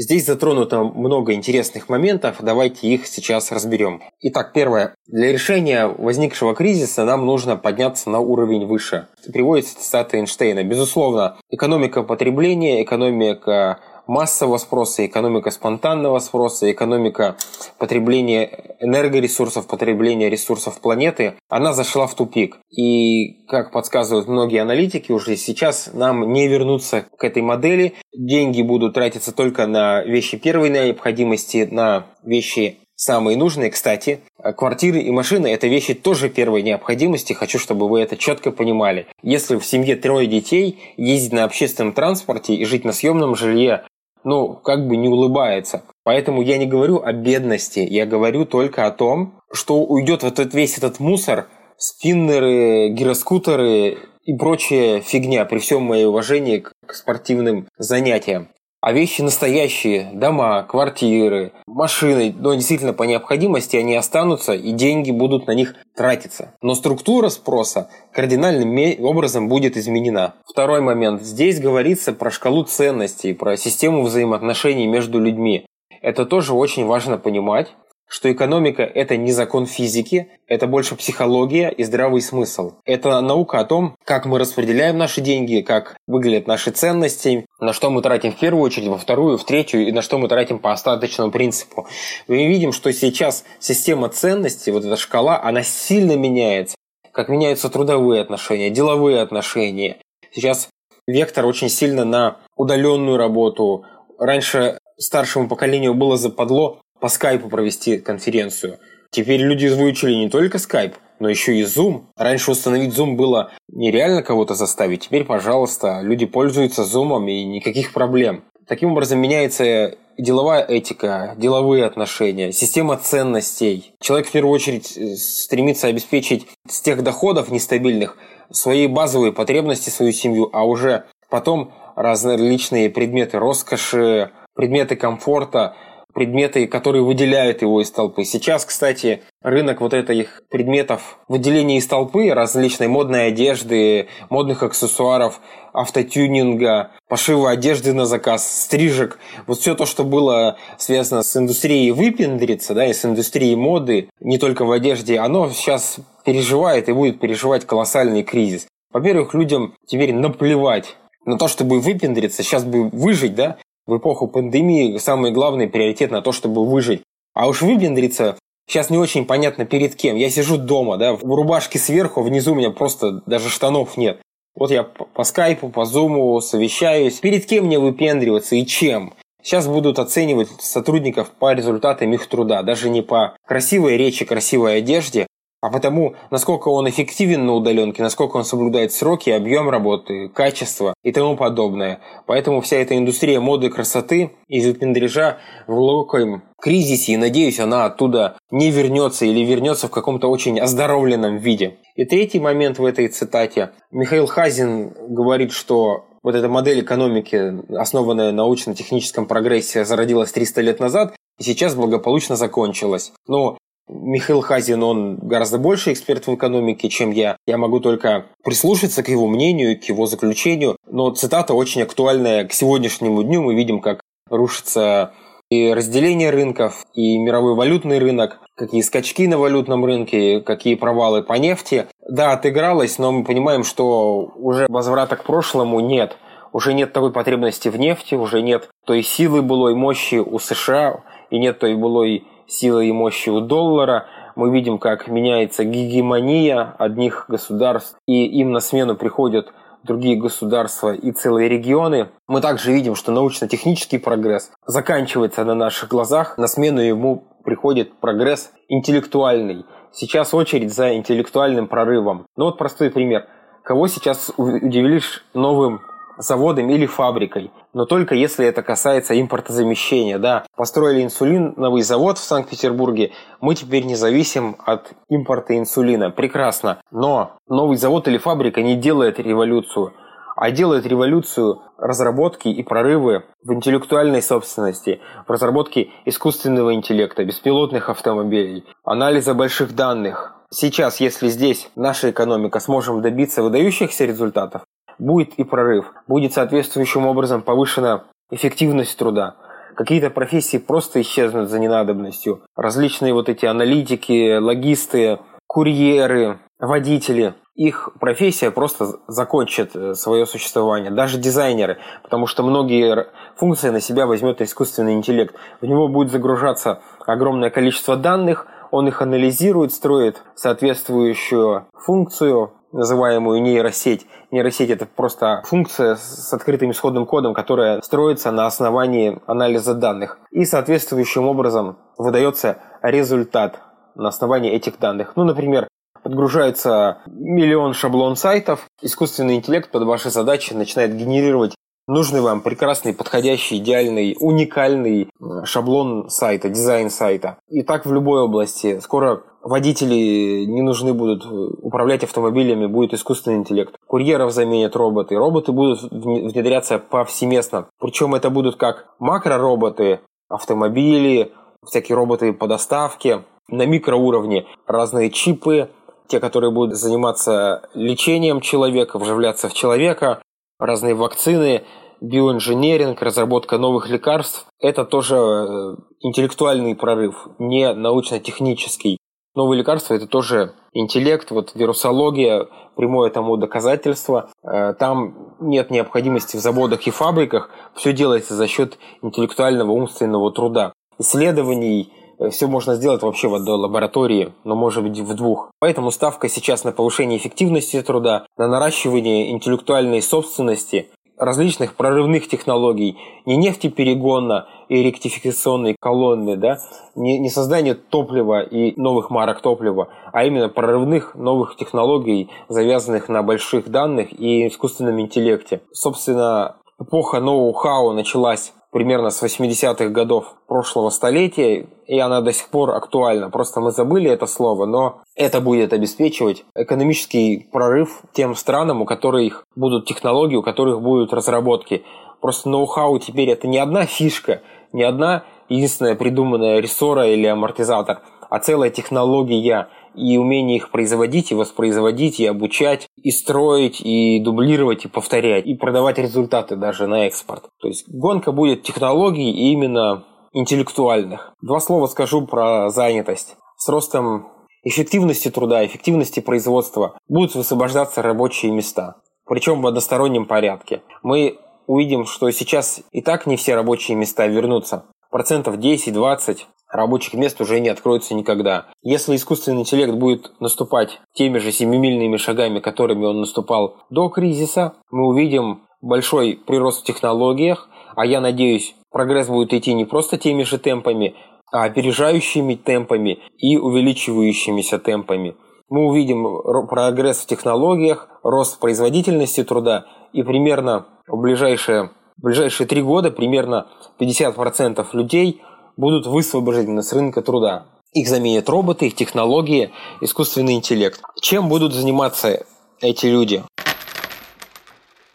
Здесь 0.00 0.26
затронуто 0.26 0.84
много 0.84 1.32
интересных 1.32 1.88
моментов, 1.88 2.36
давайте 2.40 2.86
их 2.86 3.04
сейчас 3.08 3.50
разберем. 3.50 4.00
Итак, 4.20 4.52
первое. 4.54 4.94
Для 5.08 5.32
решения 5.32 5.88
возникшего 5.88 6.54
кризиса 6.54 7.04
нам 7.04 7.26
нужно 7.26 7.56
подняться 7.56 8.08
на 8.08 8.20
уровень 8.20 8.64
выше. 8.64 9.08
Приводится 9.32 9.76
цитата 9.76 10.16
Эйнштейна. 10.16 10.62
Безусловно, 10.62 11.36
экономика 11.50 12.04
потребления, 12.04 12.80
экономика 12.84 13.80
массового 14.08 14.56
спроса, 14.56 15.06
экономика 15.06 15.50
спонтанного 15.50 16.18
спроса, 16.18 16.70
экономика 16.72 17.36
потребления 17.78 18.76
энергоресурсов, 18.80 19.66
потребления 19.66 20.28
ресурсов 20.28 20.80
планеты, 20.80 21.34
она 21.48 21.72
зашла 21.72 22.06
в 22.06 22.14
тупик. 22.14 22.58
И, 22.70 23.46
как 23.46 23.70
подсказывают 23.70 24.26
многие 24.26 24.62
аналитики, 24.62 25.12
уже 25.12 25.36
сейчас 25.36 25.90
нам 25.92 26.32
не 26.32 26.48
вернуться 26.48 27.06
к 27.16 27.22
этой 27.22 27.42
модели. 27.42 27.94
Деньги 28.12 28.62
будут 28.62 28.94
тратиться 28.94 29.32
только 29.32 29.66
на 29.66 30.02
вещи 30.02 30.38
первой 30.38 30.70
необходимости, 30.70 31.68
на 31.70 32.06
вещи 32.24 32.78
самые 32.98 33.36
нужные. 33.36 33.70
Кстати, 33.70 34.20
квартиры 34.56 34.98
и 35.00 35.10
машины– 35.10 35.46
это 35.48 35.68
вещи 35.68 35.94
тоже 35.94 36.28
первой 36.28 36.62
необходимости. 36.62 37.32
Хочу, 37.32 37.58
чтобы 37.58 37.88
вы 37.88 38.00
это 38.00 38.16
четко 38.16 38.50
понимали. 38.50 39.06
Если 39.22 39.56
в 39.56 39.64
семье 39.64 39.94
трое 39.96 40.26
детей, 40.26 40.78
ездить 40.96 41.32
на 41.32 41.44
общественном 41.44 41.92
транспорте 41.92 42.54
и 42.54 42.64
жить 42.64 42.84
на 42.84 42.92
съемном 42.92 43.36
жилье 43.36 43.84
ну, 44.24 44.54
как 44.54 44.86
бы 44.86 44.96
не 44.96 45.08
улыбается. 45.08 45.82
Поэтому 46.04 46.42
я 46.42 46.58
не 46.58 46.66
говорю 46.66 47.02
о 47.02 47.12
бедности, 47.12 47.80
я 47.80 48.06
говорю 48.06 48.44
только 48.44 48.86
о 48.86 48.90
том, 48.90 49.40
что 49.52 49.82
уйдет 49.84 50.22
вот 50.22 50.38
этот, 50.38 50.54
весь 50.54 50.78
этот 50.78 51.00
мусор, 51.00 51.48
спиннеры, 51.76 52.88
гироскутеры 52.90 53.98
и 54.24 54.36
прочая 54.36 55.00
фигня, 55.00 55.44
при 55.44 55.58
всем 55.58 55.82
моем 55.82 56.08
уважении 56.08 56.58
к 56.58 56.94
спортивным 56.94 57.68
занятиям. 57.78 58.48
А 58.80 58.92
вещи 58.92 59.22
настоящие, 59.22 60.10
дома, 60.12 60.62
квартиры, 60.62 61.52
машины, 61.66 62.32
но 62.38 62.54
действительно 62.54 62.92
по 62.92 63.02
необходимости 63.02 63.76
они 63.76 63.96
останутся 63.96 64.52
и 64.54 64.70
деньги 64.70 65.10
будут 65.10 65.48
на 65.48 65.52
них 65.52 65.74
тратиться. 65.96 66.54
Но 66.62 66.74
структура 66.74 67.28
спроса 67.28 67.90
кардинальным 68.12 69.04
образом 69.04 69.48
будет 69.48 69.76
изменена. 69.76 70.34
Второй 70.46 70.80
момент. 70.80 71.22
Здесь 71.22 71.60
говорится 71.60 72.12
про 72.12 72.30
шкалу 72.30 72.62
ценностей, 72.62 73.32
про 73.34 73.56
систему 73.56 74.02
взаимоотношений 74.02 74.86
между 74.86 75.18
людьми. 75.18 75.66
Это 76.00 76.24
тоже 76.24 76.54
очень 76.54 76.86
важно 76.86 77.18
понимать 77.18 77.74
что 78.08 78.32
экономика– 78.32 78.82
это 78.94 79.16
не 79.16 79.32
закон 79.32 79.66
физики, 79.66 80.30
это 80.46 80.66
больше 80.66 80.96
психология 80.96 81.68
и 81.68 81.84
здравый 81.84 82.22
смысл. 82.22 82.72
Это 82.84 83.20
наука 83.20 83.60
о 83.60 83.64
том, 83.64 83.94
как 84.04 84.24
мы 84.24 84.38
распределяем 84.38 84.96
наши 84.96 85.20
деньги, 85.20 85.60
как 85.60 85.96
выглядят 86.06 86.46
наши 86.46 86.70
ценности, 86.70 87.44
на 87.60 87.74
что 87.74 87.90
мы 87.90 88.00
тратим 88.00 88.32
в 88.32 88.38
первую 88.38 88.62
очередь, 88.62 88.88
во 88.88 88.96
вторую, 88.96 89.36
в 89.36 89.44
третью, 89.44 89.86
и 89.86 89.92
на 89.92 90.00
что 90.00 90.18
мы 90.18 90.28
тратим 90.28 90.58
по 90.58 90.72
остаточному 90.72 91.30
принципу. 91.30 91.86
Мы 92.26 92.46
видим, 92.46 92.72
что 92.72 92.92
сейчас 92.92 93.44
система 93.60 94.08
ценностей, 94.08 94.70
вот 94.70 94.84
эта 94.84 94.96
шкала, 94.96 95.42
она 95.42 95.62
сильно 95.62 96.16
меняется. 96.16 96.76
Как 97.12 97.28
меняются 97.28 97.68
трудовые 97.68 98.22
отношения, 98.22 98.70
деловые 98.70 99.20
отношения. 99.20 99.98
Сейчас 100.32 100.68
вектор 101.06 101.44
очень 101.44 101.68
сильно 101.68 102.04
на 102.04 102.38
удаленную 102.56 103.18
работу. 103.18 103.84
Раньше 104.18 104.78
старшему 104.98 105.48
поколению 105.48 105.94
было 105.94 106.16
западло 106.16 106.80
по 107.00 107.08
скайпу 107.08 107.48
провести 107.48 107.98
конференцию. 107.98 108.78
Теперь 109.10 109.40
люди 109.40 109.66
выучили 109.66 110.14
не 110.14 110.28
только 110.28 110.58
скайп, 110.58 110.94
но 111.18 111.28
еще 111.28 111.56
и 111.56 111.62
Zoom. 111.62 112.04
Раньше 112.16 112.50
установить 112.50 112.94
Zoom 112.94 113.14
было 113.14 113.50
нереально 113.68 114.22
кого-то 114.22 114.54
заставить. 114.54 115.04
Теперь, 115.04 115.24
пожалуйста, 115.24 116.00
люди 116.02 116.26
пользуются 116.26 116.82
Zoom 116.82 117.28
и 117.30 117.44
никаких 117.44 117.92
проблем. 117.92 118.44
Таким 118.66 118.92
образом 118.92 119.18
меняется 119.18 119.96
деловая 120.18 120.62
этика, 120.62 121.34
деловые 121.38 121.86
отношения, 121.86 122.52
система 122.52 122.96
ценностей. 122.96 123.94
Человек 124.00 124.28
в 124.28 124.32
первую 124.32 124.52
очередь 124.52 124.96
э, 124.96 125.16
стремится 125.16 125.86
обеспечить 125.86 126.46
с 126.68 126.82
тех 126.82 127.02
доходов 127.02 127.50
нестабильных 127.50 128.18
свои 128.50 128.86
базовые 128.88 129.32
потребности, 129.32 129.88
свою 129.90 130.12
семью, 130.12 130.50
а 130.52 130.66
уже 130.66 131.04
потом 131.30 131.72
различные 131.96 132.90
предметы 132.90 133.38
роскоши, 133.38 134.32
предметы 134.54 134.96
комфорта– 134.96 135.76
предметы, 136.14 136.66
которые 136.66 137.02
выделяют 137.02 137.62
его 137.62 137.80
из 137.80 137.90
толпы. 137.90 138.24
Сейчас, 138.24 138.64
кстати, 138.64 139.22
рынок 139.42 139.80
вот 139.80 139.94
этих 139.94 140.42
предметов 140.50 141.18
выделения 141.28 141.78
из 141.78 141.86
толпы, 141.86 142.30
различной 142.30 142.88
модной 142.88 143.28
одежды, 143.28 144.08
модных 144.30 144.62
аксессуаров, 144.62 145.40
автотюнинга, 145.72 146.90
пошива 147.08 147.50
одежды 147.50 147.92
на 147.92 148.06
заказ, 148.06 148.64
стрижек, 148.64 149.18
вот 149.46 149.58
все 149.58 149.74
то, 149.74 149.86
что 149.86 150.04
было 150.04 150.58
связано 150.78 151.22
с 151.22 151.36
индустрией 151.36 151.90
выпендриться, 151.92 152.74
да, 152.74 152.86
и 152.86 152.92
с 152.92 153.04
индустрией 153.04 153.54
моды, 153.54 154.08
не 154.20 154.38
только 154.38 154.64
в 154.64 154.72
одежде, 154.72 155.18
оно 155.18 155.50
сейчас 155.50 155.98
переживает 156.24 156.88
и 156.88 156.92
будет 156.92 157.20
переживать 157.20 157.64
колоссальный 157.64 158.22
кризис. 158.22 158.66
Во-первых, 158.92 159.34
людям 159.34 159.74
теперь 159.86 160.14
наплевать 160.14 160.96
на 161.24 161.36
то, 161.36 161.46
чтобы 161.46 161.80
выпендриться, 161.80 162.42
сейчас 162.42 162.64
бы 162.64 162.88
выжить, 162.88 163.34
да, 163.34 163.58
в 163.88 163.96
эпоху 163.96 164.28
пандемии 164.28 164.98
самый 164.98 165.32
главный 165.32 165.66
приоритет 165.66 166.12
на 166.12 166.20
то, 166.20 166.30
чтобы 166.30 166.64
выжить. 166.64 167.02
А 167.34 167.48
уж 167.48 167.62
выпендриться 167.62 168.36
сейчас 168.68 168.90
не 168.90 168.98
очень 168.98 169.24
понятно 169.24 169.64
перед 169.64 169.96
кем. 169.96 170.14
Я 170.14 170.28
сижу 170.28 170.58
дома, 170.58 170.98
да, 170.98 171.14
в 171.14 171.24
рубашке 171.24 171.78
сверху, 171.78 172.22
внизу 172.22 172.52
у 172.52 172.54
меня 172.54 172.70
просто 172.70 173.22
даже 173.26 173.48
штанов 173.48 173.96
нет. 173.96 174.20
Вот 174.54 174.70
я 174.70 174.82
по 174.82 175.24
скайпу, 175.24 175.70
по 175.70 175.84
зуму 175.84 176.40
совещаюсь. 176.40 177.20
Перед 177.20 177.46
кем 177.46 177.64
мне 177.64 177.78
выпендриваться 177.78 178.56
и 178.56 178.66
чем? 178.66 179.14
Сейчас 179.42 179.66
будут 179.66 179.98
оценивать 179.98 180.48
сотрудников 180.60 181.30
по 181.30 181.54
результатам 181.54 182.12
их 182.12 182.26
труда, 182.26 182.62
даже 182.62 182.90
не 182.90 183.02
по 183.02 183.36
красивой 183.46 183.96
речи, 183.96 184.24
красивой 184.24 184.78
одежде, 184.78 185.27
а 185.60 185.70
потому, 185.70 186.14
насколько 186.30 186.68
он 186.68 186.88
эффективен 186.88 187.44
на 187.46 187.54
удаленке, 187.54 188.02
насколько 188.02 188.36
он 188.36 188.44
соблюдает 188.44 188.92
сроки, 188.92 189.30
объем 189.30 189.68
работы, 189.68 190.28
качество 190.28 190.94
и 191.02 191.10
тому 191.10 191.36
подобное. 191.36 192.00
Поэтому 192.26 192.60
вся 192.60 192.76
эта 192.76 192.96
индустрия 192.96 193.40
моды, 193.40 193.68
красоты 193.68 194.32
и 194.46 194.60
выпендрежа 194.60 195.38
в 195.66 195.74
глубоком 195.74 196.42
кризисе, 196.60 197.12
и 197.12 197.16
надеюсь, 197.16 197.58
она 197.58 197.86
оттуда 197.86 198.36
не 198.50 198.70
вернется 198.70 199.24
или 199.24 199.44
вернется 199.44 199.88
в 199.88 199.90
каком-то 199.90 200.28
очень 200.28 200.60
оздоровленном 200.60 201.38
виде. 201.38 201.78
И 201.96 202.04
третий 202.04 202.38
момент 202.38 202.78
в 202.78 202.84
этой 202.84 203.08
цитате. 203.08 203.70
Михаил 203.90 204.26
Хазин 204.26 204.92
говорит, 205.08 205.52
что 205.52 206.04
вот 206.22 206.34
эта 206.34 206.48
модель 206.48 206.80
экономики, 206.80 207.54
основанная 207.76 208.30
на 208.30 208.38
научно-техническом 208.38 209.26
прогрессе, 209.26 209.84
зародилась 209.84 210.30
300 210.32 210.60
лет 210.60 210.80
назад, 210.80 211.14
и 211.38 211.42
сейчас 211.42 211.74
благополучно 211.74 212.36
закончилась. 212.36 213.12
Но 213.26 213.56
Михаил 213.88 214.40
Хазин, 214.42 214.82
он 214.82 215.16
гораздо 215.16 215.58
больше 215.58 215.92
эксперт 215.92 216.26
в 216.26 216.34
экономике, 216.34 216.88
чем 216.88 217.10
я. 217.10 217.36
Я 217.46 217.56
могу 217.58 217.80
только 217.80 218.26
прислушаться 218.44 219.02
к 219.02 219.08
его 219.08 219.26
мнению, 219.26 219.78
к 219.80 219.84
его 219.84 220.06
заключению. 220.06 220.76
Но 220.86 221.10
цитата 221.10 221.54
очень 221.54 221.82
актуальная 221.82 222.46
к 222.46 222.52
сегодняшнему 222.52 223.22
дню. 223.22 223.42
Мы 223.42 223.54
видим, 223.54 223.80
как 223.80 224.00
рушится 224.30 225.14
и 225.50 225.72
разделение 225.72 226.30
рынков, 226.30 226.84
и 226.92 227.18
мировой 227.18 227.54
валютный 227.54 227.98
рынок, 227.98 228.38
какие 228.54 228.82
скачки 228.82 229.26
на 229.26 229.38
валютном 229.38 229.84
рынке, 229.84 230.40
какие 230.40 230.74
провалы 230.74 231.22
по 231.22 231.34
нефти. 231.34 231.86
Да, 232.06 232.32
отыгралось, 232.32 232.98
но 232.98 233.12
мы 233.12 233.24
понимаем, 233.24 233.64
что 233.64 234.30
уже 234.36 234.66
возврата 234.68 235.16
к 235.16 235.24
прошлому 235.24 235.80
нет. 235.80 236.18
Уже 236.52 236.74
нет 236.74 236.92
такой 236.92 237.12
потребности 237.12 237.68
в 237.68 237.78
нефти, 237.78 238.14
уже 238.14 238.42
нет 238.42 238.68
той 238.86 239.02
силы 239.02 239.42
былой 239.42 239.74
мощи 239.74 240.16
у 240.16 240.38
США, 240.38 241.02
и 241.30 241.38
нет 241.38 241.58
той 241.58 241.74
былой 241.74 242.26
силы 242.48 242.86
и 242.86 242.92
мощи 242.92 243.28
у 243.30 243.40
доллара. 243.40 244.06
Мы 244.34 244.50
видим, 244.52 244.78
как 244.78 245.06
меняется 245.06 245.64
гегемония 245.64 246.74
одних 246.78 247.26
государств, 247.28 247.96
и 248.06 248.24
им 248.24 248.52
на 248.52 248.60
смену 248.60 248.96
приходят 248.96 249.52
другие 249.84 250.16
государства 250.16 250.92
и 250.92 251.12
целые 251.12 251.48
регионы. 251.48 252.08
Мы 252.26 252.40
также 252.40 252.72
видим, 252.72 252.94
что 252.94 253.12
научно-технический 253.12 253.98
прогресс 253.98 254.50
заканчивается 254.66 255.44
на 255.44 255.54
наших 255.54 255.88
глазах, 255.88 256.36
на 256.38 256.46
смену 256.46 256.80
ему 256.80 257.24
приходит 257.44 257.98
прогресс 258.00 258.50
интеллектуальный. 258.68 259.64
Сейчас 259.92 260.34
очередь 260.34 260.72
за 260.72 260.94
интеллектуальным 260.94 261.66
прорывом. 261.66 262.26
Ну 262.36 262.46
вот 262.46 262.58
простой 262.58 262.90
пример. 262.90 263.26
Кого 263.64 263.86
сейчас 263.86 264.30
удивишь 264.36 265.24
новым 265.34 265.80
заводом 266.18 266.70
или 266.70 266.86
фабрикой, 266.86 267.50
но 267.72 267.86
только 267.86 268.14
если 268.14 268.46
это 268.46 268.62
касается 268.62 269.18
импортозамещения. 269.20 270.18
Да, 270.18 270.44
построили 270.56 271.02
инсулиновый 271.02 271.82
завод 271.82 272.18
в 272.18 272.24
Санкт-Петербурге, 272.24 273.12
мы 273.40 273.54
теперь 273.54 273.84
не 273.84 273.94
зависим 273.94 274.56
от 274.64 274.90
импорта 275.08 275.56
инсулина. 275.56 276.10
Прекрасно. 276.10 276.80
Но 276.90 277.38
новый 277.48 277.76
завод 277.76 278.08
или 278.08 278.18
фабрика 278.18 278.62
не 278.62 278.76
делает 278.76 279.18
революцию, 279.18 279.92
а 280.36 280.50
делает 280.50 280.86
революцию 280.86 281.62
разработки 281.78 282.48
и 282.48 282.62
прорывы 282.62 283.24
в 283.44 283.52
интеллектуальной 283.52 284.22
собственности, 284.22 285.00
в 285.26 285.30
разработке 285.30 285.90
искусственного 286.04 286.74
интеллекта, 286.74 287.24
беспилотных 287.24 287.88
автомобилей, 287.88 288.64
анализа 288.84 289.34
больших 289.34 289.74
данных. 289.74 290.34
Сейчас, 290.50 290.98
если 291.00 291.28
здесь 291.28 291.70
наша 291.76 292.10
экономика 292.10 292.58
сможем 292.58 293.02
добиться 293.02 293.42
выдающихся 293.42 294.04
результатов, 294.06 294.62
будет 294.98 295.34
и 295.34 295.44
прорыв, 295.44 295.92
будет 296.06 296.32
соответствующим 296.32 297.06
образом 297.06 297.42
повышена 297.42 298.04
эффективность 298.30 298.96
труда. 298.98 299.36
Какие-то 299.74 300.10
профессии 300.10 300.58
просто 300.58 301.00
исчезнут 301.00 301.48
за 301.48 301.58
ненадобностью. 301.58 302.42
Различные 302.56 303.14
вот 303.14 303.28
эти 303.28 303.46
аналитики, 303.46 304.36
логисты, 304.38 305.18
курьеры, 305.46 306.40
водители, 306.58 307.34
их 307.54 307.90
профессия 307.98 308.52
просто 308.52 309.00
закончит 309.08 309.74
э, 309.74 309.94
свое 309.94 310.26
существование. 310.26 310.92
Даже 310.92 311.18
дизайнеры, 311.18 311.78
потому 312.04 312.28
что 312.28 312.44
многие 312.44 313.08
функции 313.36 313.70
на 313.70 313.80
себя 313.80 314.06
возьмет 314.06 314.40
искусственный 314.40 314.94
интеллект. 314.94 315.34
В 315.60 315.66
него 315.66 315.88
будет 315.88 316.12
загружаться 316.12 316.80
огромное 317.04 317.50
количество 317.50 317.96
данных, 317.96 318.46
он 318.70 318.86
их 318.86 319.02
анализирует, 319.02 319.72
строит 319.72 320.22
соответствующую 320.36 321.66
функцию, 321.74 322.52
называемую 322.72 323.42
нейросеть. 323.42 324.06
Нейросеть– 324.30 324.70
это 324.70 324.86
просто 324.86 325.42
функция 325.44 325.96
с 325.96 326.32
открытым 326.32 326.70
исходным 326.70 327.06
кодом, 327.06 327.34
которая 327.34 327.80
строится 327.82 328.30
на 328.30 328.46
основании 328.46 329.20
анализа 329.26 329.74
данных. 329.74 330.18
И 330.30 330.44
соответствующим 330.44 331.26
образом 331.26 331.78
выдается 331.96 332.58
результат 332.82 333.60
на 333.94 334.08
основании 334.08 334.52
этих 334.52 334.78
данных. 334.78 335.12
Ну, 335.16 335.24
например, 335.24 335.68
подгружается 336.02 336.98
миллион 337.06 337.74
шаблон 337.74 338.16
сайтов, 338.16 338.66
искусственный 338.80 339.36
интеллект 339.36 339.70
под 339.70 339.82
ваши 339.84 340.10
задачи 340.10 340.54
начинает 340.54 340.96
генерировать 340.96 341.54
нужный 341.88 342.20
вам 342.20 342.42
прекрасный, 342.42 342.94
подходящий, 342.94 343.56
идеальный, 343.56 344.16
уникальный 344.20 345.10
шаблон 345.44 346.08
сайта, 346.08 346.48
дизайн 346.48 346.90
сайта. 346.90 347.38
И 347.48 347.62
так 347.62 347.86
в 347.86 347.92
любой 347.92 348.20
области. 348.22 348.78
Скоро 348.78 349.22
водители 349.42 350.44
не 350.44 350.62
нужны 350.62 350.92
будут 350.92 351.26
управлять 351.26 352.04
автомобилями, 352.04 352.66
будет 352.66 352.94
искусственный 352.94 353.38
интеллект. 353.38 353.74
Курьеров 353.86 354.32
заменят 354.32 354.76
роботы. 354.76 355.16
Роботы 355.16 355.50
будут 355.50 355.82
внедряться 355.90 356.78
повсеместно. 356.78 357.68
Причем 357.80 358.14
это 358.14 358.30
будут 358.30 358.56
как 358.56 358.86
макророботы, 358.98 360.00
автомобили, 360.28 361.32
всякие 361.64 361.96
роботы 361.96 362.32
по 362.32 362.46
доставке, 362.46 363.24
на 363.48 363.64
микроуровне 363.64 364.46
разные 364.66 365.10
чипы, 365.10 365.70
те, 366.06 366.20
которые 366.20 366.50
будут 366.50 366.76
заниматься 366.76 367.68
лечением 367.74 368.40
человека, 368.40 368.98
вживляться 368.98 369.48
в 369.48 369.54
человека, 369.54 370.20
разные 370.58 370.94
вакцины, 370.94 371.64
биоинженеринг, 372.00 373.00
разработка 373.02 373.58
новых 373.58 373.88
лекарств. 373.88 374.46
Это 374.60 374.84
тоже 374.84 375.16
э, 375.16 375.76
интеллектуальный 376.00 376.74
прорыв, 376.74 377.28
не 377.38 377.72
научно-технический. 377.72 378.98
Новые 379.34 379.58
лекарства– 379.58 379.94
это 379.94 380.06
тоже 380.06 380.54
интеллект, 380.72 381.30
вот 381.30 381.54
вирусология, 381.54 382.48
прямое 382.76 383.10
тому 383.10 383.36
доказательство. 383.36 384.30
Э, 384.42 384.74
там 384.74 385.36
нет 385.40 385.70
необходимости 385.70 386.36
в 386.36 386.40
заводах 386.40 386.86
и 386.86 386.90
фабриках, 386.90 387.50
все 387.74 387.92
делается 387.92 388.34
за 388.34 388.46
счет 388.48 388.78
интеллектуального 389.02 389.70
умственного 389.72 390.32
труда. 390.32 390.72
Исследований 390.98 391.92
все 392.30 392.46
можно 392.46 392.74
сделать 392.74 393.02
вообще 393.02 393.28
в 393.28 393.34
одной 393.34 393.56
лаборатории, 393.56 394.32
но 394.44 394.54
может 394.54 394.82
быть 394.82 394.98
в 394.98 395.14
двух. 395.14 395.50
Поэтому 395.60 395.90
ставка 395.90 396.28
сейчас 396.28 396.64
на 396.64 396.72
повышение 396.72 397.18
эффективности 397.18 397.80
труда, 397.82 398.26
на 398.36 398.48
наращивание 398.48 399.30
интеллектуальной 399.30 400.02
собственности, 400.02 400.90
различных 401.18 401.74
прорывных 401.74 402.28
технологий, 402.28 402.96
не 403.26 403.36
нефтеперегонно 403.36 404.46
и 404.68 404.82
ректификационной 404.82 405.76
колонны, 405.78 406.36
да, 406.36 406.58
не, 406.94 407.18
не 407.18 407.30
создание 407.30 407.74
топлива 407.74 408.42
и 408.42 408.78
новых 408.80 409.10
марок 409.10 409.40
топлива, 409.40 409.88
а 410.12 410.24
именно 410.24 410.48
прорывных 410.48 411.14
новых 411.14 411.56
технологий, 411.56 412.30
завязанных 412.48 413.08
на 413.08 413.22
больших 413.22 413.68
данных 413.68 414.12
и 414.12 414.46
искусственном 414.46 415.00
интеллекте. 415.00 415.60
Собственно, 415.72 416.56
эпоха 416.80 417.20
ноу-хау 417.20 417.92
началась 417.92 418.52
примерно 418.70 419.10
с 419.10 419.22
80-х 419.22 419.88
годов 419.88 420.34
прошлого 420.46 420.90
столетия, 420.90 421.68
и 421.86 421.98
она 421.98 422.20
до 422.20 422.32
сих 422.32 422.48
пор 422.48 422.70
актуальна. 422.70 423.30
Просто 423.30 423.60
мы 423.60 423.70
забыли 423.70 424.10
это 424.10 424.26
слово, 424.26 424.66
но 424.66 425.02
это 425.16 425.40
будет 425.40 425.72
обеспечивать 425.72 426.44
экономический 426.54 427.48
прорыв 427.50 428.02
тем 428.12 428.34
странам, 428.34 428.82
у 428.82 428.84
которых 428.84 429.44
будут 429.56 429.86
технологии, 429.86 430.36
у 430.36 430.42
которых 430.42 430.82
будут 430.82 431.12
разработки. 431.12 431.84
Просто 432.20 432.48
ноу-хау 432.48 432.98
теперь 432.98 433.30
это 433.30 433.46
не 433.46 433.58
одна 433.58 433.86
фишка, 433.86 434.42
не 434.72 434.82
одна 434.82 435.24
единственная 435.48 435.94
придуманная 435.94 436.60
рессора 436.60 437.06
или 437.06 437.26
амортизатор, 437.26 438.02
а 438.28 438.38
целая 438.38 438.70
технология 438.70 439.68
и 439.98 440.16
умение 440.16 440.56
их 440.56 440.70
производить, 440.70 441.32
и 441.32 441.34
воспроизводить, 441.34 442.20
и 442.20 442.26
обучать, 442.26 442.88
и 443.02 443.10
строить, 443.10 443.80
и 443.80 444.20
дублировать, 444.20 444.84
и 444.84 444.88
повторять, 444.88 445.46
и 445.46 445.54
продавать 445.54 445.98
результаты 445.98 446.56
даже 446.56 446.86
на 446.86 447.06
экспорт. 447.06 447.44
То 447.60 447.68
есть 447.68 447.88
гонка 447.88 448.32
будет 448.32 448.62
технологий 448.62 449.30
именно 449.52 450.04
интеллектуальных. 450.32 451.34
Два 451.42 451.60
слова 451.60 451.86
скажу 451.86 452.26
про 452.26 452.70
занятость. 452.70 453.36
С 453.56 453.68
ростом 453.68 454.28
эффективности 454.62 455.30
труда, 455.30 455.64
эффективности 455.66 456.20
производства 456.20 456.98
будут 457.08 457.34
высвобождаться 457.34 458.02
рабочие 458.02 458.52
места. 458.52 458.96
Причем 459.26 459.60
в 459.60 459.66
одностороннем 459.66 460.26
порядке. 460.26 460.82
Мы 461.02 461.38
увидим, 461.66 462.06
что 462.06 462.30
сейчас 462.30 462.80
и 462.92 463.02
так 463.02 463.26
не 463.26 463.36
все 463.36 463.54
рабочие 463.54 463.96
места 463.96 464.26
вернутся. 464.26 464.84
Процентов 465.10 465.56
10-20 465.56 466.38
рабочих 466.70 467.14
мест 467.14 467.40
уже 467.40 467.60
не 467.60 467.68
откроется 467.68 468.14
никогда. 468.14 468.66
Если 468.82 469.16
искусственный 469.16 469.60
интеллект 469.60 469.94
будет 469.94 470.32
наступать 470.40 471.00
теми 471.14 471.38
же 471.38 471.52
семимильными 471.52 472.16
шагами, 472.16 472.60
которыми 472.60 473.06
он 473.06 473.20
наступал 473.20 473.76
до 473.90 474.08
кризиса, 474.08 474.74
мы 474.90 475.06
увидим 475.06 475.62
большой 475.80 476.38
прирост 476.46 476.82
в 476.82 476.86
технологиях, 476.86 477.68
а 477.96 478.04
я 478.06 478.20
надеюсь, 478.20 478.74
прогресс 478.90 479.28
будет 479.28 479.52
идти 479.52 479.74
не 479.74 479.84
просто 479.84 480.18
теми 480.18 480.42
же 480.42 480.58
темпами, 480.58 481.14
а 481.50 481.64
опережающими 481.64 482.54
темпами 482.54 483.18
и 483.38 483.56
увеличивающимися 483.56 484.78
темпами. 484.78 485.36
Мы 485.70 485.86
увидим 485.86 486.66
прогресс 486.68 487.18
в 487.18 487.26
технологиях, 487.26 488.08
рост 488.22 488.58
производительности 488.58 489.44
труда 489.44 489.86
и 490.12 490.22
примерно 490.22 490.86
в 491.06 491.20
ближайшие, 491.20 491.90
в 492.16 492.22
ближайшие 492.22 492.66
три 492.66 492.82
года 492.82 493.10
примерно 493.10 493.66
50% 493.98 494.86
людей 494.92 495.42
будут 495.78 496.06
высвобождены 496.06 496.82
с 496.82 496.92
рынка 496.92 497.22
труда. 497.22 497.66
Их 497.94 498.08
заменят 498.08 498.50
роботы, 498.50 498.88
их 498.88 498.94
технологии, 498.94 499.70
искусственный 500.02 500.54
интеллект. 500.54 501.00
Чем 501.22 501.48
будут 501.48 501.72
заниматься 501.72 502.44
эти 502.80 503.06
люди? 503.06 503.42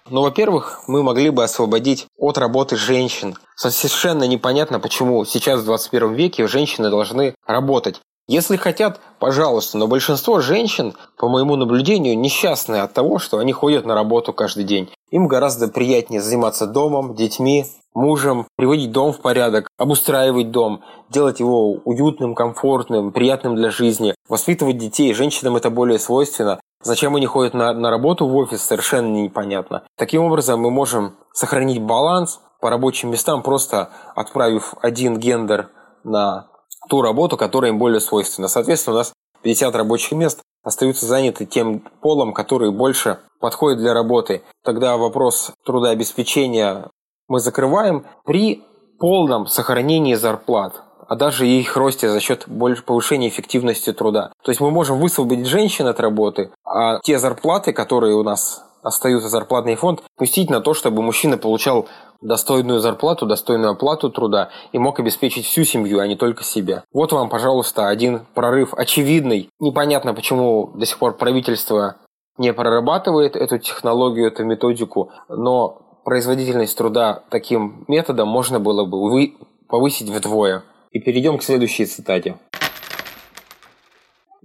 Ну, 0.10 0.22
во-первых, 0.22 0.84
мы 0.88 1.04
могли 1.04 1.30
бы 1.30 1.44
освободить 1.44 2.08
от 2.18 2.38
работы 2.38 2.76
женщин. 2.76 3.36
Совершенно 3.56 4.24
непонятно, 4.24 4.80
почему 4.80 5.24
сейчас 5.26 5.62
в 5.62 5.66
21 5.66 6.14
веке 6.14 6.48
женщины 6.48 6.90
должны 6.90 7.36
работать. 7.46 8.02
Если 8.28 8.56
хотят, 8.56 9.02
пожалуйста, 9.20 9.78
но 9.78 9.88
большинство 9.88 10.40
женщин, 10.40 10.94
по 11.18 11.28
моему 11.28 11.58
наблюдению, 11.58 12.18
несчастны 12.18 12.78
от 12.78 12.94
того, 12.94 13.20
что 13.20 13.40
они 13.40 13.52
ходят 13.52 13.86
на 13.86 13.96
работу 13.96 14.32
каждый 14.32 14.64
день. 14.64 14.90
Им 15.12 15.28
гораздо 15.28 15.68
приятнее 15.68 16.22
заниматься 16.22 16.66
домом, 16.66 17.16
детьми, 17.16 17.66
мужем, 17.94 18.48
приводить 18.56 18.92
дом 18.92 19.12
в 19.12 19.20
порядок, 19.20 19.68
обустраивать 19.78 20.52
дом, 20.52 20.84
делать 21.10 21.42
его 21.42 21.74
уютным, 21.84 22.34
комфортным, 22.34 23.12
приятным 23.12 23.56
для 23.56 23.70
жизни, 23.70 24.16
воспитывать 24.30 24.78
детей. 24.78 25.14
Женщинам 25.14 25.58
это 25.58 25.70
более 25.70 26.00
свойственно. 26.00 26.62
Зачем 26.82 27.16
они 27.16 27.26
ходят 27.26 27.54
на, 27.54 27.74
на 27.74 27.90
работу 27.90 28.26
в 28.26 28.36
офис, 28.38 28.62
совершенно 28.62 29.14
непонятно. 29.14 29.84
Таким 29.98 30.24
образом, 30.24 30.62
мы 30.62 30.72
можем 30.72 31.16
сохранить 31.34 31.82
баланс 31.82 32.40
по 32.62 32.70
рабочим 32.70 33.12
местам, 33.12 33.44
просто 33.44 33.90
отправив 34.16 34.76
один 34.82 35.18
гендер 35.18 35.70
на 36.06 36.48
ту 36.90 37.02
работу, 37.02 37.38
которая 37.38 37.72
им 37.72 37.78
более 37.78 38.00
свойственна. 38.00 38.48
Соответственно, 38.48 38.96
у 38.96 38.98
нас 39.00 39.14
50 39.44 39.76
рабочих 39.76 40.12
мест 40.14 40.42
остаются 40.64 41.06
заняты 41.06 41.46
тем 41.46 41.80
полом, 42.02 42.34
который 42.34 42.72
больше 42.72 43.20
подходит 43.40 43.80
для 43.80 43.94
работы. 43.94 44.44
Тогда 44.64 44.98
вопрос 44.98 45.52
трудообеспечения 45.66 46.90
мы 47.28 47.40
закрываем 47.40 48.06
при 48.26 48.64
полном 49.00 49.48
сохранении 49.48 50.14
зарплат, 50.14 50.82
а 51.08 51.16
даже 51.16 51.48
их 51.48 51.76
росте 51.76 52.10
за 52.10 52.20
счет 52.20 52.46
повышения 52.86 53.28
эффективности 53.28 53.92
труда. 53.92 54.32
То 54.44 54.52
есть 54.52 54.62
мы 54.62 54.72
можем 54.72 55.00
высвободить 55.00 55.48
женщин 55.48 55.88
от 55.88 56.00
работы, 56.00 56.52
а 56.66 57.00
те 57.00 57.20
зарплаты, 57.20 57.74
которые 57.74 58.16
у 58.16 58.24
нас 58.24 58.64
остаются, 58.84 59.30
зарплатный 59.30 59.76
фонд, 59.76 60.04
пустить 60.18 60.50
на 60.50 60.62
то, 60.62 60.74
чтобы 60.74 61.02
мужчина 61.02 61.38
получал 61.38 61.88
достойную 62.22 62.80
зарплату, 62.80 63.26
достойную 63.26 63.72
оплату 63.72 64.10
труда 64.10 64.50
и 64.72 64.78
мог 64.78 65.00
обеспечить 65.00 65.46
всю 65.46 65.64
семью, 65.64 66.00
а 66.00 66.08
не 66.08 66.16
только 66.16 66.44
себя. 66.44 66.84
Вот 66.94 67.12
вам, 67.12 67.30
пожалуйста, 67.30 67.88
один 67.88 68.26
прорыв 68.34 68.74
очевидный. 68.74 69.50
Непонятно, 69.60 70.14
почему 70.14 70.72
до 70.76 70.86
сих 70.86 70.98
пор 70.98 71.18
правительство 71.18 71.98
не 72.38 72.54
прорабатывает 72.54 73.36
эту 73.36 73.60
технологию, 73.60 74.28
эту 74.28 74.44
методику, 74.44 75.12
но 75.30 76.00
производительность 76.04 76.78
труда 76.78 77.24
таким 77.30 77.86
методом 77.88 78.28
можно 78.28 78.60
было 78.60 78.86
бы 78.86 79.10
вы 79.10 79.36
повысить 79.68 80.10
вдвое. 80.10 80.64
И 80.92 81.00
перейдем 81.00 81.40
к 81.40 81.44
следующей 81.44 81.86
цитате. 81.86 82.38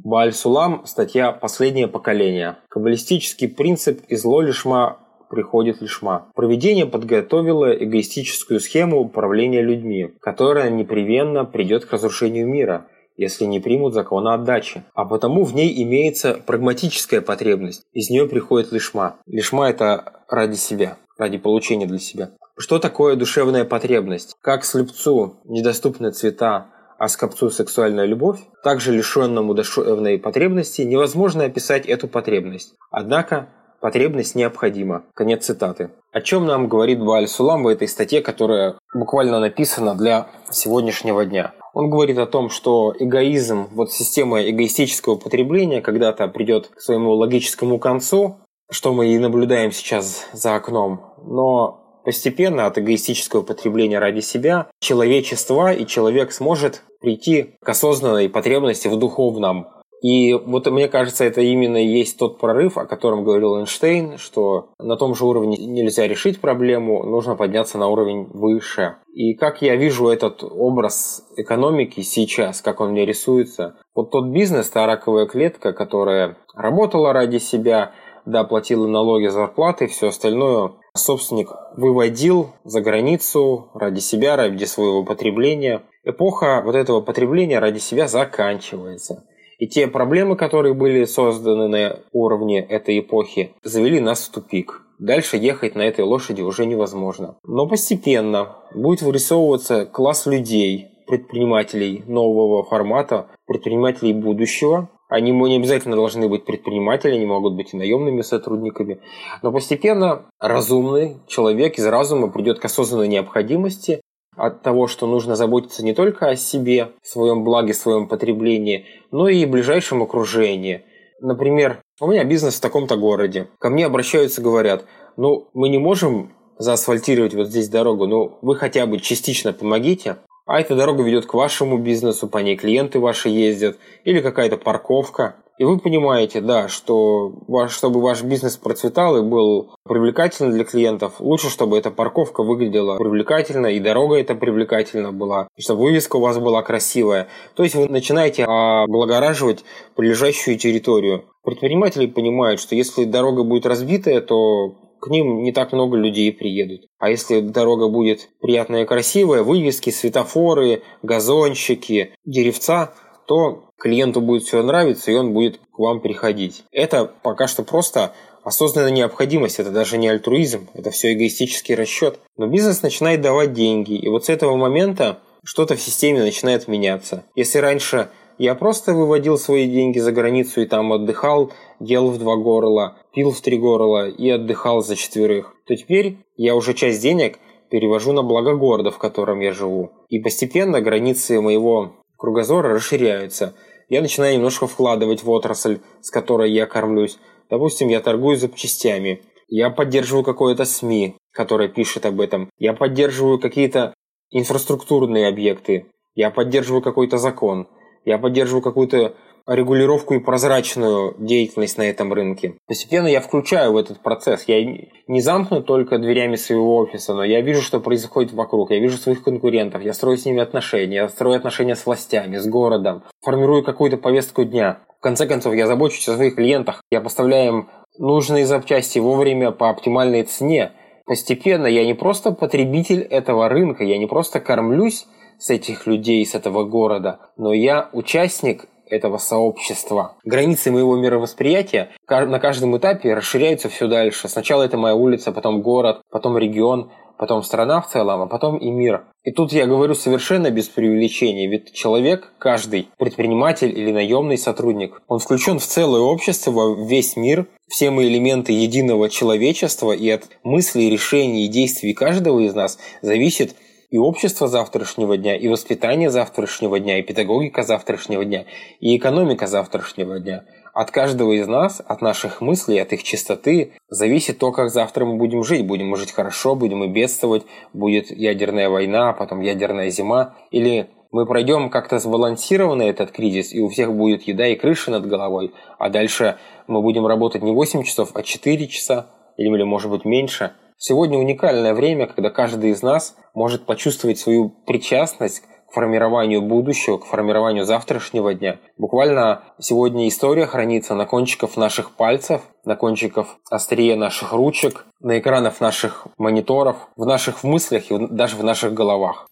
Бааль-Сулам, 0.05 0.86
статья 0.86 1.32
«Последнее 1.32 1.88
поколение». 1.88 2.57
Каббалистический 2.68 3.49
принцип 3.49 4.01
из 4.09 4.22
зло 4.22 4.40
лишма 4.40 4.99
приходит 5.28 5.82
лишма. 5.82 6.28
Проведение 6.34 6.86
подготовило 6.86 7.72
эгоистическую 7.72 8.61
схему 8.61 9.01
управления 9.01 9.62
людьми, 9.62 10.14
которая 10.20 10.70
непременно 10.70 11.44
придет 11.44 11.84
к 11.84 11.92
разрушению 11.92 12.49
мира, 12.49 12.86
если 13.16 13.44
не 13.44 13.61
примут 13.61 13.94
закона 13.94 14.34
отдачи. 14.34 14.84
А 14.94 15.05
потому 15.05 15.44
в 15.44 15.55
ней 15.55 15.82
имеется 15.82 16.40
прагматическая 16.46 17.20
потребность. 17.20 17.82
Из 17.92 18.09
нее 18.11 18.28
приходит 18.28 18.72
лишма. 18.72 19.16
Лишма– 19.26 19.68
это 19.70 20.22
ради 20.28 20.57
себя 20.57 20.96
ради 21.18 21.36
получения 21.36 21.86
для 21.86 21.99
себя. 21.99 22.30
Что 22.57 22.78
такое 22.78 23.16
душевная 23.16 23.64
потребность? 23.64 24.36
Как 24.40 24.64
слепцу 24.64 25.40
недоступны 25.44 26.12
цвета, 26.12 26.68
а 26.99 27.09
скопцу 27.09 27.51
сексуальная 27.51 28.05
любовь, 28.05 28.40
также 28.62 28.92
лишенному 28.92 29.55
душевной 29.55 30.18
потребности 30.18 30.82
невозможно 30.82 31.44
описать 31.44 31.86
эту 31.86 32.09
потребность. 32.09 32.74
Однако 32.90 33.49
потребность 33.80 34.34
необходима. 34.34 35.05
Конец 35.14 35.46
цитаты. 35.46 35.90
О 36.12 36.20
чем 36.20 36.46
нам 36.46 36.68
говорит 36.68 37.01
Бааль 37.01 37.28
Сулам 37.28 37.62
в 37.62 37.68
этой 37.68 37.86
статье, 37.86 38.20
которая 38.20 38.76
буквально 38.92 39.38
написана 39.40 39.94
для 39.94 40.28
сегодняшнего 40.51 41.24
дня? 41.24 41.55
Он 41.74 41.90
говорит 41.90 42.18
о 42.18 42.26
том, 42.26 42.51
что 42.51 42.92
эгоизм, 42.99 43.68
вот 43.70 43.92
система 43.92 44.42
эгоистического 44.42 45.14
потребления 45.14 45.80
когда-то 45.80 46.26
придет 46.26 46.68
к 46.68 46.80
своему 46.80 47.12
логическому 47.12 47.78
концу, 47.78 48.38
что 48.70 48.92
мы 48.92 49.09
и 49.09 49.18
наблюдаем 49.18 49.70
сейчас 49.70 50.26
за 50.32 50.57
окном. 50.57 51.14
Но 51.24 51.88
постепенно 52.09 52.64
от 52.64 52.78
эгоистического 52.78 53.42
потребления 53.42 53.98
ради 53.98 54.20
себя 54.20 54.70
человечество 54.80 55.74
и 55.74 55.84
человек 55.84 56.32
сможет 56.32 56.82
прийти 57.02 57.56
к 57.62 57.68
осознанной 57.68 58.30
потребности 58.30 58.88
в 58.88 58.96
духовном. 58.96 59.66
И 60.00 60.32
вот 60.32 60.66
мне 60.70 60.88
кажется, 60.88 61.24
это 61.24 61.42
именно 61.42 61.76
и 61.76 61.86
есть 61.86 62.18
тот 62.18 62.38
прорыв, 62.38 62.78
о 62.78 62.86
котором 62.86 63.24
говорил 63.24 63.59
Эйнштейн, 63.59 64.16
что 64.16 64.70
на 64.78 64.96
том 64.96 65.14
же 65.14 65.26
уровне 65.26 65.59
нельзя 65.59 66.09
решить 66.09 66.40
проблему, 66.40 67.04
нужно 67.04 67.36
подняться 67.36 67.76
на 67.76 67.88
уровень 67.88 68.24
выше. 68.24 68.96
И 69.12 69.34
как 69.34 69.61
я 69.61 69.76
вижу 69.76 70.09
этот 70.09 70.42
образ 70.42 71.26
экономики 71.36 72.00
сейчас, 72.00 72.62
как 72.62 72.80
он 72.80 72.92
мне 72.92 73.04
рисуется, 73.04 73.76
вот 73.94 74.11
тот 74.12 74.28
бизнес, 74.28 74.70
та 74.70 74.86
раковая 74.86 75.26
клетка, 75.26 75.74
которая 75.74 76.38
работала 76.54 77.12
ради 77.12 77.36
себя, 77.36 77.92
да, 78.28 78.44
платила 78.44 78.86
налоги, 78.86 79.26
зарплаты, 79.26 79.86
все 79.86 80.08
остальное 80.08 80.72
собственник 80.94 81.50
выводил 81.76 82.50
за 82.64 82.80
границу 82.80 83.70
ради 83.74 84.00
себя, 84.00 84.36
ради 84.36 84.64
своего 84.64 85.04
потребления. 85.04 85.82
Эпоха 86.04 86.62
вот 86.64 86.74
этого 86.74 87.00
потребления 87.00 87.58
ради 87.58 87.78
себя 87.78 88.06
заканчивается. 88.06 89.24
И 89.58 89.66
те 89.66 89.88
проблемы, 89.88 90.36
которые 90.36 90.74
были 90.74 91.04
созданы 91.04 91.68
на 91.68 92.00
уровне 92.12 92.60
этой 92.60 93.00
эпохи, 93.00 93.54
завели 93.64 94.00
нас 94.00 94.28
в 94.28 94.32
тупик. 94.32 94.82
Дальше 94.98 95.36
ехать 95.36 95.74
на 95.74 95.82
этой 95.82 96.04
лошади 96.04 96.42
уже 96.42 96.66
невозможно. 96.66 97.36
Но 97.44 97.66
постепенно 97.66 98.56
будет 98.74 99.02
вырисовываться 99.02 99.86
класс 99.86 100.26
людей, 100.26 100.88
предпринимателей 101.06 102.04
нового 102.06 102.62
формата, 102.64 103.28
предпринимателей 103.46 104.12
будущего. 104.12 104.90
Они 105.09 105.32
не 105.32 105.56
обязательно 105.56 105.96
должны 105.96 106.28
быть 106.28 106.44
предприниматели, 106.44 107.14
они 107.14 107.24
могут 107.24 107.54
быть 107.54 107.72
и 107.72 107.76
наемными 107.76 108.20
сотрудниками. 108.20 109.00
Но 109.42 109.50
постепенно 109.52 110.26
разумный 110.38 111.16
человек 111.26 111.78
из 111.78 111.86
разума 111.86 112.28
придет 112.28 112.59
к 112.59 112.64
осознанной 112.66 113.09
необходимости 113.09 114.02
от 114.36 114.62
того, 114.62 114.86
что 114.86 115.06
нужно 115.06 115.34
заботиться 115.34 115.84
не 115.84 115.94
только 115.94 116.28
о 116.28 116.36
себе, 116.36 116.92
своем 117.02 117.42
благе, 117.42 117.74
своем 117.74 118.06
потреблении, 118.06 118.86
но 119.11 119.28
и 119.28 119.46
ближайшем 119.46 120.02
окружении. 120.02 120.84
Например, 121.20 121.80
у 122.00 122.06
меня 122.06 122.22
бизнес 122.24 122.56
в 122.56 122.61
таком-то 122.61 122.96
городе. 122.96 123.48
Ко 123.59 123.70
мне 123.70 123.86
обращаются, 123.86 124.42
говорят, 124.42 124.84
ну, 125.16 125.48
мы 125.54 125.68
не 125.68 125.78
можем 125.78 126.32
заасфальтировать 126.59 127.34
вот 127.34 127.48
здесь 127.48 127.68
дорогу, 127.68 128.06
но 128.06 128.38
вы 128.42 128.56
хотя 128.56 128.86
бы 128.86 128.98
частично 128.98 129.52
помогите. 129.52 130.18
А 130.49 130.61
эта 130.61 130.74
дорога 130.74 131.03
ведет 131.03 131.26
к 131.26 131.34
вашему 131.34 131.76
бизнесу, 131.76 132.26
по 132.26 132.38
ней 132.38 132.57
клиенты 132.57 132.99
ваши 133.01 133.28
ездят, 133.28 133.76
или 134.05 134.20
какая-то 134.20 134.57
парковка. 134.57 135.36
И 135.59 135.64
вы 135.64 135.78
понимаете, 135.78 136.40
да, 136.40 136.68
что 136.68 137.34
ваш, 137.46 137.72
чтобы 137.72 138.01
ваш 138.01 138.22
бизнес 138.22 138.57
процветал 138.57 139.18
и 139.18 139.22
был 139.22 139.74
привлекательным 139.84 140.53
для 140.53 140.64
клиентов, 140.64 141.20
лучше, 141.20 141.51
чтобы 141.51 141.76
эта 141.76 141.90
парковка 141.90 142.42
выглядела 142.42 142.96
привлекательно, 142.96 143.66
и 143.66 143.78
дорога 143.78 144.16
эта 144.16 144.34
привлекательна 144.34 145.12
была, 145.12 145.49
и 145.55 145.61
чтобы 145.61 145.82
вывеска 145.82 146.16
у 146.16 146.20
вас 146.20 146.38
была 146.38 146.62
красивая. 146.62 147.28
То 147.55 147.62
есть 147.62 147.74
вы 147.74 147.86
начинаете 147.86 148.44
облагораживать 148.44 149.64
прилежащую 149.96 150.57
территорию. 150.57 151.24
Предприниматели 151.44 152.07
понимают, 152.07 152.59
что 152.59 152.74
если 152.74 153.05
дорога 153.05 153.42
будет 153.42 153.66
разбитая, 153.66 154.22
то 154.22 154.76
к 155.01 155.09
ним 155.09 155.42
не 155.42 155.53
так 155.53 155.72
много 155.72 155.96
людей 155.96 156.32
приедут. 156.32 156.86
А 156.99 157.11
если 157.11 157.40
дорога 157.40 157.88
будет 157.88 158.28
приятная 158.40 158.82
и 158.82 158.86
красивая, 158.86 159.42
вывески, 159.42 159.90
светофоры, 159.90 160.82
газончики, 161.03 162.12
деревца– 162.24 162.92
то 163.28 163.70
клиенту 163.78 164.22
будет 164.22 164.42
все 164.42 164.62
нравиться, 164.62 165.11
и 165.11 165.14
он 165.14 165.34
будет 165.34 165.59
к 165.59 165.78
вам 165.78 166.01
приходить. 166.01 166.64
Это 166.72 167.05
пока 167.05 167.46
что 167.46 167.62
просто 167.62 168.14
осознанная 168.42 168.90
необходимость, 168.90 169.61
это 169.61 169.70
даже 169.70 169.99
не 169.99 170.09
альтруизм, 170.09 170.68
это 170.72 170.90
все 170.90 171.12
эгоистический 171.12 171.74
расчет. 171.74 172.18
Но 172.38 172.46
бизнес 172.46 172.82
начинает 172.82 173.20
давать 173.20 173.53
деньги, 173.53 173.92
и 173.92 174.09
вот 174.09 174.24
с 174.24 174.28
этого 174.30 174.57
момента 174.57 175.18
что-то 175.44 175.76
в 175.76 175.80
системе 175.80 176.22
начинает 176.22 176.66
меняться. 176.68 177.24
Если 177.36 177.59
раньше 177.59 178.09
я 178.39 178.55
просто 178.55 178.95
выводил 178.95 179.36
свои 179.36 179.68
деньги 179.68 179.99
за 179.99 180.12
границу 180.12 180.62
и 180.62 180.66
там 180.66 180.93
отдыхал, 180.93 181.53
ел 181.80 182.11
в 182.11 182.18
два 182.18 182.36
горла, 182.36 182.97
пил 183.12 183.32
в 183.32 183.41
три 183.41 183.59
горла 183.59 184.09
и 184.09 184.30
отдыхал 184.30 184.82
за 184.82 184.97
четверых, 184.97 185.55
то 185.66 185.76
теперь 185.76 186.18
я 186.36 186.55
уже 186.55 186.74
часть 186.74 187.03
денег 187.03 187.39
перевожу 187.70 188.12
на 188.12 188.22
благо 188.22 188.55
города, 188.55 188.91
в 188.91 188.99
котором 188.99 189.41
я 189.41 189.53
живу. 189.53 189.91
И 190.09 190.20
постепенно 190.20 190.80
границы 190.80 191.41
моего 191.41 191.93
кругозора 192.16 192.74
расширяются. 192.74 193.55
Я 193.89 194.03
начинаю 194.03 194.36
немножко 194.36 194.66
вкладывать 194.66 195.22
в 195.22 195.30
отрасль, 195.30 195.80
с 196.01 196.11
которой 196.11 196.53
я 196.53 196.66
кормлюсь. 196.66 197.18
Допустим, 197.51 197.89
я 197.89 198.01
торгую 198.01 198.36
запчастями. 198.36 199.22
Я 199.49 199.70
поддерживаю 199.70 200.24
какое-то 200.24 200.64
СМИ, 200.64 201.16
которое 201.32 201.68
пишет 201.68 202.05
об 202.05 202.20
этом. 202.20 202.51
Я 202.59 202.74
поддерживаю 202.74 203.39
какие-то 203.39 203.95
инфраструктурные 204.30 205.26
объекты. 205.26 205.86
Я 206.14 206.30
поддерживаю 206.30 206.82
какой-то 206.82 207.16
закон. 207.16 207.66
Я 208.09 208.16
поддерживаю 208.16 208.62
какую-то 208.62 209.12
регулировку 209.46 210.14
и 210.14 210.18
прозрачную 210.18 211.14
деятельность 211.18 211.76
на 211.76 211.82
этом 211.82 212.11
рынке. 212.11 212.54
Постепенно 212.66 213.06
я 213.06 213.20
включаю 213.20 213.72
в 213.72 213.76
этот 213.76 214.00
процесс. 214.00 214.44
Я 214.46 214.64
не 215.06 215.20
замкнут 215.20 215.66
только 215.66 215.98
дверями 215.98 216.36
своего 216.36 216.78
офиса, 216.78 217.12
но 217.12 217.22
я 217.22 217.42
вижу, 217.42 217.61
что 217.61 217.80
происходит 217.80 218.32
вокруг. 218.32 218.70
Я 218.70 218.78
вижу 218.78 218.96
своих 218.96 219.22
конкурентов, 219.22 219.82
я 219.82 219.92
строю 219.92 220.16
с 220.16 220.24
ними 220.24 220.40
отношения, 220.40 220.96
я 220.96 221.09
строю 221.11 221.36
отношения 221.36 221.76
с 221.76 221.84
властями, 221.84 222.38
с 222.38 222.46
городом, 222.46 223.02
формирую 223.22 223.62
какую-то 223.62 223.98
повестку 223.98 224.44
дня. 224.44 224.78
В 224.98 225.02
конце 225.02 225.26
концов, 225.26 225.54
я 225.54 225.66
забочусь 225.66 226.09
о 226.09 226.16
своих 226.16 226.36
клиентах, 226.36 226.82
я 226.90 227.02
поставляю 227.02 227.48
им 227.48 227.68
нужные 227.98 228.46
запчасти 228.46 228.98
вовремя 228.98 229.50
по 229.50 229.68
оптимальной 229.68 230.22
цене. 230.22 230.72
Постепенно 231.04 231.66
я 231.66 231.84
не 231.84 231.94
просто 231.94 232.32
потребитель 232.32 233.02
этого 233.02 233.50
рынка, 233.50 233.84
я 233.84 233.98
не 233.98 234.06
просто 234.06 234.40
кормлюсь 234.40 235.06
с 235.39 235.51
этих 235.51 235.86
людей, 235.86 236.24
с 236.24 236.34
этого 236.34 236.64
города, 236.64 237.20
но 237.36 237.53
я 237.53 237.89
участник 237.93 238.66
этого 238.91 239.18
сообщества. 239.18 240.16
Границы 240.24 240.70
моего 240.70 240.97
мировосприятия 240.97 241.91
на 242.09 242.39
каждом 242.39 242.76
этапе 242.76 243.14
расширяются 243.14 243.68
все 243.68 243.86
дальше. 243.86 244.28
Сначала 244.28 244.62
это 244.62 244.76
моя 244.76 244.95
улица, 244.95 245.32
потом 245.32 245.62
город, 245.62 246.01
потом 246.11 246.39
регион, 246.39 246.91
потом 247.18 247.43
страна 247.43 247.80
в 247.80 247.89
целом, 247.89 248.22
а 248.22 248.26
потом 248.26 248.57
и 248.57 248.70
мир. 248.70 249.05
И 249.24 249.32
тут 249.32 249.53
я 249.53 249.66
говорю 249.66 249.95
совершенно 249.95 250.51
без 250.51 250.68
преувеличения, 250.68 251.49
ведь 251.49 251.74
человек, 251.74 252.32
каждый 252.39 252.89
предприниматель 252.97 253.76
или 253.76 253.93
наемный 253.93 254.39
сотрудник, 254.39 255.03
он 255.09 255.18
включен 255.18 255.59
в 255.59 255.66
целое 255.66 256.01
общество, 256.01 256.51
во 256.53 256.74
весь 256.74 257.16
мир, 257.16 257.47
все 257.66 257.91
мы 257.91 258.05
элементы 258.05 258.53
единого 258.53 259.11
человечества, 259.11 259.93
и 259.93 260.09
от 260.09 260.28
мыслей, 260.45 260.89
решений 260.89 261.45
и 261.45 261.49
действий 261.49 261.93
каждого 261.93 262.41
из 262.41 262.55
нас 262.55 262.78
зависит 263.03 263.55
и 263.91 263.97
общество 263.97 264.49
завтрашнего 264.49 265.16
дня, 265.16 265.36
и 265.36 265.49
воспитание 265.49 266.11
завтрашнего 266.11 266.78
дня, 266.78 266.99
и 266.99 267.03
педагогика 267.03 267.62
завтрашнего 267.62 268.24
дня, 268.24 268.45
и 268.80 268.97
экономика 268.97 269.47
завтрашнего 269.47 270.20
дня. 270.20 270.45
От 270.74 270.91
каждого 270.91 271.32
из 271.32 271.49
нас, 271.49 271.82
от 271.84 272.03
наших 272.03 272.41
мыслей, 272.41 272.78
от 272.78 272.93
их 272.93 273.03
чистоты 273.03 273.72
зависит 273.89 274.39
то, 274.39 274.53
как 274.53 274.70
завтра 274.70 275.05
мы 275.05 275.16
будем 275.16 275.43
жить. 275.43 275.66
Будем 275.66 275.89
мы 275.89 275.97
жить 275.97 276.12
хорошо, 276.12 276.55
будем 276.55 276.78
мы 276.78 276.89
бедствовать, 276.89 277.45
будет 277.72 278.11
ядерная 278.11 278.68
война, 278.68 279.12
потом 279.12 279.41
ядерная 279.41 279.91
зима. 279.91 280.36
Или 280.51 280.91
мы 281.11 281.26
пройдем 281.26 281.70
как-то 281.70 281.99
сбалансированно 281.99 282.82
этот 282.82 283.11
кризис, 283.11 283.53
и 283.53 283.61
у 283.61 283.68
всех 283.70 283.93
будет 283.95 284.22
еда 284.22 284.47
и 284.47 284.55
крыша 284.55 284.91
над 284.91 285.07
головой, 285.07 285.53
а 285.78 285.89
дальше 285.89 286.36
мы 286.66 286.82
будем 286.82 287.07
работать 287.07 287.43
не 287.43 287.53
8 287.53 287.82
часов, 287.82 288.11
а 288.14 288.22
4 288.22 288.68
часа, 288.68 289.07
или, 289.39 289.62
может 289.62 289.91
быть, 289.91 290.05
меньше– 290.05 290.53
Сегодня 290.80 291.18
уникальное 291.18 291.74
время, 291.74 292.06
когда 292.06 292.30
каждый 292.30 292.70
из 292.70 292.82
нас 292.82 293.16
может 293.34 293.66
почувствовать 293.66 294.20
свою 294.20 294.48
причастность 294.48 295.42
к 295.68 295.72
формированию 295.72 296.40
будущего, 296.40 296.98
к 296.98 297.04
формированию 297.04 297.64
завтрашнего 297.64 298.32
дня. 298.32 298.60
Буквально 298.76 299.42
сегодня 299.58 300.06
история 300.06 300.46
хранится 300.46 300.94
на 300.94 301.04
кончиках 301.04 301.56
наших 301.56 301.96
пальцев, 301.96 302.42
на 302.64 302.76
кончиках 302.76 303.38
острия 303.50 303.96
наших 303.96 304.32
ручек, 304.32 304.86
на 305.00 305.18
экранах 305.18 305.60
наших 305.60 306.06
мониторов, 306.16 306.76
в 306.94 307.04
наших 307.06 307.42
мыслях 307.42 307.90
и 307.90 307.98
даже 307.98 308.36
в 308.36 308.44
наших 308.44 308.72
головах. 308.72 309.26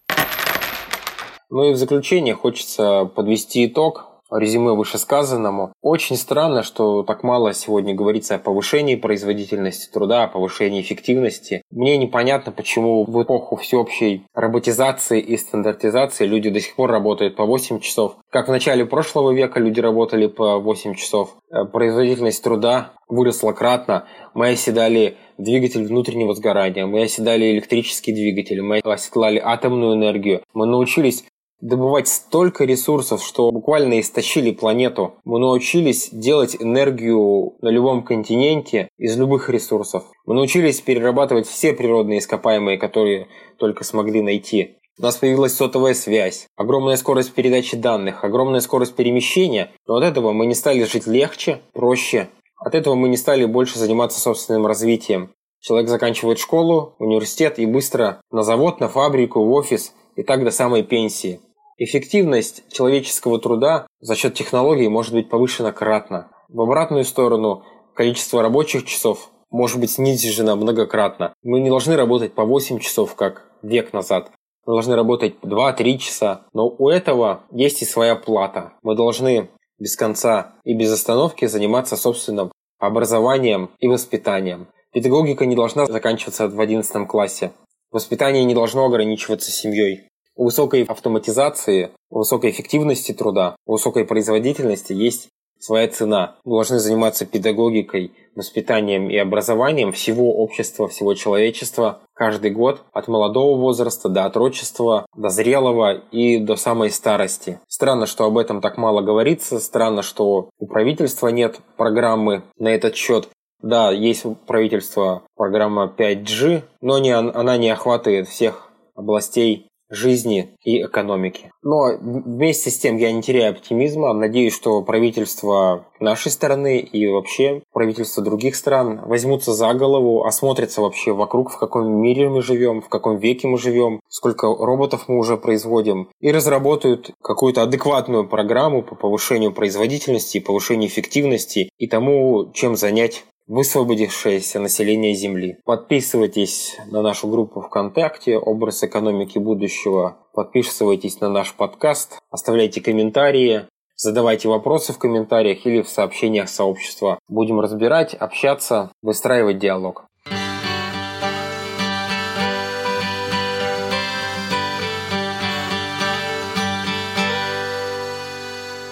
Ну 1.48 1.70
и 1.70 1.72
в 1.72 1.76
заключение 1.76 2.34
хочется 2.34 3.04
подвести 3.04 3.66
итог 3.66 4.15
резюме 4.30 4.72
вышесказанному. 4.72 5.72
Очень 5.82 6.16
странно, 6.16 6.62
что 6.62 7.02
так 7.02 7.22
мало 7.22 7.54
сегодня 7.54 7.94
говорится 7.94 8.36
о 8.36 8.38
повышении 8.38 8.96
производительности 8.96 9.90
труда, 9.90 10.24
о 10.24 10.28
повышении 10.28 10.80
эффективности. 10.80 11.62
Мне 11.70 11.96
непонятно, 11.96 12.52
почему 12.52 13.04
в 13.04 13.22
эпоху 13.22 13.56
всеобщей 13.56 14.26
роботизации 14.34 15.20
и 15.20 15.36
стандартизации 15.36 16.26
люди 16.26 16.50
до 16.50 16.60
сих 16.60 16.74
пор 16.74 16.90
работают 16.90 17.36
по 17.36 17.44
8 17.44 17.80
часов. 17.80 18.16
Как 18.30 18.48
в 18.48 18.50
начале 18.50 18.84
прошлого 18.84 19.32
века 19.32 19.60
люди 19.60 19.80
работали 19.80 20.26
по 20.26 20.58
8 20.58 20.94
часов. 20.94 21.36
Э, 21.50 21.64
производительность 21.64 22.42
труда 22.42 22.92
выросла 23.08 23.52
кратно. 23.52 24.06
Мы 24.34 24.50
оседали 24.50 25.16
двигатель 25.38 25.86
внутреннего 25.86 26.34
сгорания, 26.34 26.86
мы 26.86 27.02
оседали 27.02 27.52
электрический 27.52 28.12
двигатель, 28.12 28.62
мы 28.62 28.78
оседлали 28.78 29.40
атомную 29.42 29.94
энергию. 29.94 30.42
Мы 30.54 30.66
научились 30.66 31.24
добывать 31.60 32.08
столько 32.08 32.64
ресурсов, 32.64 33.22
что 33.22 33.50
буквально 33.50 34.00
истощили 34.00 34.50
планету. 34.50 35.14
Мы 35.24 35.38
научились 35.38 36.10
делать 36.10 36.56
энергию 36.58 37.54
на 37.60 37.68
любом 37.68 38.02
континенте 38.02 38.88
из 38.98 39.16
любых 39.16 39.48
ресурсов. 39.48 40.04
Мы 40.26 40.34
научились 40.34 40.80
перерабатывать 40.80 41.46
все 41.46 41.72
природные 41.72 42.18
ископаемые, 42.18 42.78
которые 42.78 43.28
только 43.58 43.84
смогли 43.84 44.22
найти. 44.22 44.76
У 44.98 45.02
нас 45.02 45.16
появилась 45.16 45.54
сотовая 45.54 45.92
связь, 45.92 46.46
огромная 46.56 46.96
скорость 46.96 47.32
передачи 47.34 47.76
данных, 47.76 48.24
огромная 48.24 48.60
скорость 48.60 48.94
перемещения. 48.94 49.70
Но 49.86 49.96
от 49.96 50.04
этого 50.04 50.32
мы 50.32 50.46
не 50.46 50.54
стали 50.54 50.84
жить 50.84 51.06
легче, 51.06 51.60
проще. 51.74 52.28
От 52.56 52.74
этого 52.74 52.94
мы 52.94 53.08
не 53.08 53.18
стали 53.18 53.44
больше 53.44 53.78
заниматься 53.78 54.18
собственным 54.18 54.66
развитием. 54.66 55.30
Человек 55.60 55.90
заканчивает 55.90 56.38
школу, 56.38 56.94
университет 56.98 57.58
и 57.58 57.66
быстро 57.66 58.20
на 58.30 58.42
завод, 58.42 58.80
на 58.80 58.88
фабрику, 58.88 59.44
в 59.44 59.52
офис 59.52 59.92
и 60.14 60.22
так 60.22 60.44
до 60.44 60.50
самой 60.50 60.82
пенсии. 60.82 61.40
Эффективность 61.78 62.64
человеческого 62.72 63.38
труда 63.38 63.86
за 64.00 64.16
счет 64.16 64.34
технологий 64.34 64.88
может 64.88 65.12
быть 65.12 65.28
повышена 65.28 65.72
кратно. 65.72 66.30
В 66.48 66.62
обратную 66.62 67.04
сторону 67.04 67.64
количество 67.94 68.40
рабочих 68.40 68.86
часов 68.86 69.30
может 69.50 69.78
быть 69.78 69.90
снижено 69.90 70.56
многократно. 70.56 71.34
Мы 71.42 71.60
не 71.60 71.68
должны 71.68 71.96
работать 71.96 72.32
по 72.32 72.44
8 72.44 72.78
часов, 72.78 73.14
как 73.14 73.44
век 73.62 73.92
назад. 73.92 74.30
Мы 74.64 74.72
должны 74.72 74.96
работать 74.96 75.34
2-3 75.42 75.98
часа. 75.98 76.46
Но 76.54 76.66
у 76.68 76.88
этого 76.88 77.44
есть 77.52 77.82
и 77.82 77.84
своя 77.84 78.16
плата. 78.16 78.72
Мы 78.82 78.94
должны 78.94 79.50
без 79.78 79.96
конца 79.96 80.54
и 80.64 80.72
без 80.72 80.90
остановки 80.90 81.44
заниматься 81.44 81.96
собственным 81.96 82.52
образованием 82.78 83.70
и 83.80 83.88
воспитанием. 83.88 84.68
Педагогика 84.92 85.44
не 85.44 85.54
должна 85.54 85.84
заканчиваться 85.84 86.48
в 86.48 86.58
11 86.58 87.06
классе. 87.06 87.52
Воспитание 87.90 88.44
не 88.44 88.54
должно 88.54 88.86
ограничиваться 88.86 89.50
семьей. 89.50 90.08
У 90.36 90.44
высокой 90.44 90.84
автоматизации, 90.84 91.90
высокой 92.10 92.50
эффективности 92.50 93.12
труда, 93.12 93.56
высокой 93.66 94.04
производительности 94.04 94.92
есть 94.92 95.30
своя 95.58 95.88
цена. 95.88 96.36
Мы 96.44 96.56
должны 96.56 96.78
заниматься 96.78 97.24
педагогикой, 97.24 98.12
воспитанием 98.34 99.08
и 99.08 99.16
образованием 99.16 99.92
всего 99.92 100.36
общества, 100.36 100.88
всего 100.88 101.14
человечества 101.14 102.00
каждый 102.12 102.50
год 102.50 102.82
от 102.92 103.08
молодого 103.08 103.58
возраста 103.58 104.10
до 104.10 104.26
отрочества, 104.26 105.06
до 105.16 105.30
зрелого 105.30 105.94
и 106.12 106.38
до 106.38 106.56
самой 106.56 106.90
старости. 106.90 107.58
Странно, 107.66 108.04
что 108.06 108.24
об 108.24 108.36
этом 108.36 108.60
так 108.60 108.76
мало 108.76 109.00
говорится, 109.00 109.58
странно, 109.58 110.02
что 110.02 110.50
у 110.58 110.66
правительства 110.66 111.28
нет 111.28 111.60
программы 111.78 112.42
на 112.58 112.68
этот 112.68 112.94
счет. 112.94 113.28
Да, 113.62 113.90
есть 113.90 114.26
у 114.26 114.34
правительства 114.34 115.22
программа 115.34 115.92
5G, 115.96 116.62
но 116.82 116.98
не, 116.98 117.12
она 117.12 117.56
не 117.56 117.70
охватывает 117.70 118.28
всех 118.28 118.70
областей 118.94 119.68
жизни 119.90 120.56
и 120.62 120.82
экономики. 120.82 121.50
Но 121.62 121.96
вместе 122.00 122.70
с 122.70 122.78
тем 122.78 122.96
я 122.96 123.12
не 123.12 123.22
теряю 123.22 123.52
оптимизма. 123.52 124.12
Надеюсь, 124.12 124.54
что 124.54 124.82
правительство 124.82 125.86
нашей 126.00 126.30
страны 126.30 126.78
и 126.78 127.06
вообще 127.06 127.62
правительство 127.72 128.22
других 128.22 128.56
стран 128.56 129.02
возьмутся 129.06 129.52
за 129.52 129.72
голову, 129.74 130.24
осмотрятся 130.24 130.80
вообще 130.80 131.12
вокруг, 131.12 131.50
в 131.50 131.58
каком 131.58 132.00
мире 132.00 132.28
мы 132.28 132.42
живем, 132.42 132.80
в 132.80 132.88
каком 132.88 133.18
веке 133.18 133.48
мы 133.48 133.58
живем, 133.58 134.00
сколько 134.08 134.46
роботов 134.46 135.04
мы 135.08 135.18
уже 135.18 135.36
производим, 135.36 136.08
и 136.20 136.32
разработают 136.32 137.10
какую-то 137.22 137.62
адекватную 137.62 138.28
программу 138.28 138.82
по 138.82 138.94
повышению 138.94 139.52
производительности, 139.52 140.40
повышению 140.40 140.88
эффективности 140.88 141.70
и 141.78 141.86
тому, 141.86 142.50
чем 142.52 142.76
занять 142.76 143.24
высвободившееся 143.46 144.60
население 144.60 145.14
Земли. 145.14 145.58
Подписывайтесь 145.64 146.76
на 146.90 147.02
нашу 147.02 147.28
группу 147.28 147.60
ВКонтакте 147.60 148.38
«Образ 148.38 148.82
экономики 148.82 149.38
будущего». 149.38 150.18
Подписывайтесь 150.34 151.20
на 151.20 151.28
наш 151.28 151.54
подкаст, 151.54 152.18
оставляйте 152.30 152.80
комментарии, 152.80 153.66
задавайте 153.94 154.48
вопросы 154.48 154.92
в 154.92 154.98
комментариях 154.98 155.64
или 155.64 155.82
в 155.82 155.88
сообщениях 155.88 156.48
сообщества. 156.48 157.18
Будем 157.28 157.60
разбирать, 157.60 158.14
общаться, 158.14 158.90
выстраивать 159.02 159.58
диалог. 159.58 160.04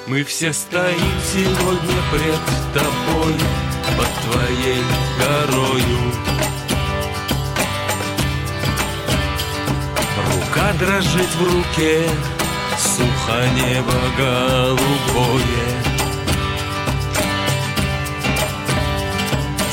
Мы 0.06 0.22
все 0.22 0.52
стоим 0.52 1.18
сегодня 1.32 1.96
пред 2.12 2.38
тобой 2.74 3.63
под 3.96 4.08
твоей 4.24 4.82
горою. 5.18 6.12
Рука 10.32 10.72
дрожит 10.78 11.28
в 11.38 11.42
руке, 11.42 12.08
сухо 12.78 13.48
небо 13.54 13.98
голубое. 14.16 15.66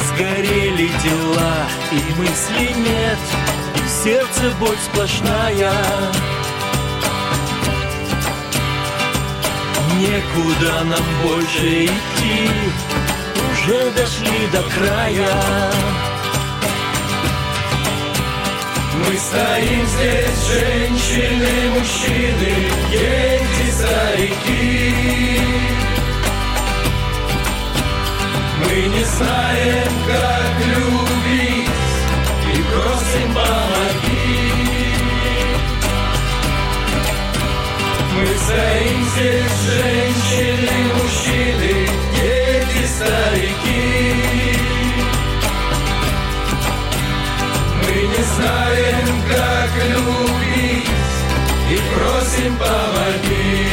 Сгорели 0.08 0.88
дела, 1.04 1.56
и 1.92 2.20
мысли 2.20 2.74
нет, 2.78 3.20
и 3.76 3.80
в 3.80 3.90
сердце 4.04 4.56
боль 4.60 4.78
сплошная. 4.92 5.74
Некуда 10.00 10.84
нам 10.84 11.06
больше 11.24 11.86
идти, 11.86 12.50
уже 13.64 13.92
дошли 13.92 14.48
до 14.52 14.64
края. 14.64 15.72
Мы 18.96 19.18
стоим 19.18 19.86
здесь, 19.88 20.48
женщины, 20.48 21.52
мужчины, 21.76 22.54
дети, 22.92 23.72
старики. 23.72 24.96
Мы 28.60 28.76
не 28.88 29.04
знаем, 29.04 29.92
как 30.08 30.54
любить, 30.66 31.70
и 32.54 32.64
просим 32.64 33.30
помоги. 33.34 34.42
Мы 38.16 38.26
стоим 38.26 39.02
здесь, 39.14 39.60
женщины, 39.68 40.76
мужчины, 40.94 41.61
старики. 43.02 44.58
Мы 47.82 47.96
не 48.08 48.24
знаем, 48.24 49.10
как 49.30 49.72
любить, 49.90 50.90
и 51.70 51.78
просим 51.94 52.58
помоги. 52.58 53.68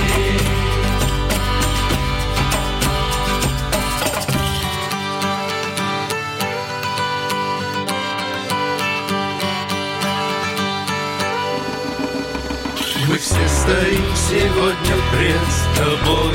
Мы 13.09 13.17
все 13.17 13.49
стоим 13.49 14.07
сегодня 14.17 14.97
пред 15.11 15.49
тобой, 15.77 16.35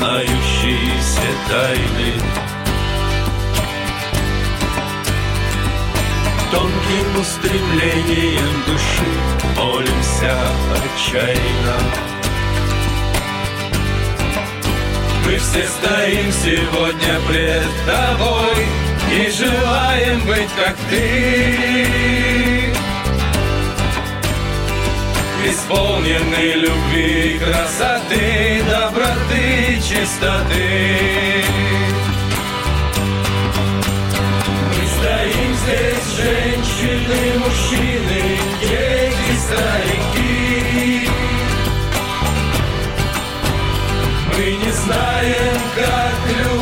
знающие 0.00 0.98
все 0.98 1.30
тайны. 1.50 2.12
Тонким 6.50 7.20
устремлением 7.20 8.64
души 8.66 9.12
молимся 9.56 10.38
отчаянно. 10.74 11.76
Мы 15.26 15.36
все 15.36 15.68
стоим 15.68 16.32
сегодня 16.32 17.20
пред 17.28 17.68
тобой 17.86 18.66
и 19.12 19.30
желаем 19.30 20.20
быть 20.24 20.50
как 20.56 20.76
ты 20.88 22.19
исполнены 25.46 26.52
любви, 26.54 27.38
красоты, 27.38 28.62
доброты, 28.68 29.80
чистоты. 29.80 31.44
Мы 34.68 34.82
стоим 34.96 35.54
здесь, 35.62 36.06
женщины, 36.16 37.38
мужчины, 37.38 38.20
дети, 38.60 39.32
старики. 39.46 41.08
Мы 44.36 44.44
не 44.64 44.72
знаем, 44.72 45.58
как 45.76 46.16
любить, 46.28 46.59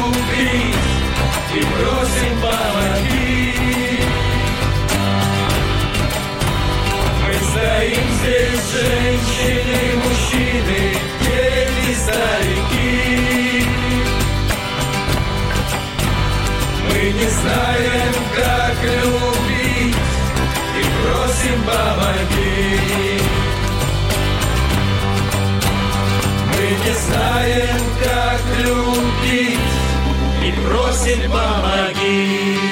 не 17.18 17.28
знаем, 17.28 18.14
как 18.36 18.76
любить, 18.84 19.96
и 20.78 20.84
просим 21.02 21.62
помоги. 21.64 22.78
не 26.84 26.94
знаем, 26.94 27.80
как 28.02 28.40
любить, 28.64 29.58
и 30.44 30.52
просим 30.66 31.30
помоги. 31.30 32.67